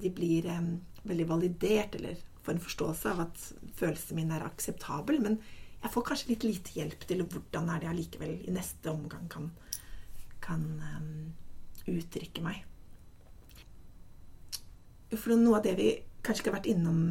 De 0.00 0.08
blir 0.16 0.46
um, 0.48 0.78
veldig 1.04 1.26
validert, 1.28 1.94
eller 1.98 2.16
får 2.40 2.54
en 2.54 2.62
forståelse 2.64 3.10
av 3.10 3.18
at 3.26 3.42
følelsen 3.76 4.16
min 4.16 4.30
er 4.32 4.46
akseptabel, 4.46 5.18
men 5.20 5.36
jeg 5.82 5.92
får 5.92 6.06
kanskje 6.08 6.30
litt 6.30 6.46
lite 6.46 6.72
hjelp 6.72 7.04
til 7.08 7.20
hvordan 7.20 7.68
er 7.68 7.82
det 7.82 7.88
jeg 7.88 7.98
likevel 7.98 8.32
i 8.48 8.54
neste 8.54 8.88
omgang 8.88 9.28
kan, 9.28 9.50
kan 10.40 10.64
um, 10.96 11.34
uttrykke 11.84 12.44
meg. 12.44 12.64
For 15.12 15.36
noe 15.36 15.58
av 15.58 15.68
det 15.68 15.76
vi 15.76 15.90
kanskje 16.24 16.44
ikke 16.44 16.52
har 16.52 16.58
vært 16.62 16.72
innom 16.72 17.02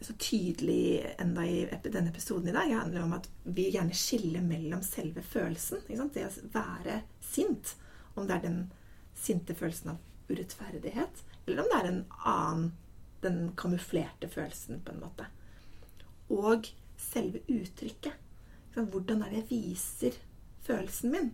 så 0.00 0.14
tydelig 0.18 1.14
enda 1.18 1.44
i 1.46 1.68
denne 1.82 2.10
episoden 2.10 2.48
i 2.48 2.52
dag, 2.52 2.72
handler 2.72 3.02
om 3.04 3.12
at 3.18 3.28
vi 3.44 3.68
gjerne 3.70 3.96
skiller 3.96 4.44
mellom 4.44 4.82
selve 4.84 5.22
følelsen. 5.22 5.82
Det 5.86 6.26
å 6.26 6.30
være 6.54 7.00
sint. 7.24 7.74
Om 8.14 8.26
det 8.28 8.38
er 8.38 8.46
den 8.46 8.60
sinte 9.16 9.54
følelsen 9.54 9.92
av 9.92 10.30
urettferdighet, 10.30 11.22
eller 11.46 11.62
om 11.62 11.68
det 11.70 11.78
er 11.78 11.88
en 11.90 12.00
annen, 12.24 12.72
den 13.20 13.38
kamuflerte 13.56 14.30
følelsen, 14.32 14.80
på 14.84 14.94
en 14.94 15.02
måte. 15.02 15.26
Og 16.32 16.70
selve 17.00 17.42
uttrykket. 17.50 18.16
Hvordan 18.74 19.24
er 19.24 19.32
det 19.32 19.42
jeg 19.42 19.50
viser 19.50 20.16
følelsen 20.64 21.12
min? 21.12 21.32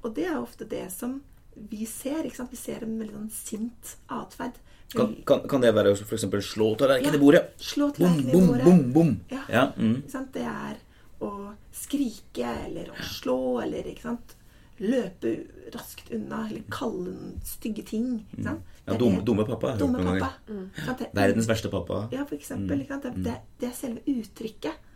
Og 0.00 0.14
det 0.16 0.28
er 0.30 0.38
ofte 0.40 0.64
det 0.64 0.86
som 0.94 1.18
vi 1.56 1.86
ser. 1.86 2.24
Ikke 2.24 2.36
sant? 2.42 2.50
Vi 2.52 2.56
ser 2.60 2.82
en 2.86 2.98
veldig 3.00 3.14
sånn 3.16 3.30
sint 3.34 3.94
atferd. 4.08 4.58
Kan, 4.90 5.12
kan, 5.26 5.44
kan 5.46 5.62
det 5.62 5.70
være 5.76 5.92
f.eks. 5.94 6.24
slå 6.48 6.72
tallerkenen 6.78 7.12
Ja, 7.14 7.18
i 7.18 7.22
bordet? 7.22 7.42
Slå 7.62 7.90
Bom, 7.92 7.94
tallerkenen 8.00 8.28
i 8.28 8.32
bom, 8.32 8.46
bordet. 8.48 8.64
bom, 8.66 8.80
bom. 8.96 9.12
Ja. 9.30 9.42
Ja, 9.48 9.64
mm. 9.76 9.96
Ikke 10.02 10.10
sant? 10.16 10.32
Det 10.34 10.42
er 10.50 10.80
å 11.22 11.30
skrike 11.76 12.52
eller 12.66 12.90
å 12.90 13.02
slå 13.04 13.38
eller 13.62 13.86
ikke 13.92 14.08
sant? 14.08 14.36
løpe 14.80 15.30
raskt 15.74 16.06
unna 16.16 16.38
eller 16.48 16.62
kalle 16.72 17.12
stygge 17.44 17.82
ting. 17.84 18.06
Ikke 18.32 18.46
sant? 18.46 18.62
Mm. 18.64 18.78
Ja, 18.86 18.94
dumme, 18.96 19.20
dumme 19.28 19.44
pappa. 19.44 19.74
Dumme 19.76 20.00
pappa. 20.06 20.30
Mm. 20.48 20.62
Det- 20.98 21.10
Verdens 21.18 21.46
verste 21.50 21.68
pappa. 21.68 21.98
Ja, 22.14 22.24
for 22.24 22.34
eksempel. 22.38 22.80
Ikke 22.80 22.96
sant? 22.96 23.04
Det, 23.04 23.24
det, 23.26 23.34
det 23.60 23.68
er 23.68 23.76
selve 23.76 24.00
uttrykket. 24.08 24.86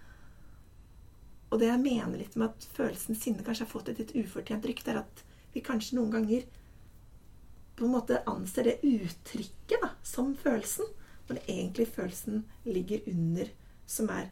Og 1.53 1.61
det 1.61 1.69
jeg 1.69 1.83
mener 1.85 2.17
litt 2.19 2.35
med 2.41 2.49
at 2.49 2.65
følelsen 2.75 3.15
sinne 3.21 3.45
kanskje 3.47 3.67
har 3.67 3.71
fått 3.71 3.93
et 3.93 4.01
litt 4.01 4.15
ufortjent 4.25 4.65
rykte, 4.67 4.91
er 4.95 5.03
at 5.05 5.23
vi 5.55 5.63
kanskje 5.65 5.99
noen 5.99 6.13
ganger 6.13 6.47
på 7.75 7.87
en 7.87 7.95
måte 7.95 8.23
anser 8.31 8.69
det 8.69 8.77
uttrykket 8.87 9.83
da, 9.83 9.91
som 10.07 10.35
følelsen, 10.39 10.87
når 11.29 11.41
egentlig 11.49 11.89
følelsen 11.91 12.45
ligger 12.69 13.07
under, 13.11 13.51
som 13.87 14.11
er 14.15 14.31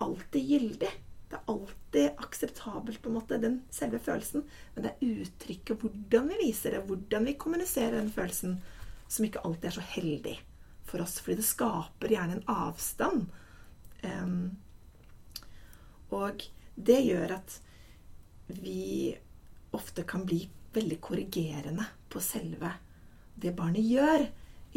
alltid 0.00 0.52
gyldig. 0.54 0.92
Det 1.30 1.38
er 1.38 1.50
alltid 1.52 2.22
akseptabelt, 2.24 3.02
på 3.02 3.10
en 3.10 3.18
måte, 3.18 3.38
den 3.38 3.60
selve 3.70 4.00
følelsen. 4.02 4.46
Men 4.74 4.86
det 4.86 4.92
er 4.92 5.20
uttrykket, 5.20 5.82
hvordan 5.82 6.30
vi 6.32 6.38
viser 6.46 6.74
det, 6.74 6.84
hvordan 6.88 7.28
vi 7.28 7.36
kommuniserer 7.38 7.98
den 8.00 8.10
følelsen, 8.14 8.56
som 9.08 9.26
ikke 9.26 9.44
alltid 9.44 9.68
er 9.70 9.76
så 9.76 9.86
heldig 9.92 10.36
for 10.88 11.04
oss. 11.04 11.18
Fordi 11.20 11.38
det 11.42 11.46
skaper 11.46 12.14
gjerne 12.14 12.38
en 12.38 12.50
avstand. 12.50 13.28
Um, 14.02 14.56
og 16.16 16.42
det 16.74 17.00
gjør 17.04 17.36
at 17.36 17.60
vi 18.50 19.14
ofte 19.80 20.04
kan 20.08 20.26
bli 20.28 20.44
veldig 20.74 21.00
korrigerende 21.02 21.88
på 22.12 22.22
selve 22.22 22.74
det 23.40 23.54
barnet 23.56 23.86
gjør, 23.86 24.26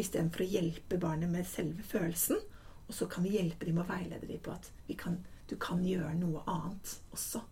istedenfor 0.00 0.44
å 0.44 0.48
hjelpe 0.48 0.98
barnet 1.00 1.30
med 1.30 1.46
selve 1.46 1.84
følelsen. 1.86 2.40
Og 2.88 2.96
så 2.96 3.08
kan 3.10 3.24
vi 3.24 3.36
hjelpe 3.36 3.68
dem 3.68 3.80
og 3.80 3.88
veilede 3.88 4.28
dem 4.28 4.40
på 4.44 4.54
at 4.54 4.70
vi 4.88 4.96
kan, 4.98 5.18
du 5.48 5.56
kan 5.60 5.82
gjøre 5.84 6.14
noe 6.18 6.42
annet 6.50 6.96
også. 7.14 7.42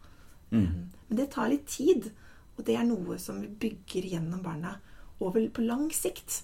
Mm. 0.52 0.88
Men 1.08 1.18
det 1.20 1.30
tar 1.32 1.52
litt 1.52 1.68
tid, 1.70 2.10
og 2.56 2.64
det 2.68 2.76
er 2.76 2.88
noe 2.88 3.18
som 3.20 3.40
vi 3.44 3.48
bygger 3.66 4.08
gjennom 4.14 4.42
barna 4.44 4.74
over 5.22 5.44
på 5.52 5.64
lang 5.64 5.88
sikt. 5.94 6.42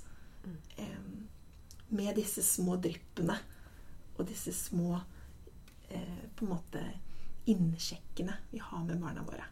Um, 0.78 1.28
med 1.88 2.16
disse 2.16 2.44
små 2.44 2.76
dryppene 2.80 3.36
og 4.18 4.26
disse 4.28 4.52
små 4.52 4.98
eh, 5.88 6.24
på 6.36 6.44
en 6.44 6.50
måte 6.50 6.82
innsjekkene 7.48 8.34
vi 8.50 8.61
har 8.61 8.82
med 8.84 9.00
barna 9.00 9.24
våre. 9.24 9.46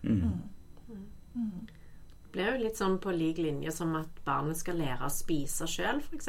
Det 1.37 2.33
blir 2.33 2.51
jo 2.53 2.63
litt 2.65 2.77
sånn 2.77 2.99
på 3.01 3.13
lik 3.17 3.39
linje 3.39 3.73
som 3.73 3.95
at 3.97 4.09
barnet 4.27 4.57
skal 4.57 4.77
lære 4.77 5.07
å 5.07 5.11
spise 5.13 5.65
sjøl, 5.69 6.01
f.eks. 6.03 6.27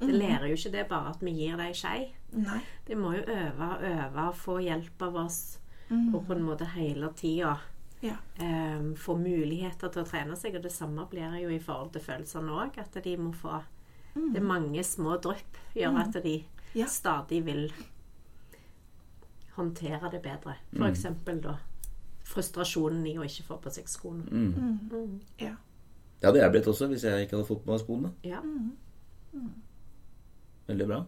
Det 0.00 0.08
Mhm. 0.08 0.12
lærer 0.18 0.48
jo 0.48 0.54
ikke 0.56 0.72
det 0.72 0.88
bare 0.88 1.10
at 1.10 1.20
vi 1.20 1.30
gir 1.32 1.56
dem 1.56 1.72
skei. 1.74 2.12
Nei. 2.32 2.60
De 2.86 2.94
må 2.94 3.12
jo 3.16 3.22
øve 3.22 3.66
og 3.76 3.82
øve 3.82 4.28
og 4.28 4.34
få 4.34 4.58
hjelp 4.64 5.02
av 5.02 5.16
oss. 5.16 5.58
Mm. 5.90 6.14
Og 6.14 6.26
på 6.26 6.32
en 6.36 6.42
måte 6.46 6.66
hele 6.66 7.12
tida 7.12 7.58
Ja. 8.02 8.16
um, 8.40 8.94
få 8.94 9.16
muligheter 9.18 9.92
til 9.92 10.02
å 10.02 10.06
trene 10.08 10.36
seg. 10.36 10.54
Og 10.56 10.62
det 10.62 10.72
samme 10.72 11.06
blir 11.10 11.38
jo 11.42 11.48
i 11.50 11.58
forhold 11.58 11.92
til 11.92 12.00
følelsene 12.00 12.48
òg. 12.50 12.78
At 12.78 13.02
de 13.02 13.16
må 13.16 13.34
få 13.34 13.62
Det 14.14 14.36
er 14.38 14.40
mange 14.40 14.80
små 14.82 15.20
drypp 15.20 15.56
gjør 15.76 15.98
at 16.00 16.12
de 16.22 16.38
Mhm. 16.38 16.44
Ja. 16.74 16.86
stadig 16.86 17.44
vil 17.44 17.72
håndtere 19.56 20.10
det 20.10 20.22
bedre. 20.22 20.56
For 20.76 20.84
eksempel 20.88 21.40
da 21.42 21.56
frustrasjonen 22.30 23.02
i 23.10 23.16
å 23.18 23.26
ikke 23.26 23.48
få 23.48 23.58
på 23.62 23.72
seg 23.74 23.90
skoene. 23.90 24.46
ja. 25.40 25.56
Det 26.20 26.28
hadde 26.28 26.42
jeg 26.42 26.52
blitt 26.52 26.68
også 26.68 26.86
hvis 26.90 27.04
jeg 27.08 27.24
ikke 27.24 27.38
hadde 27.38 27.48
fått 27.48 27.62
på 27.64 27.72
meg 27.72 27.80
skoene. 27.80 28.12
Ja. 28.28 28.42
Veldig 30.68 30.88
bra. 30.90 31.04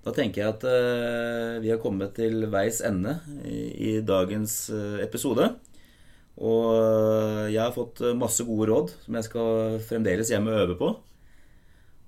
Da 0.00 0.14
tenker 0.16 0.40
jeg 0.40 0.54
at 0.54 0.64
uh, 0.64 1.60
vi 1.60 1.68
har 1.68 1.80
kommet 1.82 2.14
til 2.16 2.46
veis 2.52 2.80
ende 2.84 3.18
i, 3.44 3.58
i 3.90 3.92
dagens 4.00 4.54
uh, 4.72 4.96
episode. 5.04 5.50
Og 6.40 6.64
uh, 6.72 7.44
jeg 7.52 7.60
har 7.60 7.76
fått 7.76 8.00
masse 8.16 8.46
gode 8.48 8.70
råd 8.70 8.94
som 9.04 9.18
jeg 9.18 9.28
skal 9.28 9.76
fremdeles 9.84 10.32
hjemme 10.32 10.54
og 10.54 10.64
øve 10.64 10.78
på. 10.80 10.90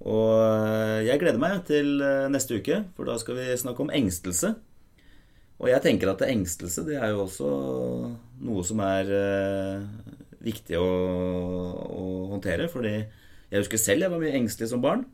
Og 0.02 1.04
jeg 1.06 1.20
gleder 1.20 1.38
meg 1.38 1.60
til 1.68 2.00
neste 2.32 2.56
uke, 2.58 2.80
for 2.96 3.06
da 3.06 3.14
skal 3.22 3.36
vi 3.38 3.44
snakke 3.60 3.84
om 3.84 3.92
engstelse. 3.94 4.48
Og 5.62 5.68
jeg 5.70 5.82
tenker 5.84 6.10
at 6.10 6.24
engstelse 6.26 6.82
det 6.86 6.96
er 6.98 7.12
jo 7.12 7.22
også 7.24 7.48
noe 8.42 8.62
som 8.66 8.80
er 8.82 9.10
eh, 9.14 9.84
viktig 10.42 10.78
å, 10.78 10.88
å, 11.86 12.06
håndtere. 12.32 12.66
Fordi 12.72 12.96
jeg 12.98 13.60
husker 13.60 13.78
selv 13.78 14.06
jeg 14.06 14.12
var 14.12 14.22
mye 14.22 14.34
engstelig 14.40 14.72
som 14.72 14.82
barn. 14.82 15.04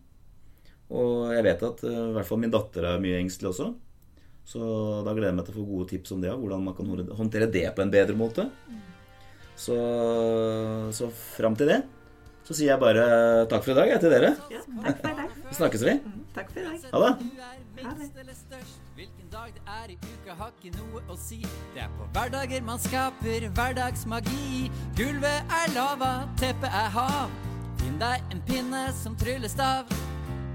Og 0.88 1.34
jeg 1.36 1.44
vet 1.44 1.66
at 1.68 1.84
eh, 1.84 2.00
i 2.08 2.16
hvert 2.16 2.30
fall 2.30 2.40
min 2.40 2.54
datter 2.54 2.88
er 2.88 3.02
mye 3.02 3.20
engstelig 3.20 3.52
også. 3.52 3.68
Så 4.48 4.62
da 5.04 5.12
gleder 5.12 5.34
jeg 5.34 5.36
meg 5.36 5.48
til 5.50 5.58
å 5.58 5.60
få 5.60 5.66
gode 5.68 5.90
tips 5.90 6.14
om 6.16 6.24
det, 6.24 6.32
hvordan 6.32 6.64
man 6.64 6.76
kan 6.78 6.88
håndtere 7.18 7.50
det 7.52 7.66
på 7.76 7.84
en 7.84 7.92
bedre 7.92 8.16
måte. 8.16 8.48
Så, 9.58 9.76
så 10.96 11.10
fram 11.36 11.58
til 11.58 11.68
det 11.74 11.82
så 12.48 12.54
sier 12.56 12.70
jeg 12.70 12.80
bare 12.80 13.02
takk 13.50 13.66
for 13.66 13.74
i 13.74 13.76
dag 13.76 13.90
jeg, 13.92 14.00
til 14.00 14.14
dere. 14.14 14.30
Ja, 14.48 14.62
takk 14.86 15.02
for 15.02 15.12
i 15.12 15.18
dag. 15.20 15.36
Snakkes 15.60 15.86
vi. 15.90 15.98
Mm, 16.00 16.26
takk 16.40 16.50
for 16.54 16.64
i 16.64 16.68
dag. 16.70 16.90
Ha 16.96 17.06
det. 17.06 17.14
Ha 17.84 17.96
det. 18.00 18.86
Dag 19.32 19.50
det 19.52 19.62
er 19.68 19.90
i 19.92 19.96
uka 20.00 20.34
har 20.38 20.52
ikke 20.56 20.70
noe 20.78 21.02
å 21.12 21.14
si. 21.20 21.42
Det 21.74 21.82
er 21.84 21.90
på 21.98 22.06
hverdager 22.14 22.62
man 22.64 22.80
skaper 22.80 23.44
hverdagsmagi. 23.58 24.70
Gulvet 24.96 25.52
er 25.52 25.72
lava, 25.74 26.12
teppet 26.40 26.72
er 26.72 26.88
hav. 26.94 27.34
Finn 27.82 27.98
deg 28.00 28.24
en 28.32 28.40
pinne 28.48 28.86
som 28.96 29.18
tryllestav. 29.20 29.92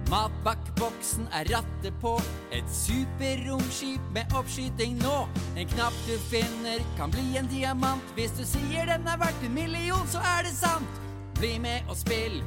Matbakkboksen 0.09 1.29
er 1.37 1.51
rattet 1.53 2.01
på. 2.01 2.15
Et 2.49 2.73
superromskip 2.73 4.09
med 4.15 4.33
oppskyting 4.39 4.97
nå. 5.03 5.19
En 5.53 5.69
knapp 5.75 5.95
du 6.07 6.17
finner 6.31 6.81
kan 6.97 7.13
bli 7.13 7.37
en 7.37 7.49
diamant. 7.53 8.13
Hvis 8.17 8.33
du 8.39 8.41
sier 8.41 8.89
den 8.89 9.05
er 9.05 9.21
verdt 9.21 9.45
en 9.45 9.53
million, 9.53 10.07
så 10.09 10.23
er 10.33 10.47
det 10.49 10.55
sant. 10.57 11.01
Bli 11.37 11.59
med 11.61 11.85
og 11.85 11.99
spill 12.01 12.41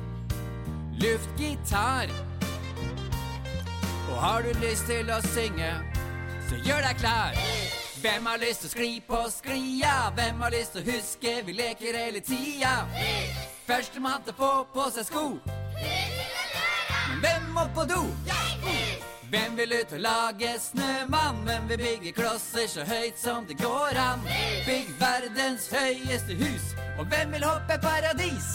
luftgitar. 0.98 2.10
Og 4.10 4.16
har 4.22 4.42
du 4.42 4.50
lyst 4.62 4.86
til 4.90 5.10
å 5.10 5.20
synge, 5.34 5.70
så 6.48 6.60
gjør 6.66 6.82
deg 6.86 7.00
klar. 7.00 7.38
Hvem 8.00 8.26
har 8.26 8.38
lyst 8.38 8.62
til 8.62 8.68
å 8.68 8.74
skli 8.74 8.90
på 9.08 9.22
sklia? 9.32 9.94
Hvem 10.14 10.42
har 10.44 10.54
lyst 10.54 10.76
til 10.76 10.84
å 10.84 10.90
huske 10.92 11.32
vi 11.46 11.56
leker 11.56 11.96
hele 11.98 12.20
tida? 12.20 12.74
Førstemann 13.66 14.22
til 14.26 14.36
å 14.36 14.40
få 14.40 14.52
på 14.74 14.90
seg 14.94 15.08
sko. 15.08 15.24
Men 17.10 17.22
hvem 17.24 17.50
må 17.56 17.66
på 17.74 17.86
do? 17.90 18.02
Hvem 19.30 19.56
vil 19.58 19.72
ut 19.80 19.92
og 19.96 20.00
lage 20.04 20.52
snømann? 20.62 21.42
Hvem 21.48 21.68
vil 21.68 21.82
bygge 21.82 22.12
klosser 22.14 22.68
så 22.70 22.84
høyt 22.86 23.18
som 23.18 23.46
det 23.48 23.58
går 23.58 23.98
an? 23.98 24.22
Bygg 24.66 24.92
verdens 25.00 25.66
høyeste 25.72 26.38
hus. 26.38 26.74
Og 26.98 27.08
hvem 27.10 27.34
vil 27.34 27.44
hoppe 27.48 27.80
paradis? 27.82 28.54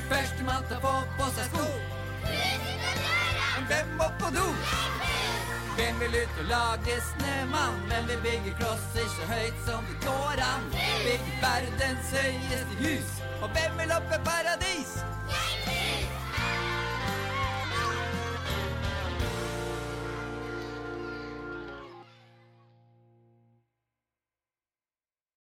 Førstemann 0.11 0.65
til 0.67 0.75
å 0.75 0.81
få 0.83 0.93
på 1.17 1.27
seg 1.37 1.45
sko. 1.53 1.67
Hvem 3.69 3.93
må 3.99 4.07
på 4.19 4.31
do? 4.35 4.47
Hvem 5.77 6.01
vil 6.01 6.17
ut 6.17 6.41
og 6.43 6.49
lage 6.49 6.97
snømann? 7.05 7.77
Hvem 7.87 8.09
vil 8.09 8.19
bygge 8.25 8.51
klosser 8.59 9.07
så 9.15 9.29
høyt 9.29 9.61
som 9.69 9.87
det 9.87 9.95
går 10.03 10.43
an? 10.49 10.67
Bygge 11.05 11.37
verdens 11.45 12.11
høyeste 12.17 12.81
hus. 12.81 13.15
Og 13.39 13.55
hvem 13.55 13.79
vil 13.79 13.95
oppe 13.95 14.19
paradis? 14.27 14.97